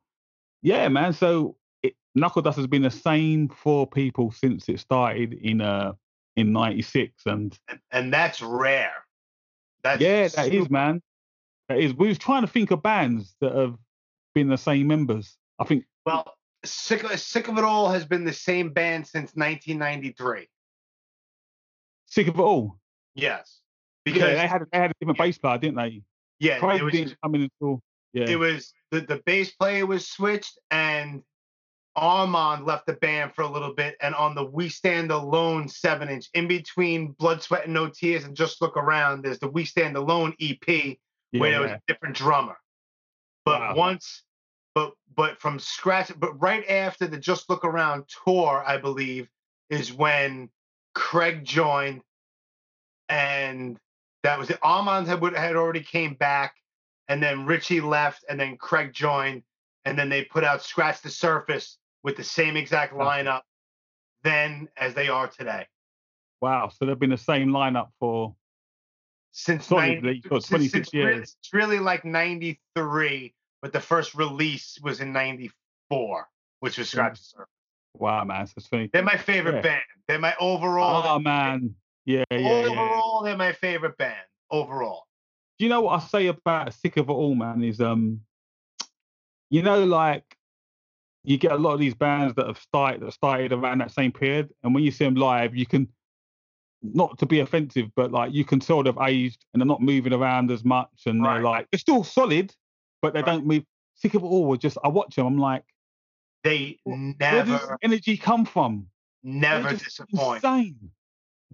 [0.61, 1.13] yeah, man.
[1.13, 5.93] So it, Knuckledust has been the same for people since it started in uh
[6.35, 8.93] in '96, and And, and that's rare.
[9.83, 11.01] That's yeah, that is, man.
[11.69, 11.93] That is.
[11.93, 13.75] We was trying to think of bands that have
[14.33, 15.37] been the same members.
[15.59, 16.33] I think Well,
[16.65, 20.47] Sick of, Sick of It All has been the same band since 1993.
[22.07, 22.79] Sick of It All.
[23.15, 23.59] Yes.
[24.05, 25.25] Yeah, Because they had they had a different yeah.
[25.25, 26.03] bass player, didn't they?
[26.39, 27.81] yeah, Craig it was didn't come in until
[28.11, 28.29] yeah.
[28.29, 31.23] it was the, the bass player was switched and
[31.95, 36.09] Armand left the band for a little bit and on the We Stand Alone seven
[36.09, 39.65] inch in between Blood, Sweat and No Tears and Just Look Around, there's the We
[39.65, 40.95] Stand Alone EP yeah,
[41.31, 42.57] where there was a different drummer.
[43.45, 43.75] But Wow.
[43.75, 44.23] once
[44.75, 49.29] but but from scratch, but right after the Just Look Around tour, I believe,
[49.69, 50.49] is when
[50.95, 52.01] Craig joined
[53.09, 53.77] and
[54.23, 54.57] that was it.
[54.63, 56.55] Armand had, had already came back,
[57.07, 59.43] and then Richie left, and then Craig joined,
[59.85, 63.41] and then they put out Scratch the Surface with the same exact lineup
[64.23, 65.67] then as they are today.
[66.41, 66.69] Wow.
[66.69, 68.35] So they've been the same lineup for
[69.31, 71.35] Since 90 for since- 26 since years.
[71.41, 76.27] it's really like 93, but the first release was in 94,
[76.59, 77.49] which was Scratch the Surface.
[77.95, 78.45] wow, man.
[78.47, 78.89] So it's funny.
[78.93, 79.61] They're my favorite Yeah.
[79.61, 79.83] band.
[80.07, 81.03] They're my overall.
[81.05, 81.75] Oh man.
[82.05, 82.49] Yeah, yeah, yeah.
[82.49, 84.25] overall, they're my favorite band.
[84.51, 85.07] Overall.
[85.57, 87.63] Do you know what I say about Sick of It All, man?
[87.63, 88.21] Is um,
[89.49, 90.32] you know, like
[91.23, 94.11] you get a lot of these bands that have started that started around that same
[94.11, 95.87] period, and when you see them live, you can
[96.81, 100.11] not to be offensive, but like you can tell they've aged and they're not moving
[100.13, 101.35] around as much, and Right.
[101.35, 102.53] they're like they're still solid,
[103.01, 103.25] but they Right.
[103.25, 103.63] don't move.
[103.95, 105.63] Sick of It All was just I watch them, I'm like,
[106.43, 107.35] They never.
[107.35, 108.89] where does energy come from?
[109.23, 110.43] Never disappoint.
[110.43, 110.91] Insane.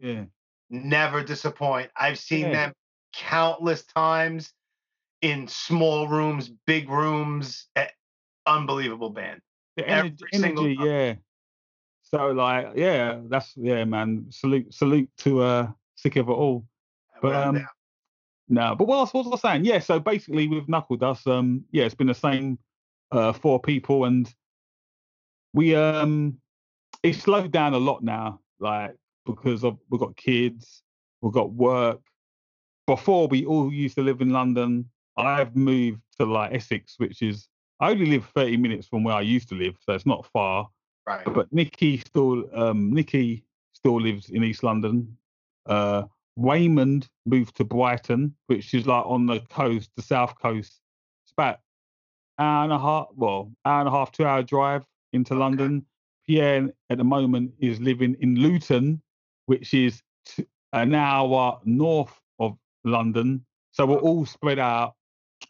[0.02, 0.26] Yeah.
[0.72, 1.92] Never disappoint.
[1.96, 2.52] I've seen Yeah.
[2.68, 2.74] them
[3.14, 4.52] countless times
[5.22, 7.68] in small rooms, big rooms.
[7.76, 7.88] eh,
[8.48, 9.42] Unbelievable band.
[9.80, 11.14] The Every energy, single yeah.
[12.04, 14.26] So like, yeah, that's yeah, man.
[14.30, 16.66] Salute, salute to uh, sick of it all.
[17.22, 17.68] But um,
[18.50, 19.66] no, but what else what was I saying?
[19.66, 22.58] Yeah, so basically with Knuckledust, um, yeah, it's been the same
[23.12, 24.32] uh four people, and
[25.54, 26.38] we um,
[27.04, 28.96] it's slowed down a lot now, like
[29.26, 30.82] because of we've got kids,
[31.22, 32.02] we've got work.
[32.88, 37.49] Before we all used to live in London, I've moved to like Essex, which is
[37.80, 40.68] I only live 30 minutes from where I used to live, so it's not far
[41.08, 41.24] right.
[41.34, 43.44] but Nikki still um Nikki
[43.74, 45.18] still lives in East London.
[45.66, 46.04] Uh
[46.38, 50.80] Raymond moved to Brighton, which is like on the coast, the south coast.
[51.26, 51.60] It's about
[52.38, 55.40] an hour and a half, well, hour and a half, two hour drive into Okay.
[55.40, 55.86] London.
[56.26, 59.02] Pierre at the moment is living in Luton,
[59.48, 63.44] which is t- an hour north of London.
[63.72, 64.94] So we're all spread out.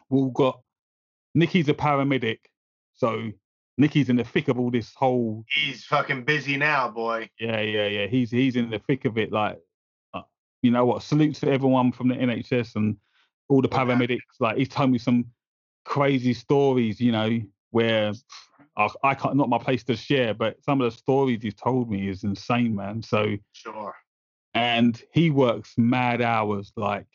[0.08, 0.60] We've got
[1.34, 2.38] Nikki's a paramedic,
[2.94, 3.30] so
[3.78, 7.28] Nikki's in the thick of all this whole He's fucking busy now, boy.
[7.38, 8.06] yeah, yeah, yeah.
[8.06, 9.32] He's he's in the thick of it.
[9.32, 9.58] Like,
[10.14, 10.22] uh,
[10.62, 11.02] you know what?
[11.02, 12.96] Salute to everyone from the NHS and
[13.48, 14.20] all the paramedics.
[14.40, 15.26] Like, he's told me some
[15.84, 17.00] crazy stories.
[17.00, 17.40] You know,
[17.70, 18.12] where
[18.76, 21.90] I, I can't not my place to share, but some of the stories he's told
[21.90, 23.02] me is insane, man.
[23.02, 23.94] So, Sure.
[24.54, 26.72] and he works mad hours.
[26.76, 27.06] Like,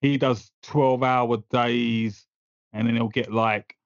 [0.00, 2.26] he does twelve hour days,
[2.72, 3.76] and then he'll get like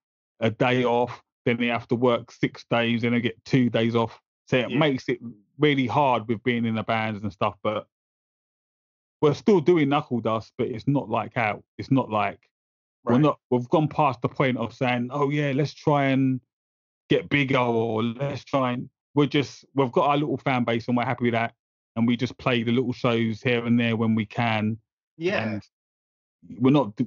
[0.41, 1.23] a day off.
[1.45, 4.21] Then he have to work six days, and he'll get two days off.
[4.49, 4.79] So it Yeah.
[4.79, 5.21] makes it
[5.59, 7.57] really hard with being in the bands and stuff.
[7.63, 7.87] But
[9.23, 12.51] we're still doing Knuckledust, but it's not like how it's not like
[13.05, 13.39] we're not.
[13.51, 16.41] We've gone past the point of saying, "Oh yeah, let's try and
[17.09, 20.97] get bigger or let's try and we're just we've got our little fan base and
[20.97, 21.55] we're happy with that.
[21.95, 24.77] And we just play the little shows here and there when we can.
[25.17, 25.53] Yeah.
[25.55, 25.63] And
[26.61, 27.01] we're not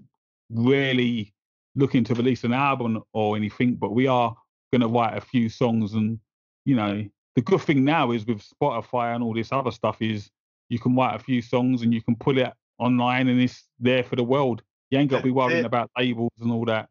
[0.49, 1.33] really
[1.75, 4.35] looking to release an album or anything, but we are
[4.71, 5.93] going to write a few songs.
[5.93, 6.19] And,
[6.65, 10.29] you know, the good thing now is with Spotify and all this other stuff is
[10.69, 14.03] you can write a few songs and you can put it online and it's there
[14.03, 14.61] for the world.
[14.89, 16.89] You ain't got to be worrying about labels and all that.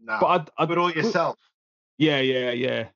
[0.00, 0.18] no.
[0.20, 1.36] But I, I do it all yourself.
[1.98, 2.88] yeah, yeah, yeah.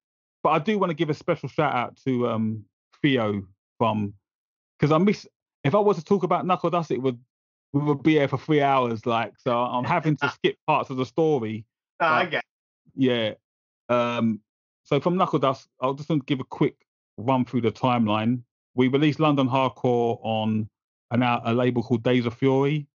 [0.43, 2.65] But I do want to give a special shout out to um
[3.01, 3.47] Theo
[3.79, 4.15] from
[4.79, 5.27] because I miss
[5.65, 7.19] if I was to talk about Knuckledust, it would
[7.73, 9.07] we would be here for three hours.
[9.07, 11.65] Like, so I'm having to skip parts of the story.
[12.01, 12.45] No, I but- get.
[12.95, 13.33] Yeah.
[13.89, 14.41] Um.
[14.85, 16.77] So from Knuckledust, I'll just give a quick
[17.17, 18.43] run through the timeline.
[18.75, 20.69] We released London Hardcore on
[21.11, 22.87] an out a label called Days of Fury,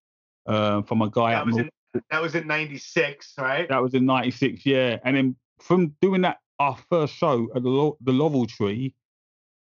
[0.47, 1.71] uh, from a guy That was in
[2.11, 3.69] that was in '96, right?
[3.69, 4.99] That was in '96, yeah.
[5.05, 8.95] And then from doing that, our first show at the Lo- the Laurel Tree,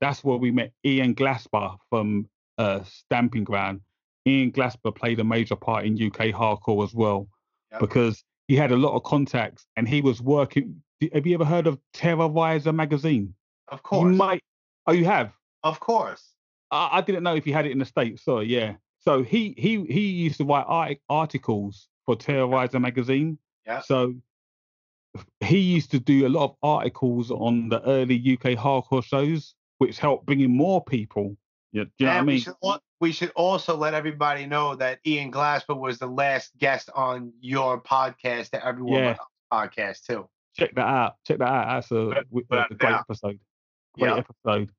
[0.00, 2.28] that's where we met Ian Glasper from
[2.58, 3.80] uh, Stamping Ground.
[4.26, 7.28] Ian Glasper played a major part in UK hardcore as well
[7.72, 7.80] Yep.
[7.80, 10.82] because he had a lot of contacts and he was working.
[11.12, 13.34] Have you ever heard of Terrorizer magazine?
[13.68, 14.16] Of You course.
[14.16, 14.40] might.
[14.86, 15.32] Oh, you have.
[15.62, 16.32] Of course.
[16.70, 18.24] I, I didn't know if he had it in the states.
[18.24, 18.74] Sorry, yeah.
[18.98, 23.38] So he he he used to write articles for Terrorizer magazine.
[23.66, 23.80] Yeah.
[23.80, 24.14] So
[25.40, 29.98] he used to do a lot of articles on the early UK hardcore shows, which
[29.98, 31.36] helped bring in more people.
[31.72, 34.74] Yeah, do you know I and we should al- we should also let everybody know
[34.76, 39.16] that Ian Glasper was the last guest on your podcast, that Everyone Yeah.
[39.52, 40.28] Podcast too.
[40.56, 41.14] Check that out.
[41.26, 41.66] Check that out.
[41.68, 43.00] That's a, But- but, a great yeah.
[43.00, 43.40] episode.
[43.98, 44.16] Great Yeah.
[44.46, 44.70] episode.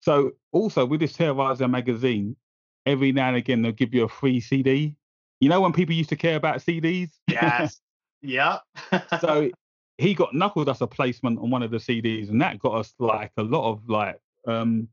[0.00, 2.36] So also with this Terrorizer magazine,
[2.86, 4.96] every now and again they'll give you a free CD.
[5.40, 7.10] You know when people used to care about CDs?
[7.28, 7.80] Yes.
[8.22, 8.62] yep.
[9.20, 9.50] so
[9.98, 13.32] he got Knuckledust a placement on one of the CDs, and that got us like
[13.36, 14.88] a lot of like um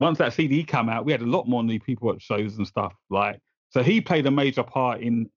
[0.00, 2.66] once that CD came out, we had a lot more new people at shows and
[2.66, 2.94] stuff.
[3.10, 5.30] Like so he played a major part in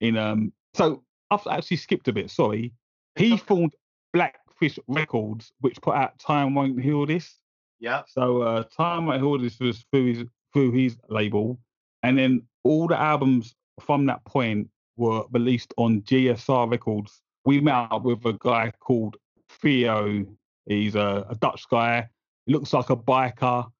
[0.00, 2.72] in um so I've actually skipped a bit, sorry.
[3.16, 3.42] He okay.
[3.46, 3.74] formed
[4.12, 7.36] Blackfish Records, which put out Time Won't Heal This.
[7.80, 8.02] Yeah.
[8.06, 11.58] So uh Time Won't Heal This was through his through his label.
[12.02, 17.20] And then all the albums from that point were released on GSR Records.
[17.44, 19.16] We met up with a guy called
[19.48, 20.26] Theo.
[20.66, 22.08] He's a, a Dutch guy.
[22.46, 23.70] He looks like a biker.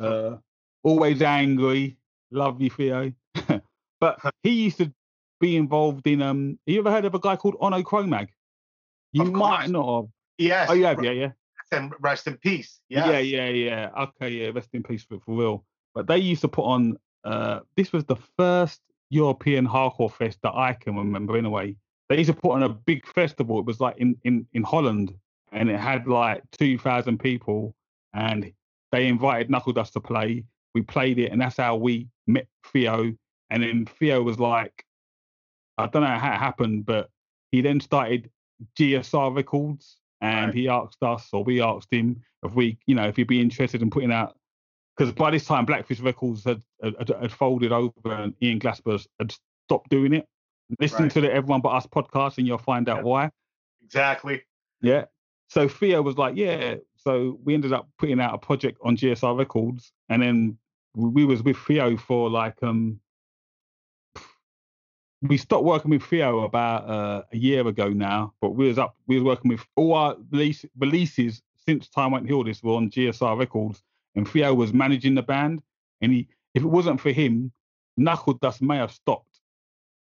[0.00, 0.36] Uh,
[0.82, 1.96] always angry.
[2.30, 3.12] Love you, Theo.
[4.00, 4.92] but he used to
[5.40, 6.58] be involved in um.
[6.66, 8.28] You ever heard of a guy called Ono Chromag?
[9.12, 10.10] You might not have.
[10.38, 10.68] Yes.
[10.70, 11.30] Oh, you have, yeah, yeah.
[11.72, 12.80] And rest in peace.
[12.88, 13.06] Yes.
[13.06, 13.90] Yeah, yeah, yeah.
[14.04, 14.50] Okay, yeah.
[14.52, 15.64] Rest in peace for, for real.
[15.94, 16.96] But they used to put on.
[17.24, 21.36] Uh, this was the first European hardcore fest that I can remember.
[21.36, 21.76] In a way,
[22.08, 23.58] they used to put on a big festival.
[23.58, 25.14] It was like in in in Holland,
[25.52, 27.74] and it had like two thousand people,
[28.14, 28.52] and
[28.92, 30.44] they invited Knuckledust to play.
[30.74, 33.12] We played it, and that's how we met Theo.
[33.50, 34.84] And then Theo was like,
[35.78, 37.10] I don't know how it happened, but
[37.52, 38.30] he then started
[38.78, 40.54] GSR Records, and Right.
[40.54, 43.82] he asked us, or we asked him, if we, you know, if he'd be interested
[43.82, 44.36] in putting out.
[44.96, 49.34] Because by this time, Blackfish Records had, had, had folded over, and Ian Glasper had
[49.66, 50.26] stopped doing it.
[50.78, 51.12] Listen Right.
[51.12, 53.02] to the Everyone But Us podcast, and you'll find out Yeah.
[53.04, 53.30] why.
[53.82, 54.42] Exactly.
[54.82, 55.06] Yeah.
[55.48, 56.76] So Theo was like, yeah.
[57.02, 60.58] So we ended up putting out a project on GSR Records, and then
[60.94, 63.00] we was with Theo for like um.
[65.22, 68.96] We stopped working with Theo about uh, a year ago now, but we was up.
[69.06, 72.90] We was working with all our release, releases since Time Won't Heal This were on
[72.90, 73.82] GSR Records,
[74.14, 75.62] and Theo was managing the band.
[76.00, 77.52] And he, if it wasn't for him,
[77.98, 79.40] Knuckledust may have stopped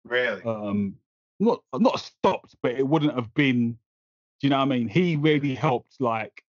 [0.04, 0.42] Really.
[0.44, 0.96] um
[1.40, 3.72] not not stopped, but it wouldn't have been.
[3.72, 4.88] Do you know what I mean?
[4.88, 6.42] He really helped like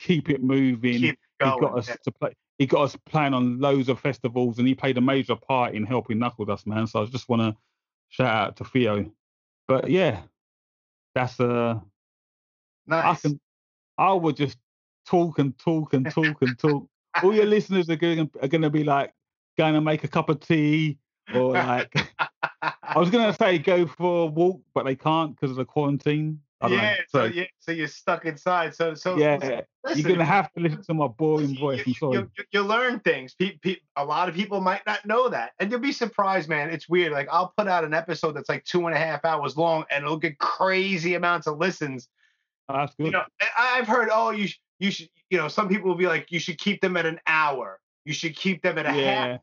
[0.00, 0.98] keep it moving.
[0.98, 1.96] Keep he got us yeah.
[2.04, 2.32] to play.
[2.58, 5.84] He got us playing on loads of festivals, and he played a major part in
[5.84, 6.86] helping Knuckledust, man.
[6.86, 7.56] So I just want to
[8.08, 9.10] shout out to Theo.
[9.68, 10.22] But yeah,
[11.14, 11.78] that's uh,
[12.90, 13.40] I can,
[13.96, 14.58] I would just
[15.06, 16.86] talk and talk and talk and talk.
[17.22, 19.14] All your listeners are going are going to be like
[19.56, 20.98] going to make a cup of tea
[21.34, 21.94] or like
[22.62, 26.40] I was gonna say go for a walk, but they can't because of the quarantine.
[26.62, 26.82] I don't know.
[26.82, 28.74] yeah, so, So, yeah, so you're stuck inside.
[28.74, 29.38] So so yeah,
[29.84, 31.80] listen, you're gonna have to listen to my boring you, voice.
[31.80, 32.16] I'm you- sorry.
[32.18, 33.34] you- you learn things.
[33.34, 36.68] Pe- pe- a lot of people might not know that, and you'll be surprised, man.
[36.70, 37.12] It's weird.
[37.12, 40.04] Like I'll put out an episode that's like two and a half hours long, and
[40.04, 42.08] it'll get crazy amounts of listens.
[42.68, 43.06] Oh, that's good.
[43.06, 43.24] You know,
[43.58, 46.38] I've heard, oh, you sh- you should, you know, some people will be like, you
[46.38, 47.80] should keep them at an hour.
[48.04, 48.96] You should keep them at a half.
[48.98, 49.38] yeah,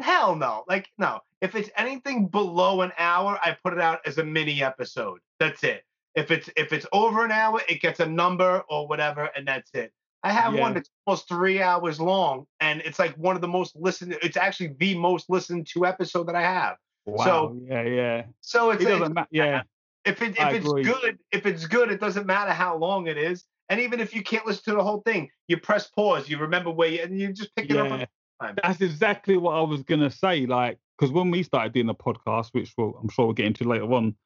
[0.00, 0.64] Hell no.
[0.68, 1.20] Like, no.
[1.40, 5.20] If it's anything below an hour, I put it out as a mini episode.
[5.40, 5.84] That's it.
[6.16, 9.70] If it's if it's over an hour, it gets a number or whatever, and that's
[9.74, 9.92] it.
[10.22, 13.76] I have one that's almost three hours long, and it's like one of the most
[13.76, 14.16] listened.
[14.22, 16.76] It's actually the most listened to episode that I have.
[17.04, 17.24] Wow.
[17.24, 18.22] So- yeah, yeah.
[18.40, 19.28] So It it's, doesn't matter.
[19.30, 19.62] Yeah.
[20.04, 20.82] if it, if I it's agree.
[20.82, 23.44] good, if it's good, it doesn't matter how long it is.
[23.68, 26.28] And even if you can't listen to the whole thing, you press pause.
[26.28, 27.88] You remember where you and you just pick it up.
[27.88, 28.06] Yeah.
[28.40, 28.56] time.
[28.62, 30.46] That's exactly what I was gonna say.
[30.46, 33.64] Like, because when we started doing the podcast, which we'll, I'm sure we'll get into
[33.64, 34.16] later on,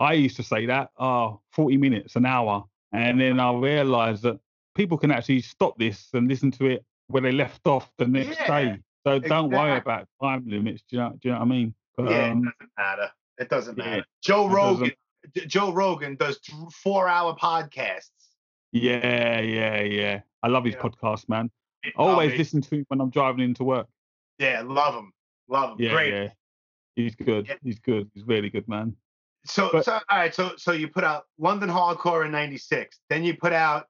[0.00, 2.64] I used to say that, oh, 40 minutes, an hour.
[2.92, 4.40] And then I realized that
[4.74, 8.38] people can actually stop this and listen to it where they left off the next
[8.40, 8.78] Yeah, day.
[9.06, 10.82] So don't worry about time limits.
[10.88, 11.74] Do you know, do you know what I mean?
[11.96, 13.10] But, yeah, um, it doesn't matter.
[13.38, 14.04] It doesn't yeah, matter.
[14.22, 14.92] Joe Rogan.
[15.46, 16.38] Joe Rogan does
[16.82, 18.10] four-hour podcasts.
[18.72, 20.20] yeah, yeah, yeah.
[20.42, 20.80] I love his Yeah.
[20.80, 21.50] podcast, man.
[21.82, 23.86] It- Always listen to him when I'm driving into work.
[24.38, 25.12] Yeah, love him.
[25.48, 25.84] Love him.
[25.84, 26.12] Yeah, Great.
[26.14, 26.28] yeah.
[26.96, 27.48] He's good.
[27.48, 27.56] Yeah.
[27.62, 28.10] He's good.
[28.14, 28.96] He's really good, man.
[29.46, 30.34] So, But- so all right.
[30.34, 32.98] So, so you put out London Hardcore in '96.
[33.08, 33.86] Then you put out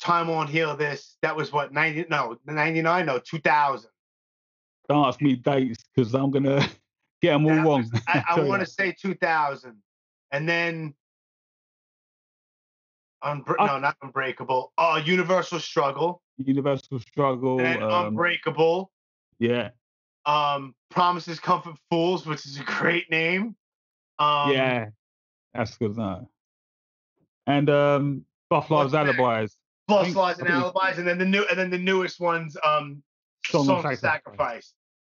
[0.00, 1.16] Time Won't Heal This.
[1.22, 2.06] That was what '90?
[2.10, 3.06] No, '99.
[3.06, 3.90] No, 2000.
[4.88, 6.60] Don't ask me dates because I'm gonna
[7.22, 7.90] get them all That wrong.
[8.06, 9.76] I, I want to say 2000,
[10.30, 10.94] and then.
[13.24, 14.72] Unbr- I- no, not Unbreakable.
[14.76, 16.20] Oh, Universal Struggle.
[16.36, 17.56] Universal Struggle.
[17.56, 18.90] Then Um, Unbreakable.
[19.38, 19.70] yeah,
[20.26, 23.56] Um, Promises Comfort Fools, which is a great name.
[24.18, 24.86] Um, yeah,
[25.52, 25.96] that's good.
[25.96, 26.28] No.
[27.46, 28.94] And um, What's next?
[28.94, 29.56] Alibis.
[29.88, 33.02] Think- Lies and Alibis, and then the new, and then the newest ones, um,
[33.46, 34.00] Song Song, Sacrifice.
[34.00, 34.72] Sacrifice.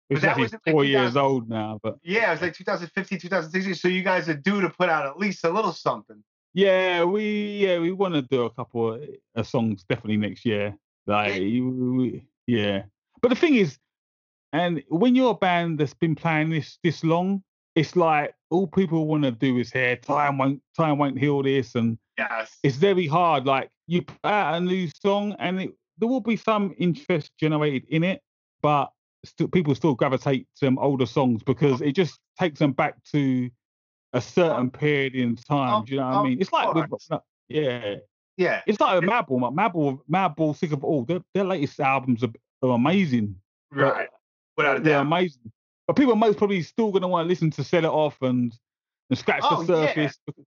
[0.09, 3.19] Which that was in, like, four years old now, but Yeah, it was like 2015,
[3.21, 3.75] 2016.
[3.77, 6.23] So you guys are due to put out at least a little something.
[6.53, 9.03] yeah, we yeah we want to do a couple of
[9.37, 10.77] uh, songs definitely next year.
[11.07, 12.83] Like we- yeah,
[13.23, 13.79] but the thing is,
[14.53, 17.43] and when you're a band that's been playing this this long,
[17.75, 21.75] it's like all people want to do is hear time won't time won't heal this
[21.75, 22.59] and Yes.
[22.63, 23.47] it's very hard.
[23.47, 27.85] Like you put out a new song, and it, there will be some interest generated
[27.89, 28.21] in it,
[28.63, 28.91] but
[29.25, 33.51] still, people still gravitate to older songs because it just takes them back to
[34.13, 35.85] a certain period in time.
[35.85, 36.41] do you know what I mean?
[36.41, 36.91] It's like with,
[37.49, 37.97] yeah,
[38.37, 38.61] yeah.
[38.67, 39.41] it's like Madball.
[39.41, 41.05] Like Madball, Madball, Sick of All.
[41.05, 42.33] Their, their latest albums are,
[42.63, 43.37] are amazing.
[43.73, 44.09] Right.
[44.57, 45.53] Without a They're amazing.
[45.91, 48.23] But people are most probably still going to want to listen to Set It Off
[48.23, 48.55] and
[49.09, 49.87] and scratch Oh, the yeah.
[49.89, 50.19] surface.
[50.25, 50.45] because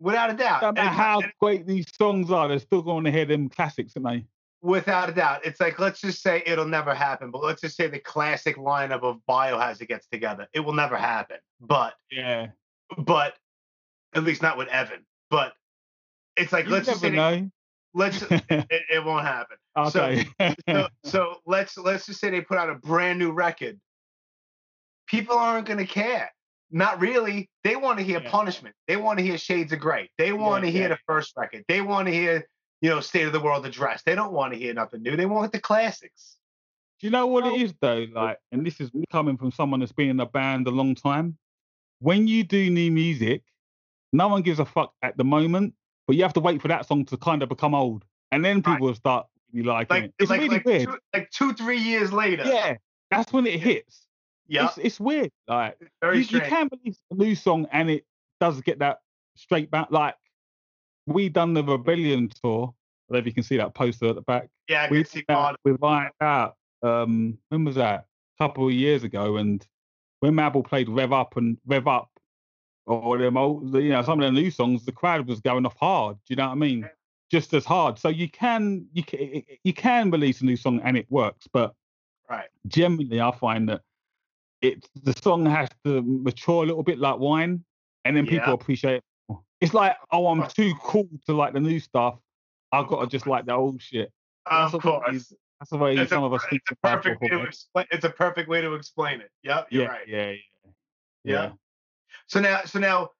[0.00, 0.62] Without a doubt.
[0.62, 3.48] No matter And- how and great these songs are, they're still going to hear them
[3.48, 4.26] classics, aren't they?
[4.62, 5.46] without a doubt.
[5.46, 9.02] It's like, let's just say it'll never happen, but let's just say the classic lineup
[9.04, 10.48] of Biohazard gets together.
[10.52, 11.36] It will never happen.
[11.60, 12.48] But, Yeah.
[12.98, 13.36] but,
[14.12, 15.06] at least not with Evan.
[15.30, 15.52] But
[16.36, 17.48] it's like, You let's just say, they-
[17.94, 19.56] let's, it, it won't happen.
[19.78, 20.26] okay.
[20.68, 23.78] so, so let's let's just say they put out a brand new record.
[25.06, 26.30] People aren't going to care.
[26.70, 27.48] Not really.
[27.62, 28.30] They want to hear Yeah.
[28.30, 28.74] Punishment.
[28.88, 30.10] They want to hear Shades of Grey.
[30.18, 31.64] They want to Yeah, hear the first record.
[31.68, 32.48] They want to hear,
[32.80, 34.02] you know, State of the World Address.
[34.04, 35.16] They don't want to hear nothing new.
[35.16, 36.36] They want the classics.
[37.00, 38.06] Do you know what it is though?
[38.12, 41.36] Like, and this is coming from someone that's been in a band a long time.
[42.00, 43.42] When you do new music,
[44.12, 45.74] no one gives a fuck at the moment,
[46.06, 48.56] but you have to wait for that song to kind of become old, and then
[48.56, 48.64] Right.
[48.74, 50.14] people will start really liking Like it.
[50.18, 50.88] It's like really like weird.
[50.88, 52.44] two, like two three years later.
[52.46, 52.76] Yeah,
[53.10, 54.06] that's when it hits.
[54.46, 54.66] Yeah.
[54.68, 55.30] It's, it's weird.
[55.48, 58.04] Like you, you can release a new song and it
[58.40, 58.98] does get that
[59.36, 59.88] straight back.
[59.90, 60.14] Like
[61.06, 62.74] we done the Rebellion tour.
[63.10, 64.48] I don't know if you can see that poster at the back.
[64.68, 66.56] yeah, I we see that with Ironed Out.
[66.82, 68.06] Um, when was that?
[68.40, 69.64] A couple of years ago, and
[70.20, 72.10] when Madball played Rev Up and Rev Up,
[72.86, 75.76] or them old, you know, some of the new songs, the crowd was going off
[75.78, 76.16] hard.
[76.16, 76.80] Do you know what I mean?
[76.80, 76.88] Yeah.
[77.30, 77.98] Just as hard.
[77.98, 81.74] So you can you can you can release a new song and it works, but
[82.28, 82.48] Right.
[82.68, 83.82] generally I find that
[84.64, 87.64] it the song has to mature a little bit like wine,
[88.04, 88.54] and then people Yeah.
[88.54, 89.04] appreciate it.
[89.28, 89.42] more.
[89.60, 92.18] It's like, oh, I'm too cool to like the new stuff.
[92.72, 94.12] I've got to just like the old shit.
[94.46, 95.32] Of That's what course.
[95.60, 97.86] That's the way It's some a, of us think it's a perfect way to explain.
[97.90, 99.30] It's a perfect way to explain it.
[99.44, 100.08] Yep, you're yeah, right.
[100.08, 100.36] yeah, yeah,
[101.24, 101.52] Yeah.
[102.26, 103.10] So now, so now,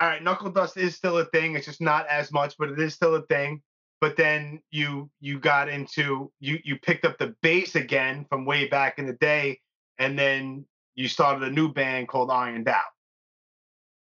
[0.00, 1.54] all right, Knuckledust is still a thing.
[1.54, 3.62] It's just not as much, but it is still a thing.
[4.00, 8.66] But then you you got into you you picked up the bass again from way
[8.68, 9.60] back in the day,
[9.98, 10.64] and then
[10.94, 12.82] you started a new band called Ironed Out.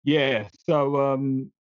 [0.03, 0.47] Yeah.
[0.65, 1.51] So, um,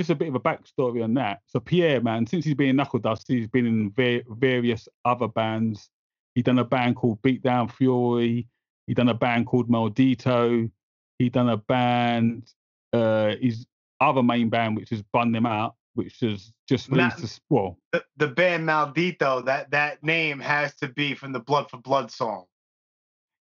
[0.00, 1.40] just a bit of a backstory on that.
[1.46, 5.90] So Pierre, man, since he's been in Knuckledust, he's been in va- various other bands.
[6.34, 8.48] He done a band called Beatdown Fury.
[8.86, 10.70] He done a band called Maldito.
[11.18, 12.50] He done a band,
[12.94, 13.66] uh, his
[14.00, 17.18] other main band, which is Bun Them Out, which is just released.
[17.18, 21.68] This, well, The, the band Maldito, that that name has to be from the Blood
[21.70, 22.46] for Blood song.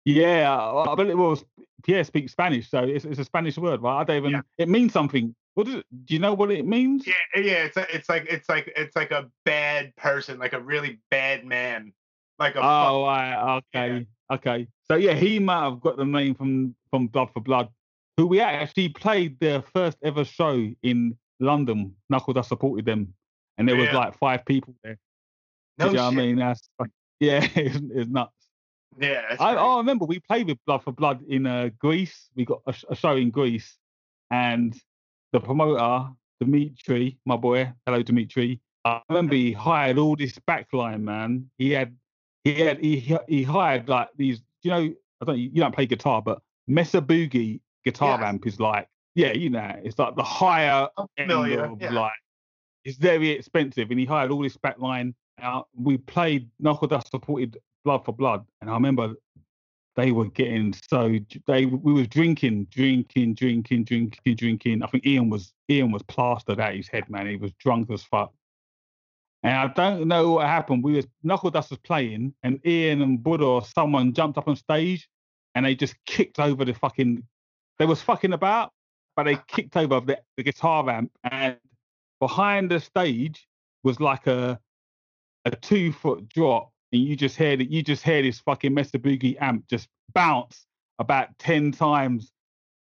[0.06, 1.44] Yeah, I I believe it was
[1.82, 4.00] Pierre speaks Spanish, so it's, it's a Spanish word, right?
[4.00, 4.30] I don't even.
[4.30, 4.40] Yeah.
[4.56, 5.86] It means something What is it?
[6.04, 7.06] Do you know what it means?
[7.06, 7.64] Yeah, uh, yeah.
[7.64, 11.44] It's a, it's like it's like it's like a bad person, like a really bad
[11.44, 11.92] man,
[12.38, 12.60] like a.
[12.60, 13.60] Oh, right.
[13.74, 14.06] Okay.
[14.32, 14.68] Okay.
[14.88, 17.68] So yeah, he might have got the name from from Blood for Blood,
[18.16, 21.96] who we actually played their first ever show in London.
[22.08, 23.12] Knuckledust supported them,
[23.58, 24.98] and there oh, was like five people there.
[25.78, 26.18] no Do you know what I shit.
[26.18, 26.36] mean?
[26.36, 26.68] That's
[27.20, 28.45] yeah, it's, it's nuts.
[28.98, 29.54] Yeah, I.
[29.54, 32.28] I remember we played with Blood for Blood in uh, Greece.
[32.34, 33.76] We got a, a show in Greece,
[34.30, 34.74] and
[35.32, 36.08] the promoter
[36.40, 38.60] Dimitri, my boy, hello Dimitri.
[38.84, 41.50] I remember he hired all this backline, man.
[41.58, 41.96] He had,
[42.44, 44.40] he had, he he- hired like these.
[44.62, 48.28] You know, I don't, you don't play guitar, but Mesa Boogie guitar Yes.
[48.28, 51.90] amp is like, yeah, you know, it's like the higher end of Yeah.
[51.90, 52.12] like
[52.84, 58.04] it's very expensive and he hired all this backline out we played Knuckledust supported blood
[58.04, 58.44] for blood.
[58.60, 59.14] And i remember
[59.94, 64.82] they were getting so they we was drinking drinking drinking drinking drinking.
[64.82, 67.28] I think ian was ian was plastered out his head man.
[67.28, 68.32] He was drunk as fuck.
[69.42, 70.82] And i don't know what happened.
[70.84, 75.08] We was Knuckledust was playing and ian and buddha or someone jumped up on stage
[75.54, 77.22] and they just kicked over the fucking
[77.78, 78.72] they was fucking about
[79.14, 81.56] but they kicked over the, the guitar amp and
[82.20, 83.46] behind the stage
[83.84, 84.58] was like a
[85.46, 88.98] a two foot drop and you just heard it you just hear this fucking Mesa
[88.98, 90.66] Boogie amp just bounce
[90.98, 92.32] about 10 times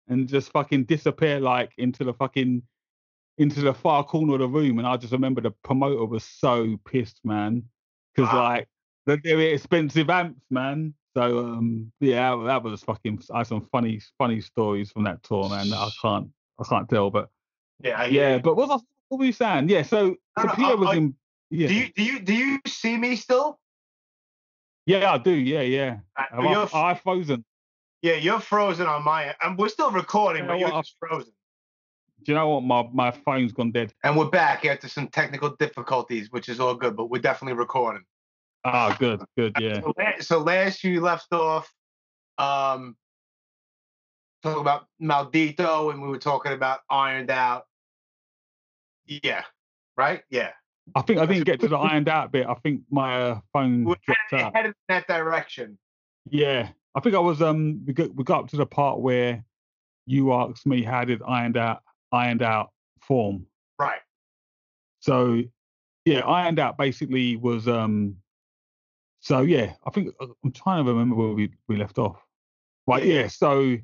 [0.08, 2.62] and just fucking disappear like into the fucking
[3.38, 6.78] into the far corner of the room and I just remember the promoter was so
[6.86, 7.64] pissed man
[8.16, 8.44] because Wow.
[8.44, 8.68] like
[9.06, 13.68] they're very expensive amps man so um yeah that, that was fucking I had some
[13.72, 16.30] funny funny stories from that tour man that I can't
[16.60, 17.30] I can't tell but
[17.84, 18.42] Yeah, yeah you.
[18.42, 20.90] but what was I, what were you saying yeah so, No, no, Pierre I- was
[20.90, 21.16] I- in
[21.50, 23.60] yeah Do you do you do you see me still?
[24.88, 27.46] Yeah I do yeah yeah Uh, Have You're, I, I frozen
[28.04, 29.36] yeah, you're frozen on my end.
[29.42, 31.34] And we're still recording, You but you're what, just frozen.
[32.24, 35.56] do you know what my my phone's gone dead And we're back after some technical
[35.58, 38.04] difficulties, which is all good, but we're definitely recording.
[38.66, 41.72] ah good good yeah So, so last you left off
[42.38, 42.96] um
[44.44, 47.64] talking about Maldito and we were talking about Ironed Out.
[49.06, 49.44] Yeah.
[49.96, 50.22] Right?
[50.30, 50.52] Yeah.
[50.96, 53.84] I think I didn't get to the ironed out bit I think my uh, phone
[53.84, 55.78] We're dropped headed, out headed in that direction.
[56.30, 57.42] Yeah, I think I was.
[57.42, 59.44] Um, we got we got up to the part where
[60.06, 61.82] you asked me how did ironed out
[62.12, 63.46] ironed out form.
[63.80, 64.00] Right.
[65.00, 65.42] So
[66.06, 67.68] yeah, ironed out basically was.
[67.68, 68.18] Um,
[69.20, 72.18] so yeah, I think uh, I'm trying to remember where we we left off.
[72.88, 73.06] Right.
[73.06, 73.28] Yeah.
[73.28, 73.78] So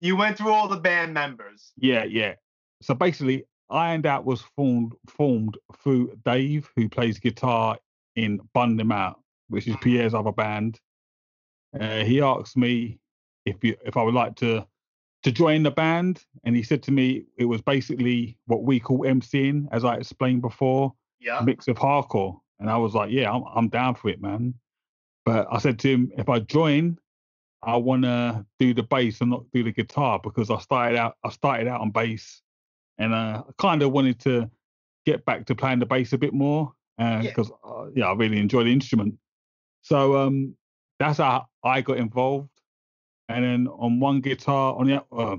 [0.00, 1.72] You went through all the band members.
[1.76, 2.34] yeah, yeah.
[2.82, 7.78] So basically, ironed out was formed formed through Dave, who plays guitar
[8.14, 10.80] in Bun Them Out, which is Pierre's other band.
[11.78, 12.98] Uh, he asked me
[13.44, 14.66] if you if I would like to
[15.22, 19.00] to join the band, and he said to me it was basically what we call
[19.00, 21.38] MCing, as I explained before, Yeah.
[21.40, 22.38] a mix of hardcore.
[22.60, 24.54] And I was like, yeah, I'm I'm down for it, man.
[25.24, 26.98] But I said to him, if I join,
[27.62, 31.16] I want to do the bass and not do the guitar because I started out
[31.24, 32.40] I started out on bass,
[32.98, 34.50] and uh, I kind of wanted to
[35.04, 36.72] get back to playing the bass a bit more
[37.22, 39.14] because uh, yeah, I really enjoy the instrument.
[39.82, 40.56] So um,
[40.98, 42.48] that's how I got involved.
[43.28, 45.36] And then on one guitar, on the uh,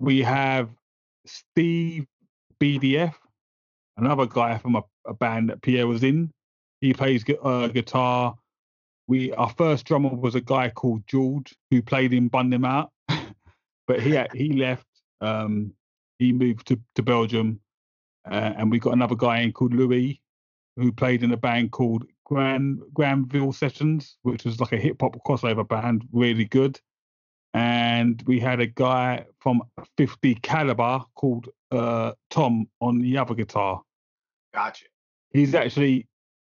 [0.00, 0.70] we have
[1.26, 2.06] Steve
[2.60, 3.14] BDF,
[3.96, 6.32] another guy from a, a band that Pierre was in.
[6.80, 8.36] He plays uh, guitar.
[9.08, 12.90] We our first drummer was a guy called George who played in Bun Them Out,
[13.86, 14.86] but he had- he left.
[15.20, 15.72] Um,
[16.18, 17.60] he moved to, to Belgium,
[18.30, 20.20] uh, and we got another guy in called Louis,
[20.76, 25.16] who played in a band called Grand Granville Sessions, which was like a hip hop
[25.26, 26.80] crossover band, really good.
[27.54, 29.62] And we had a guy from
[29.96, 33.82] 50 Caliber called uh, Tom on the other guitar.
[34.54, 34.84] Gotcha.
[35.30, 36.06] He's actually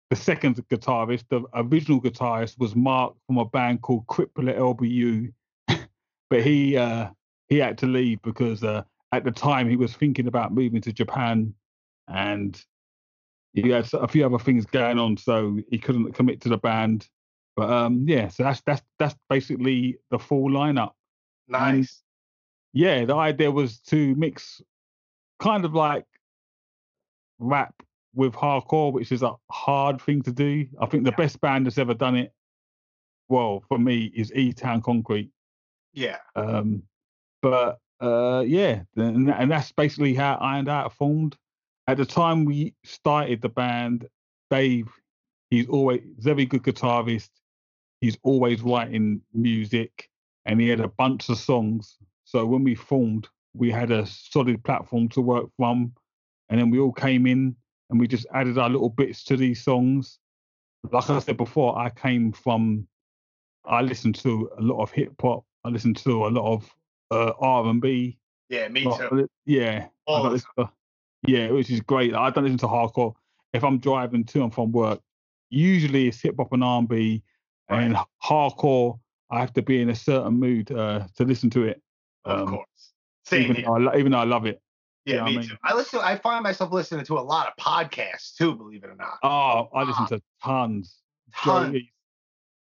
[0.10, 1.24] the second guitarist.
[1.30, 5.34] The original guitarist was Mark from a band called Crippler LBU,
[6.30, 7.10] but he uh,
[7.48, 10.94] he had to leave because uh, at the time he was thinking about moving to
[10.94, 11.54] Japan,
[12.08, 12.64] and
[13.54, 17.08] he had a few other things going on, so he couldn't commit to the band.
[17.56, 20.92] But um, yeah, so that's that's that's basically the full lineup.
[21.48, 22.02] Nice.
[22.74, 24.62] Yeah, the idea was to mix
[25.40, 26.06] kind of like
[27.40, 27.74] rap
[28.14, 30.66] with hardcore, which is a hard thing to do.
[30.80, 31.16] I think the Yeah.
[31.18, 32.34] best band that's ever done it,
[33.28, 35.32] well, for me, is E Town Concrete.
[35.94, 36.20] yeah.
[36.38, 36.84] Um,
[37.42, 41.36] but uh, yeah, and, that's basically how Ironed Out formed.
[41.88, 44.08] At the time we started the band,
[44.50, 44.88] Dave,
[45.50, 47.30] he's always very good guitarist.
[48.00, 50.10] He's always writing music,
[50.46, 51.98] and he had a bunch of songs.
[52.24, 55.94] So when we formed, we had a solid platform to work from,
[56.50, 57.56] and then we all came in
[57.90, 60.18] and we just added our little bits to these songs.
[60.90, 62.88] Like I said before, I came from
[63.66, 65.46] I listened to a lot of hip hop.
[65.64, 66.74] I listened to a lot of
[67.12, 68.18] uh, R and B.
[68.50, 69.28] Yeah, me Like, too.
[69.46, 70.70] Yeah, I All don't the listen to-
[71.28, 72.14] yeah, which is great.
[72.16, 73.14] I don't listen to hardcore.
[73.54, 75.00] If I'm driving to and from work,
[75.50, 77.22] usually it's hip hop and R and B,
[77.70, 79.00] and hardcore.
[79.30, 81.82] I have to be in a certain mood uh, to listen to it.
[82.26, 82.94] Of um, course.
[83.26, 84.62] Same Even though, I, even though I love it.
[85.06, 85.48] Yeah, know what I me mean?
[85.50, 85.56] too.
[85.64, 86.00] I listen.
[86.04, 88.56] I find myself listening to a lot of podcasts too.
[88.56, 89.18] Believe it or not.
[89.24, 90.08] Oh, I listen Ah.
[90.08, 90.98] to tons.
[91.46, 91.72] Joe Ton.
[91.74, 91.84] Lees.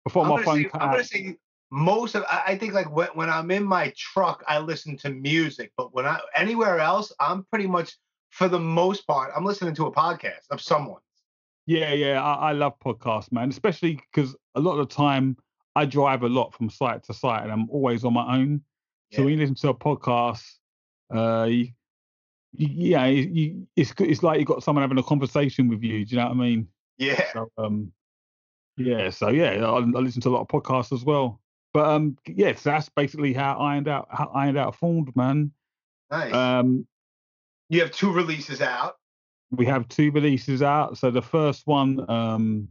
[0.06, 0.92] Before I'm my phone say, cut I'm out.
[0.94, 1.38] gonna say
[1.74, 2.24] most of.
[2.30, 5.72] I think like when, when I'm in my truck, I listen to music.
[5.76, 7.98] But when I anywhere else, I'm pretty much
[8.30, 11.02] for the most part, I'm listening to a podcast of someone.
[11.66, 13.50] Yeah, yeah, I, I love podcasts, man.
[13.50, 15.36] Especially because a lot of the time
[15.76, 18.62] I drive a lot from site to site, and I'm always on my own.
[19.12, 19.26] So Yeah.
[19.26, 20.44] when you listen to a podcast,
[21.14, 21.70] uh, you,
[22.52, 23.94] you, yeah, you, you, it's.
[24.00, 26.06] It's like you got someone having a conversation with you.
[26.06, 26.68] Do you know what I mean?
[26.98, 27.24] Yeah.
[27.34, 27.92] So, um,
[28.78, 31.40] yeah, so yeah, I, I listen to a lot of podcasts as well.
[31.74, 35.52] But um, yes, that's basically how Ironed Out, how Ironed Out formed, man.
[36.12, 36.34] Nice.
[36.34, 36.88] Um,
[37.70, 38.96] you have two releases out.
[39.52, 40.98] we have two releases out.
[40.98, 42.68] So the first one, um,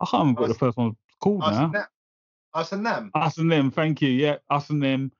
[0.00, 1.64] I can't remember what the Us- first one's called Us now.
[1.64, 1.86] and them.
[2.52, 3.10] Us and them.
[3.14, 4.10] Us and them, thank you.
[4.10, 5.10] Yeah, us and them,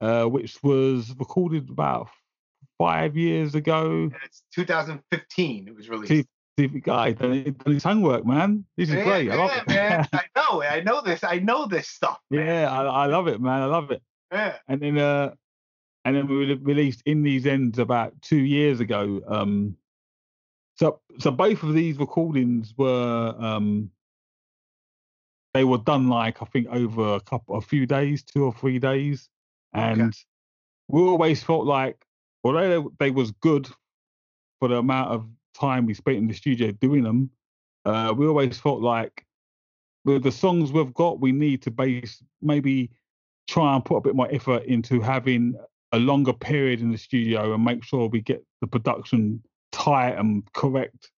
[0.00, 2.08] uh, which was recorded about
[2.78, 4.10] five years ago.
[4.24, 5.68] It's 2015.
[5.68, 6.28] It was released.
[6.60, 8.66] Stevie Guy done done his homework, man.
[8.76, 9.30] This is yeah, great.
[9.30, 9.68] I love yeah, it.
[9.68, 10.08] man.
[10.12, 10.62] I know.
[10.62, 11.24] I know this.
[11.24, 12.20] I know this stuff.
[12.30, 12.46] man.
[12.46, 13.62] yeah, I, I love it, man.
[13.62, 14.02] I love it.
[14.30, 14.56] Yeah.
[14.68, 15.30] And then, uh,
[16.04, 19.22] and then we released in these ends about two years ago.
[19.26, 19.76] Um,
[20.76, 23.90] so, so both of these recordings were, um,
[25.54, 28.78] they were done like I think over a couple, a few days, two or three
[28.78, 29.30] days,
[29.72, 30.14] and
[30.88, 32.04] we always felt like,
[32.44, 33.66] although they, they was good
[34.58, 35.26] for the amount of
[35.60, 37.30] time we spent in the studio doing them,
[37.84, 39.24] uh, we always felt like
[40.04, 42.90] with the songs we've got, we need to base maybe
[43.48, 45.54] try and put a bit more effort into having
[45.92, 49.42] a longer period in the studio and make sure we get the production
[49.72, 51.10] tight and correct.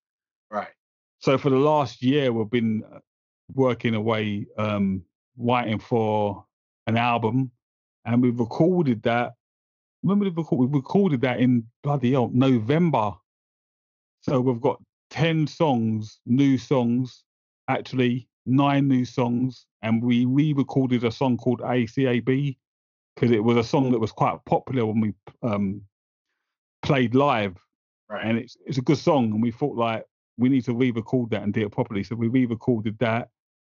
[0.50, 0.68] Right.
[1.18, 2.98] So for the last year, we've been uh,
[3.54, 5.04] working away, um,
[5.36, 6.44] writing for
[6.86, 7.50] an album,
[8.04, 9.34] and we've recorded that.
[10.02, 13.12] Remember, we we recorded that in bloody hell November.
[14.22, 17.24] So we've got ten songs, new songs,
[17.68, 22.56] actually nine new songs, and we re-recorded a song called ACAB
[23.14, 25.82] because it was a song that was quite popular when we um,
[26.82, 27.56] played live
[28.08, 28.26] Right.
[28.26, 30.04] and it's it's a good song, and we thought like
[30.36, 32.04] we need to re-record that and do it properly.
[32.04, 33.28] So we re-recorded that,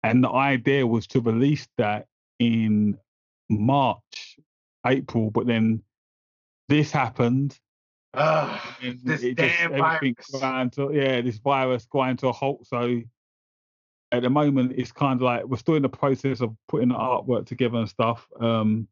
[0.03, 2.07] and the idea was to release that
[2.39, 2.97] in
[3.49, 4.37] March,
[4.85, 5.83] April, but then
[6.67, 7.57] this happened.
[8.17, 10.71] Ugh, and this it damn virus.
[10.75, 12.65] to yeah, this virus grind to a halt.
[12.67, 13.01] So
[14.11, 16.95] at the moment, it's kind of like we're still in the process of putting the
[16.95, 18.27] artwork together and stuff.
[18.39, 18.87] Um,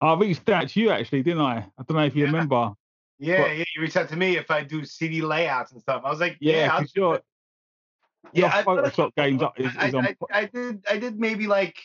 [0.00, 1.58] I reached out to you actually, didn't I?
[1.58, 2.30] I don't know if you Yeah.
[2.32, 2.72] remember.
[3.18, 3.64] Yeah, But- yeah.
[3.76, 6.02] You reached out to me if I do CD layouts and stuff.
[6.04, 7.20] I was like, Yeah, yeah, I'll because do your
[8.32, 9.64] your Yeah, I've done a Photoshop games couple.
[9.66, 10.06] up is, I, is on.
[10.06, 10.84] I, I did.
[10.90, 11.76] I did maybe like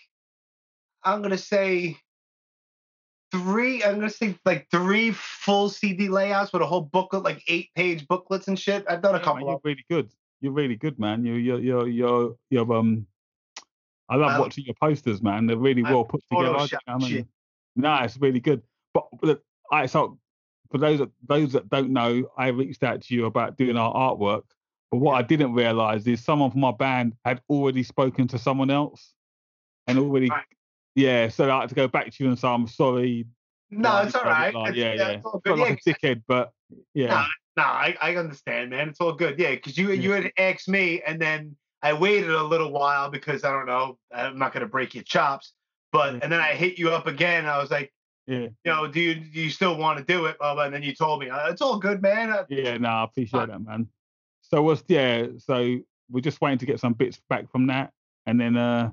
[1.03, 1.97] I'm gonna say
[3.31, 3.83] three.
[3.83, 8.07] I'm gonna say like three full CD layouts with a whole booklet, like eight page
[8.07, 8.85] booklets and shit.
[8.89, 10.11] I've done a Yeah, man, couple you're really good.
[10.41, 11.25] You're really good, man.
[11.25, 13.07] You you you you you're um.
[14.09, 15.47] I love Well, watching your posters, man.
[15.47, 16.49] They're really I well put together.
[16.49, 17.27] Photoshop do you know what I mean?
[17.75, 18.61] No, it's really good.
[18.93, 19.07] But
[19.71, 20.17] I so
[20.71, 23.93] for those that those that don't know, I reached out to you about doing our
[23.93, 24.43] artwork.
[24.91, 28.69] But what I didn't realize is someone from my band had already spoken to someone
[28.69, 29.13] else,
[29.87, 30.45] and already, Right.
[30.97, 31.29] Yeah.
[31.29, 33.25] So I had to go back to you and say, "I'm sorry."
[33.69, 34.45] No, blah, it's all right.
[34.47, 34.73] all blah, right.
[34.73, 35.09] blah." It's- Yeah, yeah.
[35.17, 35.59] It's all good.
[35.59, 36.51] like Yeah, a dickhead, but
[36.93, 37.07] yeah.
[37.07, 37.25] Nah,
[37.57, 38.89] No, I, I understand, man.
[38.89, 39.39] It's all good.
[39.39, 39.93] Yeah, because you Yeah.
[40.01, 43.97] you had asked me, and then I waited a little while because I don't know.
[44.13, 45.53] I'm not gonna break your chops,
[45.91, 46.19] but Yeah.
[46.23, 47.45] and then I hit you up again.
[47.45, 47.93] I was like,
[48.25, 50.37] Yeah, you know, do you do you still want to do it?
[50.39, 52.29] Blah, blah, and then you told me uh, it's all good, man.
[52.31, 52.77] Uh, yeah.
[52.77, 53.49] No, I appreciate Fine.
[53.49, 53.87] that, man.
[54.41, 55.27] So what's yeah?
[55.37, 55.77] So
[56.09, 57.91] we're just waiting to get some bits back from that,
[58.25, 58.91] and then uh,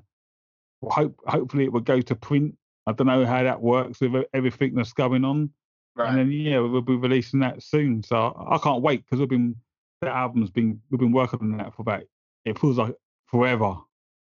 [0.91, 2.55] hope hopefully it will go to print.
[2.87, 5.49] I don't know how that works with everything that's going on.
[5.97, 8.03] And then yeah, we'll be releasing that soon.
[8.03, 9.55] So I can't wait because we've been
[10.01, 12.03] the album's been we've been working on that for about
[12.43, 12.93] it feels like
[13.27, 13.75] forever.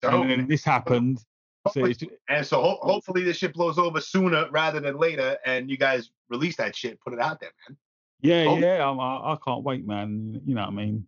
[0.05, 1.19] So, And then this happened.
[1.73, 5.69] So it's, and so ho- hopefully this shit blows over sooner rather than later, and
[5.69, 7.77] you guys release that shit, put it out there, man.
[8.21, 8.57] yeah, Oh.
[8.57, 10.41] yeah, I'm, I, I can't wait, man.
[10.47, 11.07] You know what I mean?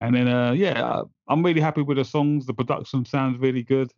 [0.00, 2.44] And then uh yeah, I'm really happy with the songs.
[2.44, 3.92] The production sounds really good.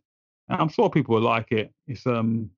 [0.49, 1.73] And I'm sure people will like it.
[1.87, 2.49] It's um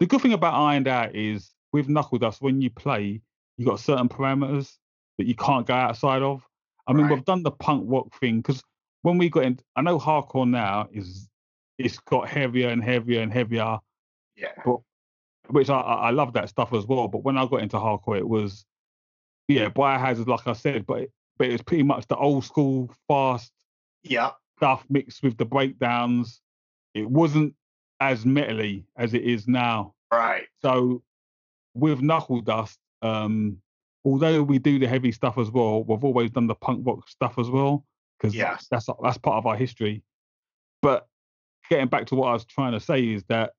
[0.00, 3.20] the good thing about Ironed Out is with Knuckledust when you play,
[3.56, 4.72] you got certain parameters
[5.18, 6.46] that you can't go outside of.
[6.86, 7.16] I mean, Right.
[7.16, 8.62] we've done the punk rock thing because
[9.02, 11.28] when we got in, I know hardcore now is
[11.78, 13.78] it's got heavier and heavier and heavier,
[14.36, 14.52] Yeah.
[14.64, 14.80] But,
[15.48, 17.08] which I I love that stuff as well.
[17.08, 18.64] But when I got into hardcore, it was
[19.48, 22.90] yeah, biohazard, like I said, but it, but it was pretty much the old school
[23.08, 23.52] fast
[24.02, 24.30] Yeah.
[24.56, 26.40] stuff mixed with the breakdowns.
[26.94, 27.54] It wasn't
[28.00, 29.94] as metally as it is now.
[30.12, 30.44] Right.
[30.62, 31.02] So
[31.74, 33.58] with Knuckledust, um,
[34.04, 37.38] although we do the heavy stuff as well, we've always done the punk rock stuff
[37.38, 37.84] as well
[38.18, 38.66] because Yes.
[38.70, 40.02] that's that's part of our history.
[40.82, 41.08] But
[41.70, 43.52] getting back to what I was trying to say is that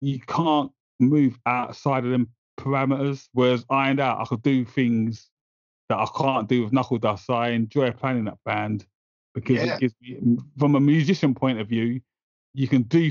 [0.00, 2.28] you can't move outside of them
[2.58, 3.28] parameters.
[3.32, 5.28] Whereas Ironed Out, I could do things
[5.88, 7.26] that I can't do with Knuckledust.
[7.26, 8.86] So I enjoy playing that band
[9.34, 9.74] because Yeah.
[9.74, 12.00] it gives me, from a musician point of view,
[12.54, 13.10] you can do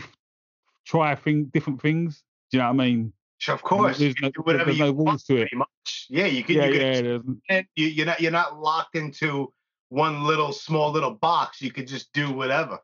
[0.85, 2.23] try thing different things.
[2.51, 3.13] Do you know what I mean?
[3.37, 3.99] Sure, Of course.
[3.99, 5.49] There's no, can do whatever there's you no want, to it.
[5.53, 6.07] much.
[6.09, 6.55] Yeah, you can.
[6.55, 7.61] Yeah, you can yeah.
[7.75, 9.53] You, you're not you're not locked into
[9.89, 11.61] one little small little box.
[11.61, 12.79] You could just do whatever.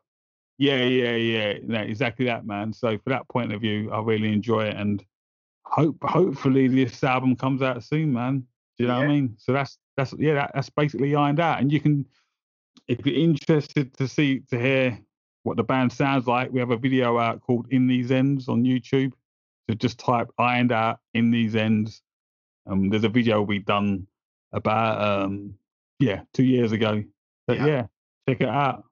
[0.58, 1.58] yeah, yeah, yeah.
[1.62, 2.72] No, exactly that, man.
[2.72, 5.04] So for that point of view, I really enjoy it, and
[5.64, 8.46] hope hopefully this album comes out soon, man.
[8.78, 9.34] Do you know what I mean?
[9.38, 12.06] So that's that's yeah, that, that's basically Ironed Out, and you can
[12.88, 14.98] if you're interested to see to hear
[15.46, 18.64] what the band sounds like, we have a video out called "In These Ends" on
[18.64, 19.12] YouTube.
[19.68, 22.02] So just type "Ironed Out in these ends."
[22.68, 24.08] Um, there's a video we've done
[24.52, 25.54] about um
[26.00, 27.04] yeah two years ago.
[27.46, 27.66] But Yeah.
[27.66, 27.86] yeah,
[28.28, 28.84] check it out.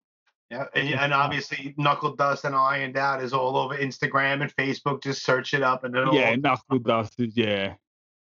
[0.48, 5.02] Yeah, and, and obviously Knuckledust and Ironed Out is all over Instagram and Facebook.
[5.02, 7.74] Just search it up and it'll Yeah, Knuckledust is yeah.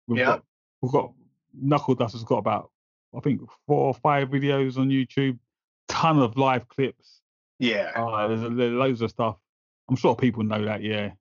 [0.07, 0.25] We've Yeah.
[0.25, 0.43] got
[0.81, 1.13] we've got
[1.59, 2.69] Knuckledust has got about
[3.17, 5.39] I think four or five videos on YouTube,
[5.87, 7.21] ton of live clips.
[7.59, 7.91] Yeah.
[7.95, 9.37] Uh, there's, there's loads of stuff.
[9.89, 10.81] I'm sure people know that.
[10.81, 11.11] Yeah,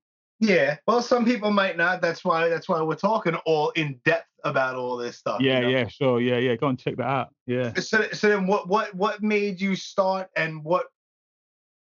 [0.40, 0.76] Yeah.
[0.86, 2.00] Well, some people might not.
[2.00, 5.40] That's why that's why we're talking all in depth about all this stuff.
[5.40, 5.68] you yeah, know?
[5.68, 6.54] yeah, sure, yeah, yeah.
[6.54, 7.34] Go and check that out.
[7.46, 7.74] Yeah.
[7.74, 10.86] So, so then what what what made you start and what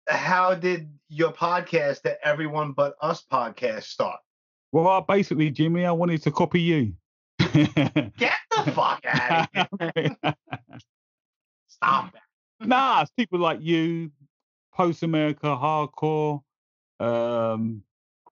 [0.09, 4.21] how did your podcast the everyone but us podcast start
[4.73, 6.95] Well, basically, Jimmy, I wanted to copy you.
[7.39, 10.17] get the fuck out of here
[11.69, 12.21] stop it
[12.61, 14.11] nah, it's people like you,
[14.79, 16.41] Post America, Hardcore.
[17.01, 17.83] Um,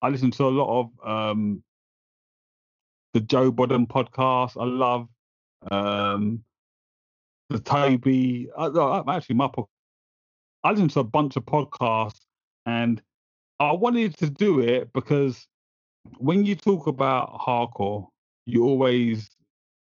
[0.01, 1.61] I listen to a lot of um,
[3.13, 4.55] the Joe Budden podcast.
[4.57, 5.09] I love
[5.69, 6.45] um,
[7.49, 8.47] the Toby.
[8.57, 9.49] I, I, actually, my
[10.63, 12.21] I listen to a bunch of podcasts,
[12.65, 13.01] and
[13.59, 15.45] I wanted to do it because
[16.17, 18.07] when you talk about hardcore,
[18.45, 19.29] you always,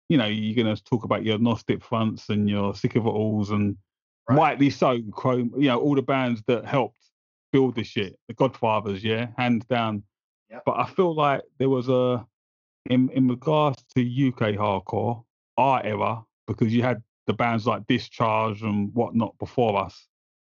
[0.08, 3.50] you know, you're gonna talk about your Gnostic fronts and your Sick of It Alls
[3.50, 3.76] and
[4.30, 4.38] Right.
[4.38, 6.98] rightly so, Chrome, you know, all the bands that helped
[7.52, 10.04] build this shit, the Godfathers, yeah, hands down.
[10.50, 10.64] Yep.
[10.66, 12.26] But I feel like there was a,
[12.90, 15.24] in in regards to UK hardcore,
[15.58, 20.08] our era, because you had the bands like Discharge and whatnot before us.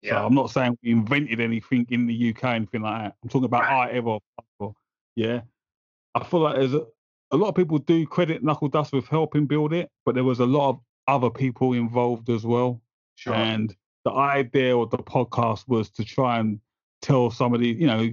[0.05, 3.16] So yeah I'm not saying we invented anything in the UK, anything like that.
[3.23, 3.73] I'm talking about Right.
[3.73, 4.19] our era.
[4.61, 4.74] hardcore,
[5.16, 5.41] Yeah.
[6.15, 6.85] I feel like there's a,
[7.32, 10.47] a lot of people do credit Knuckledust with helping build it, but there was a
[10.47, 12.81] lot of other people involved as well.
[13.16, 13.74] Sure And
[14.05, 16.61] the idea of the podcast was to try and
[17.03, 18.12] tell some of the, you know,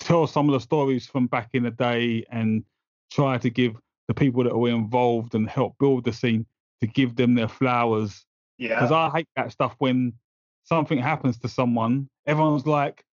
[0.00, 2.64] tell some of the stories from back in the day and
[3.12, 3.76] try to give
[4.08, 6.46] the people that were involved and help build the scene
[6.80, 8.24] to give them their flowers.
[8.58, 8.70] Yeah.
[8.70, 10.14] Because I hate that stuff when
[10.64, 13.04] something happens to someone, everyone's like,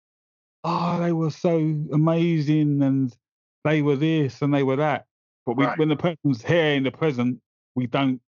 [0.63, 1.57] oh, they were so
[1.91, 3.15] amazing and
[3.63, 5.05] they were this and they were that.
[5.45, 5.77] But we, Right.
[5.77, 7.39] when the person's here in the present,
[7.75, 8.19] we don't,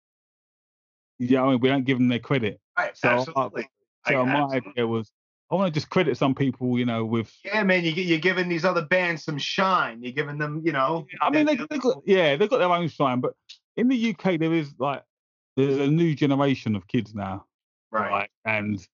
[1.20, 2.60] you know, we don't give them their credit.
[2.78, 3.68] Right so, absolutely
[4.06, 4.72] I- So my absolutely.
[4.72, 5.12] idea was,
[5.52, 7.34] I want to just credit some people, you know, with.
[7.44, 11.06] yeah man you, you're giving these other bands some shine you're giving them you know
[11.22, 13.34] I mean, they, they got, yeah, they've got their own shine, but
[13.76, 15.04] in the UK there is like,
[15.56, 17.46] there's a new generation of kids now,
[17.92, 18.30] right right?
[18.46, 18.86] And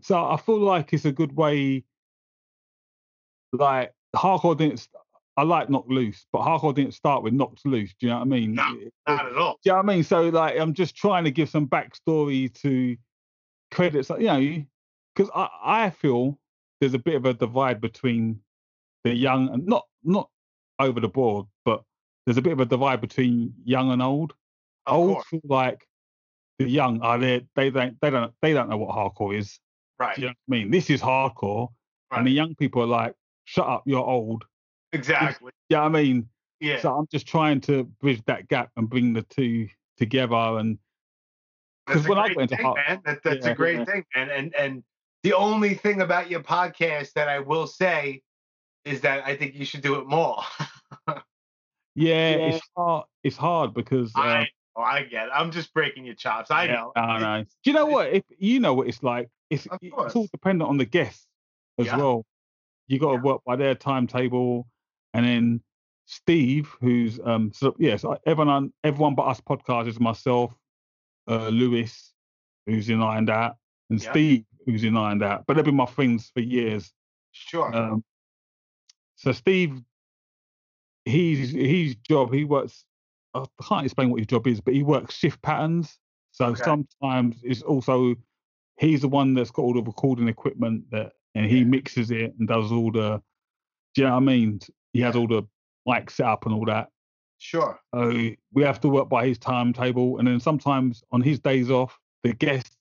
[0.00, 1.84] so I feel like it's a good way.
[3.52, 4.86] Like hardcore didn't.
[5.38, 7.94] I like Knocked Loose, but hardcore didn't start with Knocked Loose.
[8.00, 8.54] Do you know what I mean?
[8.54, 10.02] No, not at all Do you know what I mean?
[10.02, 12.96] So like, I'm just trying to give some backstory to
[13.70, 14.64] credits, you know,
[15.14, 16.36] because I, I feel
[16.80, 18.40] there's a bit of a divide between
[19.04, 20.28] the young and not not
[20.80, 21.84] over the board, but
[22.26, 24.34] there's a bit of a divide between young and old.
[24.86, 25.86] of old course feel like
[26.58, 29.60] the young are there, they don't they don't they don't know what hardcore is.
[30.00, 30.72] right Do you know what I mean?
[30.72, 31.68] This is hardcore,
[32.10, 34.44] right and the young people are like, "Shut up, you're old."
[34.92, 36.28] Exactly Yeah, I mean,
[36.60, 40.34] yeah so I'm just trying to bridge that gap and bring the two together.
[40.34, 40.78] And
[41.86, 43.00] because when I went to thing, Har- man.
[43.04, 43.84] That, that's Yeah, a great yeah.
[43.84, 44.30] thing, man.
[44.30, 44.82] And and
[45.22, 48.22] the only thing about your podcast that I will say
[48.84, 50.42] is that I think you should do it more.
[51.94, 53.06] Yeah, it's hard.
[53.24, 55.30] It's hard because uh, I, oh, I get it.
[55.34, 56.48] I'm just breaking your chops.
[56.48, 56.92] I yeah, know.
[56.94, 57.42] I know.
[57.42, 58.12] Do you know what?
[58.12, 61.26] If you know what it's like, it's it's all dependent on the guests
[61.76, 61.96] as Yeah.
[61.96, 62.24] well.
[62.86, 63.22] You got to Yeah.
[63.22, 64.68] work by their timetable,
[65.14, 65.62] and then
[66.06, 70.54] Steve, who's um, so yeah, so everyone on everyone but us podcast is myself,
[71.28, 72.14] uh, Lewis,
[72.66, 73.56] who's in Ironed Out,
[73.90, 74.10] and Yeah.
[74.10, 75.44] Steve, who's in Ironed Out.
[75.46, 76.92] But they've been my friends for years.
[77.32, 77.74] Sure.
[77.74, 78.04] Um,
[79.16, 79.82] so Steve,
[81.04, 82.32] he's his job.
[82.32, 82.84] He works.
[83.34, 85.98] I can't explain what his job is, but he works shift patterns.
[86.32, 86.62] So Okay.
[86.62, 88.14] sometimes it's also
[88.78, 91.64] he's the one that's got all the recording equipment that, and he Yeah.
[91.64, 93.22] mixes it and does all the.
[93.94, 94.60] Do you know what I mean?
[94.92, 95.42] He has all the
[95.86, 96.88] mic set up and all that.
[97.38, 97.78] sure.
[97.94, 101.98] So we have to work by his timetable, and then sometimes on his days off,
[102.22, 102.76] the guest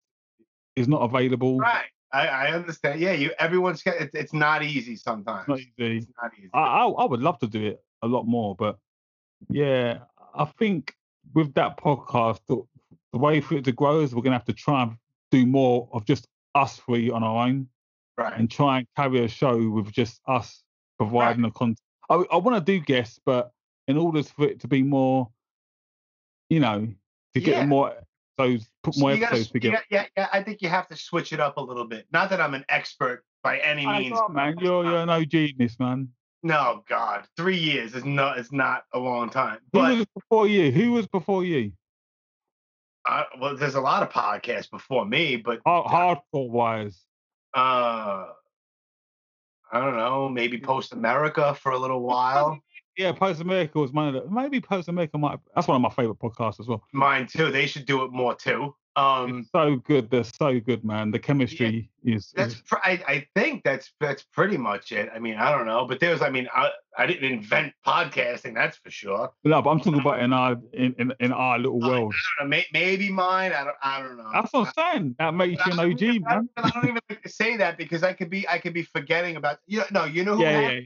[0.75, 1.57] is not available.
[1.57, 1.85] Right.
[2.13, 2.99] I, I understand.
[2.99, 3.31] Yeah, you.
[3.38, 3.95] Everyone's got.
[4.13, 5.47] It's, not easy sometimes.
[5.47, 5.97] Not easy.
[5.97, 6.49] It's not easy.
[6.53, 8.77] I, I I would love to do it a lot more, but
[9.49, 9.99] yeah,
[10.34, 10.93] I think
[11.34, 12.61] with that podcast, the,
[13.11, 14.95] the way for it to grow is we're gonna have to try and
[15.31, 17.67] do more of just us three on our own
[18.17, 18.34] right.
[18.38, 20.63] and try and carry a show with just us
[20.97, 21.79] providing the content.
[22.09, 23.51] I, I want to do guests, but
[23.88, 25.29] in order for it to be more,
[26.49, 26.88] you know,
[27.34, 27.65] to get Yeah.
[27.65, 27.93] more
[28.38, 29.84] episodes, put So more you gotta, episodes together.
[29.89, 30.27] yeah, yeah.
[30.31, 32.07] I think you have to switch it up a little bit.
[32.11, 34.19] Not that I'm an expert by any Hey, means.
[34.29, 36.09] man, you're you're an OG in this, man.
[36.43, 39.59] No, God, three years is not is not a long time.
[39.73, 40.71] Who was before you?
[40.71, 41.73] Who was before you?
[43.09, 47.01] uh, well, there's a lot of podcasts before me, but Hard, hardcore wise.
[47.53, 48.27] uh,
[49.72, 52.60] I don't know, maybe Post America for a little while.
[52.98, 55.89] Yeah, Post America was one of the maybe Post America might that's one of my
[55.89, 56.84] favorite podcasts as well.
[56.94, 57.52] Mine too.
[57.52, 58.76] They should do it more too.
[58.98, 61.11] Um, It's so good, they're so good, man.
[61.11, 65.07] The chemistry is, that's is pr- I, I think that's that's pretty much it.
[65.14, 68.78] I mean, I don't know, but there's I mean, I I didn't invent podcasting, that's
[68.78, 69.30] for sure.
[69.44, 72.11] no, but I'm talking about in our in, in, in our little world.
[72.40, 73.52] I don't know, maybe mine.
[73.53, 74.32] I don't I don't know.
[74.34, 75.15] That's what I'm saying.
[75.19, 76.49] That makes you an even- OG, I man.
[76.57, 79.36] I don't even like to say that because I could be I could be forgetting
[79.36, 80.80] about you know no you know who Yeah, had, yeah.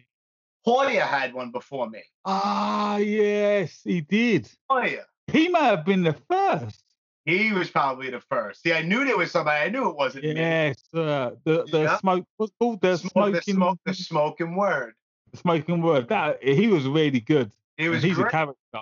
[0.66, 2.02] Hoya had one before me.
[2.26, 4.50] Ah, yes, he did.
[4.70, 5.06] Hoya.
[5.28, 6.84] He may have been the first.
[7.26, 8.64] He was probably the first.
[8.64, 9.66] See, I knew there was somebody.
[9.66, 10.34] I knew it wasn't me.
[10.36, 11.98] Yes, uh, the the Yeah.
[12.00, 14.94] smoke what's called the Smoke, smoking the smoke, the smoking word.
[15.36, 16.10] smoking word.
[16.10, 17.52] That he was really good.
[17.78, 18.28] And was he's great.
[18.28, 18.80] a character.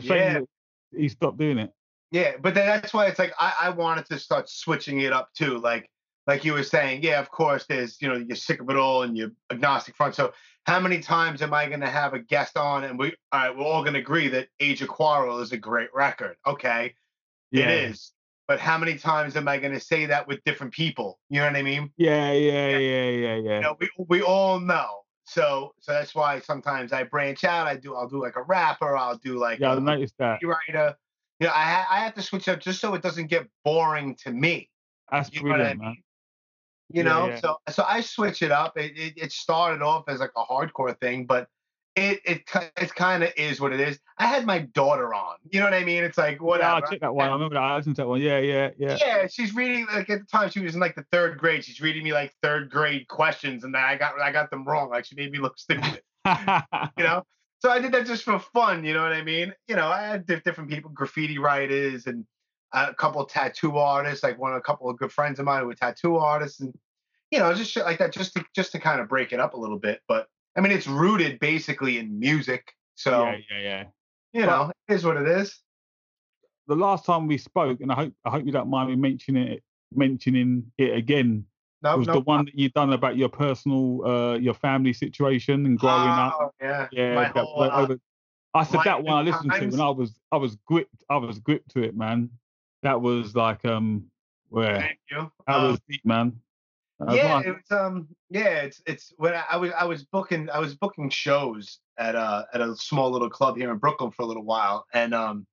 [0.00, 0.46] Shame
[0.92, 0.98] Yeah.
[0.98, 1.72] he stopped doing it.
[2.12, 5.30] Yeah, but then that's why it's like I, I wanted to start switching it up
[5.34, 5.58] too.
[5.58, 5.90] Like
[6.26, 9.02] like you were saying, yeah, of course, there's you know you're sick of it all
[9.02, 10.14] and you're agnostic front.
[10.14, 10.32] So
[10.66, 13.56] how many times am I going to have a guest on and we all right,
[13.56, 16.36] we're all going to agree that Age of Quarrel is a great record?
[16.46, 16.94] Okay,
[17.52, 17.68] Yeah.
[17.70, 18.12] it is.
[18.48, 21.20] But how many times am I going to say that with different people?
[21.30, 21.90] You know what I mean?
[21.96, 23.54] Yeah, yeah, yeah, yeah, yeah.
[23.56, 25.02] You know, we we all know.
[25.24, 27.66] So so that's why sometimes I branch out.
[27.66, 28.96] I do I'll do like a rapper.
[28.96, 30.40] I'll do like yeah, I a, noticed that.
[30.42, 30.96] writer.
[31.38, 34.16] You know, I ha- I have to switch up just so it doesn't get boring
[34.24, 34.68] to me.
[35.10, 35.88] That's You know I brilliant, man.
[35.90, 36.02] mean?
[36.90, 37.36] You Yeah, know, yeah.
[37.40, 38.76] so so I switch it up.
[38.76, 41.48] It, it it started off as like a hardcore thing, but
[41.94, 42.42] it it
[42.80, 43.98] it kind of is what it is.
[44.18, 45.36] I had my daughter on.
[45.50, 46.04] You know what I mean?
[46.04, 46.86] It's like Yeah, whatever.
[46.86, 47.28] I checked that one.
[47.28, 47.62] I remember that.
[47.62, 48.20] I listened to that one.
[48.20, 48.96] Yeah, yeah, yeah.
[49.00, 51.64] Yeah, she's reading like at the time she was in like the third grade.
[51.64, 54.90] She's reading me like third grade questions, and I got I got them wrong.
[54.90, 56.02] Like she made me look stupid.
[56.26, 57.24] you know.
[57.60, 59.54] So I did that just for fun, you know what I mean?
[59.68, 62.26] You know, I had diff- different people, graffiti writers, and
[62.72, 64.24] a couple of tattoo artists.
[64.24, 66.76] Like one, a couple of good friends of mine who were tattoo artists, and
[67.30, 69.54] you know, just shit like that, just to just to kind of break it up
[69.54, 70.00] a little bit.
[70.08, 73.84] But I mean, it's rooted basically in music, so yeah, yeah, yeah.
[74.32, 75.58] you know, it is what it is.
[76.68, 79.48] The last time we spoke, and I hope I hope you don't mind me mentioning
[79.48, 79.62] it
[79.94, 81.44] mentioning it again,
[81.82, 85.66] No, was no, the one that you done about your personal uh your family situation
[85.66, 86.38] and growing up.
[86.40, 87.96] Oh, yeah, Yeah, that whole, went uh,
[88.54, 89.74] I said that one I listened to times.
[89.74, 92.30] and I was I was gripped I was gripped to it, man.
[92.82, 94.04] That was like um
[94.48, 95.30] where Thank you.
[95.46, 96.38] that Um, was deep, man.
[97.10, 97.46] Yeah, nice.
[97.46, 100.74] it was um yeah, it's it's when I, I was I was booking I was
[100.74, 104.44] booking shows at a at a small little club here in Brooklyn for a little
[104.44, 105.46] while and um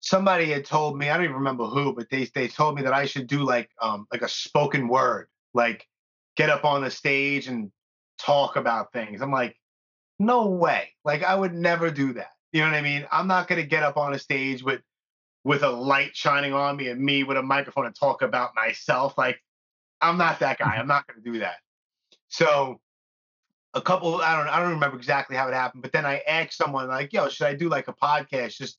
[0.00, 2.92] somebody had told me I don't even remember who but they they told me that
[2.92, 5.86] I should do like um like a spoken word like
[6.36, 7.70] get up on the stage and
[8.18, 9.20] talk about things.
[9.20, 9.56] I'm like
[10.18, 10.90] no way.
[11.04, 12.30] Like I would never do that.
[12.52, 13.06] You know what I mean?
[13.10, 14.80] I'm not going to get up on a stage with
[15.44, 19.18] with a light shining on me and me with a microphone and talk about myself
[19.18, 19.42] like
[20.02, 20.76] I'm not that guy.
[20.76, 21.56] I'm not going to do that.
[22.28, 22.80] So
[23.74, 26.56] a couple, I don't, I don't remember exactly how it happened, but then I asked
[26.56, 28.78] someone like, "Yo, should I do like a podcast just,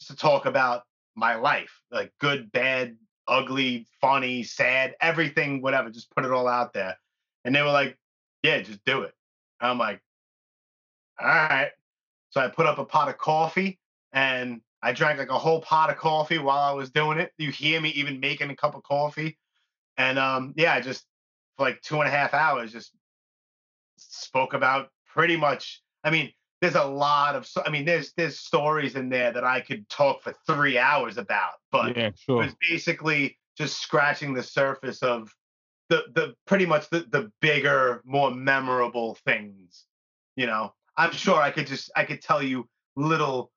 [0.00, 0.82] just to talk about
[1.14, 6.72] my life, like good, bad, ugly, funny, sad, everything, whatever, just put it all out
[6.72, 6.96] there."
[7.44, 7.96] And they were like,
[8.42, 9.14] "Yeah, just do it."
[9.60, 10.02] I'm like,
[11.20, 11.70] "All right."
[12.30, 13.78] So I put up a pot of coffee
[14.12, 17.32] and I drank like a whole pot of coffee while I was doing it.
[17.38, 19.38] You hear me even making a cup of coffee.
[19.98, 21.04] And um, yeah, I just
[21.56, 22.92] for like two and a half hours just
[23.96, 25.82] spoke about pretty much.
[26.04, 27.48] I mean, there's a lot of.
[27.66, 31.54] I mean, there's there's stories in there that I could talk for three hours about,
[31.70, 35.34] but yeah, it was basically just scratching the surface of
[35.88, 39.84] the the pretty much the the bigger, more memorable things.
[40.36, 43.50] You know, I'm sure I could just I could tell you little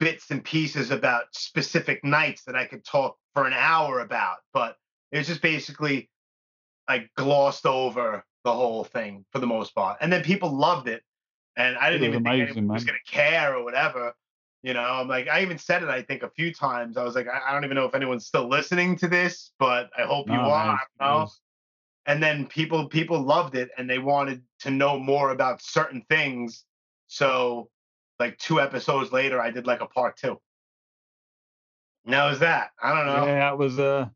[0.00, 4.76] bits and pieces about specific nights that I could talk for an hour about, but
[5.14, 6.10] it's just basically
[6.88, 9.98] I glossed over the whole thing for the most part.
[10.00, 11.02] And then people loved it.
[11.56, 14.14] And I didn't It was even think amazing, anyone was gonna care or whatever.
[14.62, 16.96] You know, I'm like, I even said it, I think, a few times.
[16.96, 19.90] I was like, I, I don't even know if anyone's still listening to this, but
[19.96, 20.66] I hope you No, are.
[20.66, 21.40] man, I it don't know was-
[22.06, 26.64] and then people people loved it and they wanted to know more about certain things
[27.06, 27.70] so
[28.18, 30.38] like two episodes later i did like a part two
[32.04, 33.78] and that was that i don't know Yeah, that was.
[33.78, 34.08] Uh,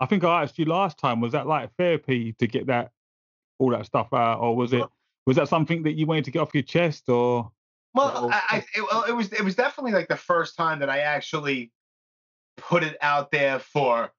[0.00, 1.20] I think I asked you last time.
[1.20, 2.90] Was that like therapy to get that
[3.58, 4.84] all that stuff out, or was it
[5.26, 7.50] was that something that you wanted to get off your chest, or
[7.94, 10.90] well Well, I, I well, it was it was definitely like the first time that
[10.90, 11.72] i actually
[12.56, 14.12] put it out there for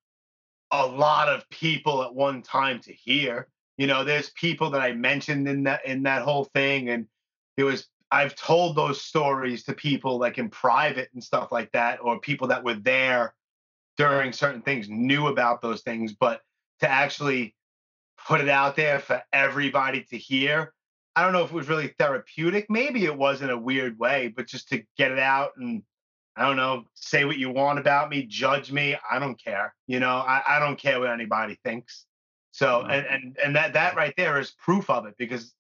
[0.72, 3.48] a lot of people at one time to hear
[3.78, 7.08] you know there's people that i mentioned in that in that whole thing and
[7.58, 12.00] it was i've told those stories to people like in private and stuff like that
[12.02, 13.34] or people that were there
[14.02, 16.42] during certain things knew about those things but
[16.80, 17.56] to actually
[18.28, 20.74] put it out there for everybody to hear
[21.16, 22.66] i don't know if it was really therapeutic.
[22.70, 25.84] Maybe it was in a weird way but just to get it out and
[26.36, 30.00] i don't know say what you want about me judge me i don't care you
[30.00, 30.16] know?
[30.18, 32.06] I, I don't care what anybody thinks.
[32.52, 32.88] So No.
[32.88, 35.54] and and and that that right there is proof of it because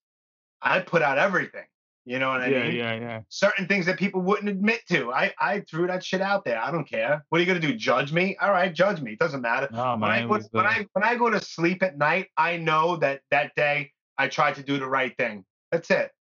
[0.61, 1.67] i put out everything
[2.05, 3.19] you know what i yeah, mean yeah, yeah, yeah.
[3.29, 5.11] certain things that people wouldn't admit to.
[5.13, 6.59] I, I threw that shit out there.
[6.59, 7.23] I don't care.
[7.29, 7.73] What are you gonna do?
[7.75, 8.35] Judge me?
[8.41, 9.11] All right, judge me.
[9.13, 9.67] It doesn't matter.
[9.71, 12.27] No, when I go was, when uh, I when I go to sleep at night,
[12.37, 15.45] I know that that day I tried to do the right thing.
[15.71, 16.11] That's it.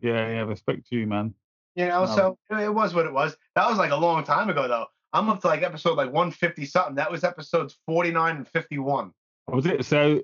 [0.00, 0.42] yeah, yeah.
[0.42, 1.34] Respect to you, man.
[1.74, 2.14] You know, No.
[2.14, 3.36] so it it was what it was.
[3.56, 4.86] That was like a long time ago though.
[5.12, 6.94] I'm up to like episode like 150 something.
[6.94, 9.10] That was episodes 49 and 51.
[9.48, 10.22] Was it so?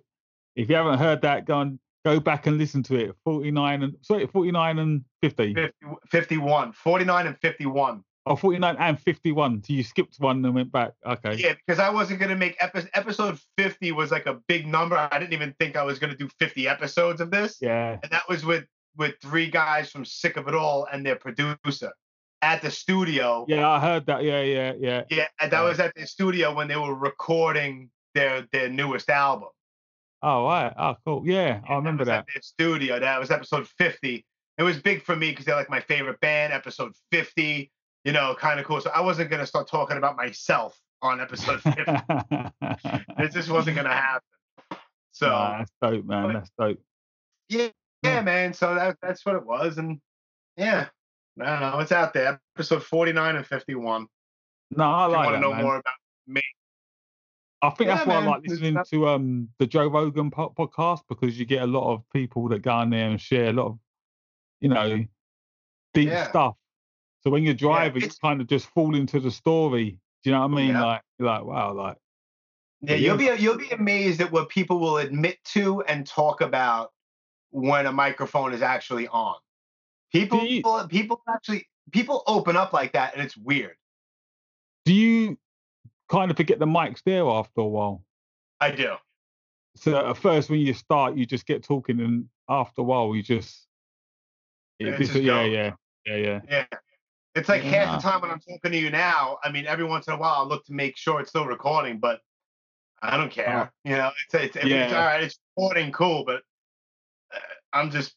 [0.55, 3.17] If you haven't heard that, go and go back and listen to it.
[3.25, 5.55] Forty nine and sorry, forty nine and fifty.
[5.55, 5.73] 50,
[6.11, 6.73] 51.
[6.73, 8.05] 49 and 51.
[8.29, 9.63] Oh, 49 and fifty one.
[9.63, 10.93] So you skipped one and went back.
[11.05, 11.35] Okay.
[11.35, 14.97] Yeah, because I wasn't gonna make epi- episode 50 was like a big number.
[14.97, 17.59] I didn't even think I was gonna do 50 episodes of this.
[17.61, 17.99] Yeah.
[18.03, 18.65] and that was with
[18.97, 21.93] with three guys from Sick of It All and their producer
[22.43, 23.45] at the studio.
[23.49, 24.23] Yeah, I heard that.
[24.25, 25.03] Yeah, yeah, yeah.
[25.11, 29.49] yeah, and that was at the studio when they were recording their their newest album.
[30.23, 30.73] Oh, right.
[30.79, 31.23] Oh, cool.
[31.27, 32.27] Yeah, I remember that.
[32.35, 32.99] At studio.
[32.99, 34.25] That was episode 50.
[34.59, 36.53] It was big for me because they're like my favorite band.
[36.53, 37.71] Episode 50,
[38.05, 38.81] you know, kind of cool.
[38.81, 41.83] So I wasn't gonna start talking about myself on episode 50.
[43.19, 44.23] it just wasn't gonna happen.
[45.13, 46.27] So Nah, that's dope, man.
[46.27, 46.79] but- That's dope.
[47.51, 47.69] yeah,
[48.03, 48.53] yeah, man.
[48.55, 50.01] So that that's what it was, and
[50.57, 50.89] yeah,
[51.41, 51.79] I don't know.
[51.81, 52.41] It's out there.
[52.57, 54.07] Episode 49 and 51.
[54.71, 55.63] No, I If you like want to know man.
[55.63, 55.95] more about
[56.27, 56.43] me.
[57.67, 61.01] I think that's why man, I like listening to um the Joe Rogan po- podcast
[61.09, 63.67] because you get a lot of people that go in there and share a lot
[63.67, 63.79] of,
[64.61, 65.05] you know,
[65.95, 66.29] deep Yeah.
[66.29, 66.57] stuff.
[67.23, 69.99] So when you're driving, you it's- kind of just fall into the story.
[70.23, 70.69] Do you know what I mean?
[70.71, 70.85] Yeah.
[70.85, 71.97] Like, you're like, wow, like,
[72.83, 73.37] Yeah, you'll yeah.
[73.37, 76.93] be you'll be amazed at what people will admit to and talk about
[77.51, 79.37] when a microphone is actually on.
[80.13, 83.77] People you- people actually people open up like that, and it's weird.
[84.85, 85.37] do you
[86.09, 88.05] kind of forget the mics there after a while?
[88.61, 88.95] I do.
[89.77, 93.23] So at first, when you start, you just get talking, and after a while, you
[93.23, 93.67] just,
[94.79, 95.73] Yeah, it it just yeah, yeah,
[96.07, 96.41] yeah, yeah.
[96.49, 96.67] Yeah.
[97.35, 99.39] It's like half the time when I'm talking to you now.
[99.45, 101.99] I mean, every once in a while, I'll look to make sure it's still recording,
[101.99, 102.21] but
[103.03, 103.71] I don't care.
[103.85, 104.99] You know, it's it's, it's Yeah.
[104.99, 105.23] all right.
[105.23, 106.43] It's recording, cool, but
[107.35, 107.39] uh,
[107.75, 108.15] I'm just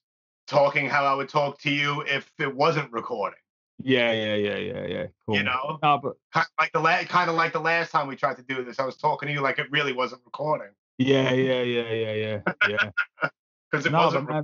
[0.47, 3.39] talking how I would talk to you if it wasn't recording.
[3.81, 5.05] Yeah, yeah, yeah, yeah, yeah.
[5.25, 5.37] Cool.
[5.37, 6.15] You know, No, but
[6.59, 8.79] like the la- kind of like the last time we tried to do this.
[8.79, 12.39] I was talking to you like it really wasn't recording yeah, yeah, yeah, yeah, yeah,
[12.67, 12.89] yeah.
[13.71, 14.27] because it No, wasn't.
[14.29, 14.41] re-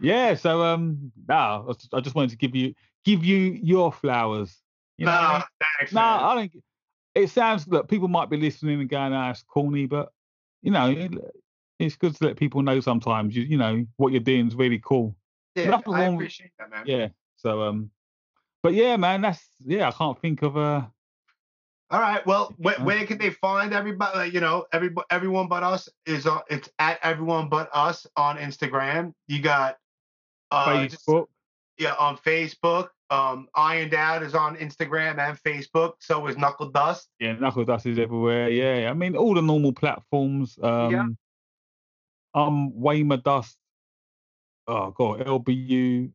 [0.00, 0.34] yeah.
[0.34, 4.56] So um, no, I I just wanted to give you give you your flowers.
[4.96, 5.42] You I no, mean?
[5.78, 5.92] thanks.
[5.92, 6.20] no, man.
[6.20, 6.52] I don't.
[7.14, 10.12] It sounds that people might be listening and going, "Ah, it's corny," but
[10.62, 11.12] you know, it,
[11.78, 13.36] it's good to let people know sometimes.
[13.36, 15.14] You you know what you're doing is really cool.
[15.54, 16.84] yeah, nothing I wrong appreciate that, man.
[16.86, 17.08] Yeah.
[17.36, 17.90] So um,
[18.62, 19.88] but yeah, man, that's yeah.
[19.88, 20.90] I can't think of a.
[21.92, 22.24] All right.
[22.24, 24.30] Well, where, where can they find everybody?
[24.30, 26.42] You know, every everyone but us is on.
[26.48, 29.12] It's at everyone but us on Instagram.
[29.26, 29.76] You got
[30.50, 31.26] uh, just- Facebook.
[31.78, 32.88] yeah, on Facebook.
[33.10, 35.94] Um, Ironed Out is on Instagram and Facebook.
[35.98, 37.08] So is Knuckledust.
[37.18, 38.48] Yeah, Knuckledust is everywhere.
[38.50, 40.56] Yeah, I mean all the normal platforms.
[40.62, 41.06] Um, Yeah.
[42.34, 43.56] I'm Wema Dust.
[44.68, 46.12] Oh god, LBU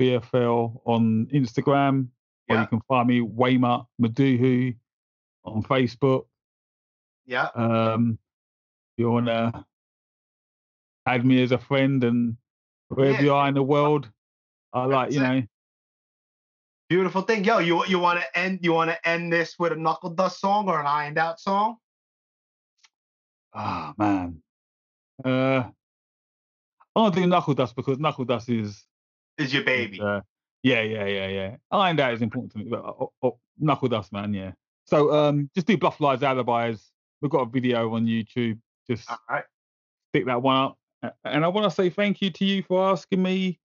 [0.00, 2.08] BFL on Instagram.
[2.48, 2.60] Or Yeah.
[2.62, 4.76] you can find me Wema Maduhu
[5.44, 6.26] on Facebook.
[7.24, 7.46] Yeah.
[7.54, 8.18] Um,
[8.96, 9.66] you wanna
[11.06, 12.36] add me as a friend and
[12.88, 13.22] wherever Yeah.
[13.22, 14.10] you are in the world,
[14.72, 15.42] I like you know.
[16.88, 17.42] Beautiful thing.
[17.42, 20.68] Yo, you you want to end you want to end this with a Knuckledust song
[20.68, 21.78] or an Ironed Out song?
[23.52, 24.40] Ah man.
[25.24, 25.70] Uh, I
[26.94, 28.86] don't do Knuckledust because Knuckledust is
[29.38, 30.00] Is your baby?
[30.00, 30.20] Uh,
[30.62, 31.56] yeah, yeah, yeah, yeah.
[31.70, 34.52] Ironed Out is important to me, but oh, oh, Knuckledust, man, yeah.
[34.86, 36.90] So um, just do Bluff Lies Alibis.
[37.20, 38.58] We've got a video on YouTube.
[38.88, 39.44] Just right.
[40.10, 40.78] stick that one up.
[41.24, 43.58] And I want to say thank you to you for asking me.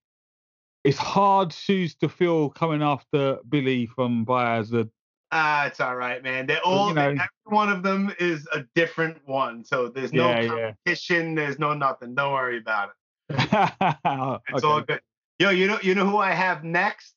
[0.83, 4.89] It's hard shoes to fill coming after Billy from Biohazard.
[5.31, 6.47] Ah, it's all right, man.
[6.47, 9.63] They're all you know- every one of them is a different one.
[9.63, 10.47] So there's no Yeah, yeah.
[10.49, 11.35] competition.
[11.35, 12.15] There's no nothing.
[12.15, 12.95] Don't worry about it.
[14.49, 14.67] It's okay.
[14.67, 15.01] all good.
[15.41, 17.15] Yo, you know you know who I have next?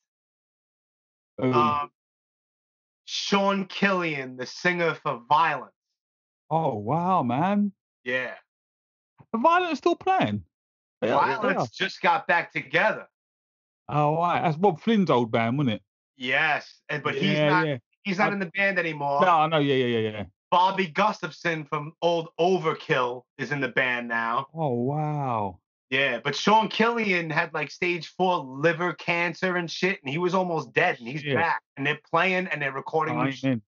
[1.45, 1.53] Ooh.
[1.53, 1.91] Um,
[3.05, 5.75] Sean Killian, the singer for Violence.
[6.51, 7.73] oh wow, man.
[8.03, 8.33] Yeah.
[9.33, 10.43] The Violence still playing.
[11.03, 11.43] They are- they are.
[11.43, 13.07] Violence just got back together.
[13.91, 14.41] Oh, right.
[14.41, 15.83] That's Bob Flynn's old band, wasn't it?
[16.17, 17.77] Yes, and but he's yeah, not yeah.
[18.05, 19.21] he's not I- in the band anymore.
[19.21, 19.59] No, I know.
[19.59, 20.25] Yeah, yeah, yeah, yeah.
[20.51, 24.47] Bobby Gustafson from old Overkill is in the band now.
[24.55, 25.59] Oh, wow.
[25.95, 30.35] Yeah, but Sean Killian had like stage four liver cancer and shit, and he was
[30.35, 31.37] almost dead, and he's Shit.
[31.37, 33.31] back, and they're playing and they're recording.
[33.31, 33.61] shit.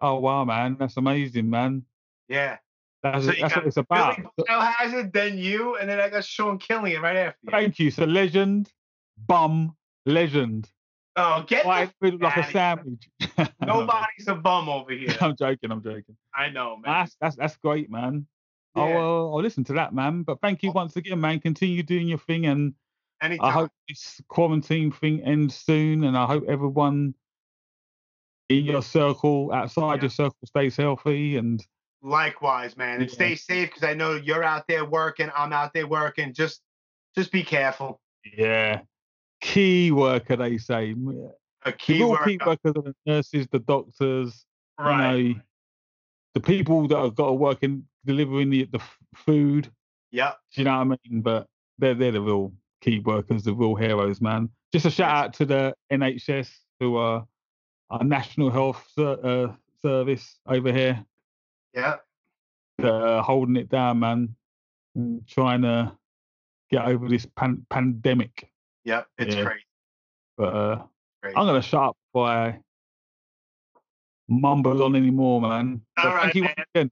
[0.00, 0.76] Oh, wow, man.
[0.78, 1.82] That's amazing, man.
[2.28, 2.58] Yeah,
[3.02, 4.16] That's, So that's what it's about.
[4.16, 7.50] Billy Biohazard, then you, and then I got Sean Killian right after you.
[7.50, 7.90] Thank you.
[7.90, 8.70] So, legend,
[9.26, 9.74] bum,
[10.06, 10.70] legend.
[11.16, 13.08] Oh, get Right, the like a sandwich.
[13.60, 15.14] Nobody's a bum over here.
[15.20, 15.72] I'm joking.
[15.72, 16.16] I'm joking.
[16.34, 16.84] I know, man.
[16.84, 18.26] That's that's that's great, man.
[18.74, 18.82] Yeah.
[18.82, 20.22] I'll, uh, I'll listen to that, man.
[20.22, 21.40] But thank you once again, man.
[21.40, 22.74] Continue doing your thing, and
[23.20, 23.46] Anytime.
[23.46, 27.14] I hope this quarantine thing ends soon, and I hope everyone
[28.48, 30.00] in your circle, outside Yeah.
[30.02, 31.36] your circle, stays healthy.
[31.36, 31.64] And
[32.04, 33.14] Likewise, man, and Yeah.
[33.14, 35.30] stay safe because I know you're out there working.
[35.36, 36.34] I'm out there working.
[36.34, 36.60] Just,
[37.14, 38.00] just be careful.
[38.36, 38.80] yeah,
[39.40, 40.94] key worker, they say.
[41.64, 42.24] A key word.
[42.24, 44.44] key workers the nurses, the doctors,
[44.78, 45.14] Right.
[45.16, 45.40] you know,
[46.34, 48.80] the people that have got to work in delivering the, the
[49.14, 49.70] food.
[50.10, 50.32] Yeah.
[50.54, 51.20] Do you know what I mean?
[51.22, 51.46] But
[51.78, 54.48] they're they're the real key workers, the real heroes, man.
[54.72, 56.50] Just a shout out to the NHS,
[56.80, 57.26] who are
[57.90, 59.48] our National Health uh,
[59.82, 61.04] Service over here,
[61.74, 61.96] Yeah.
[62.82, 64.34] are holding it down, man,
[65.26, 65.92] trying to
[66.70, 68.48] get over this pan- pandemic.
[68.84, 69.44] Yeah, It's Yeah.
[69.44, 69.64] crazy.
[70.38, 70.82] But uh,
[71.22, 71.36] Crazy.
[71.36, 72.60] I'm gonna shut up before I
[74.40, 75.80] mumble on anymore, man.
[76.00, 76.54] So All right, thank you man.
[76.74, 76.90] again.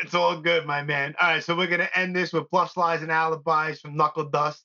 [0.00, 1.14] It's all good, my man.
[1.20, 4.64] All right, so we're gonna end this with bluffs, lies, and alibis from Knuckledust.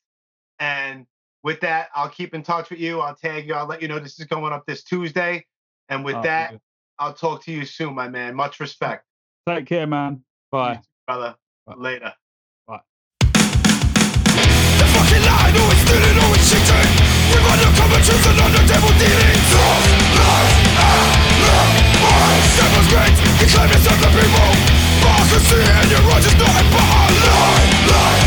[0.60, 1.06] And
[1.44, 3.00] with that, I'll keep in touch with you.
[3.02, 3.54] I'll tag you.
[3.54, 5.46] I'll let you know this is going up this Tuesday.
[5.90, 6.62] And with Oh, that, good.
[7.00, 8.36] I'll talk to you soon, my man.
[8.36, 9.06] Much respect,
[9.48, 10.24] take care, man.
[10.52, 10.80] Bye.
[11.06, 11.36] brother.
[11.68, 11.76] Bye.
[11.78, 12.14] Later.
[14.78, 16.92] The fucking lie, no stealing, no cheating
[17.34, 20.57] We run the common truth and on the devil dealing False lies and lies
[22.68, 24.52] To serve the people
[25.00, 28.24] Democracy and your right is nothing but a lie Lie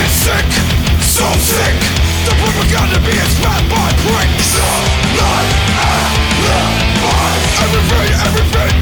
[0.00, 0.48] It's sick,
[1.00, 1.76] so sick.
[2.24, 3.88] The propaganda being spat by
[5.18, 5.72] Lie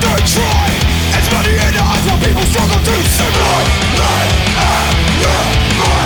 [0.01, 0.67] they try.
[1.17, 3.69] It's money in the eyes while people struggle to survive.
[3.99, 6.00] Lie and lies We're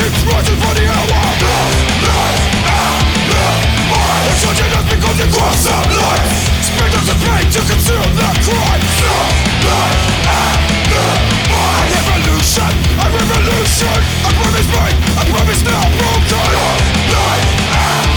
[0.00, 1.12] keeps rising for the hour
[1.44, 1.76] Love,
[2.08, 4.24] life, and mine
[5.20, 8.84] it crosses lives Spend the pain to conceal the crime
[10.00, 11.20] and mine
[11.52, 18.08] A revolution, a revolution A promise made, a promise now broken and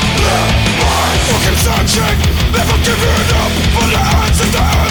[0.80, 1.24] mine
[2.54, 3.52] never giving up.
[3.74, 4.83] For the answers that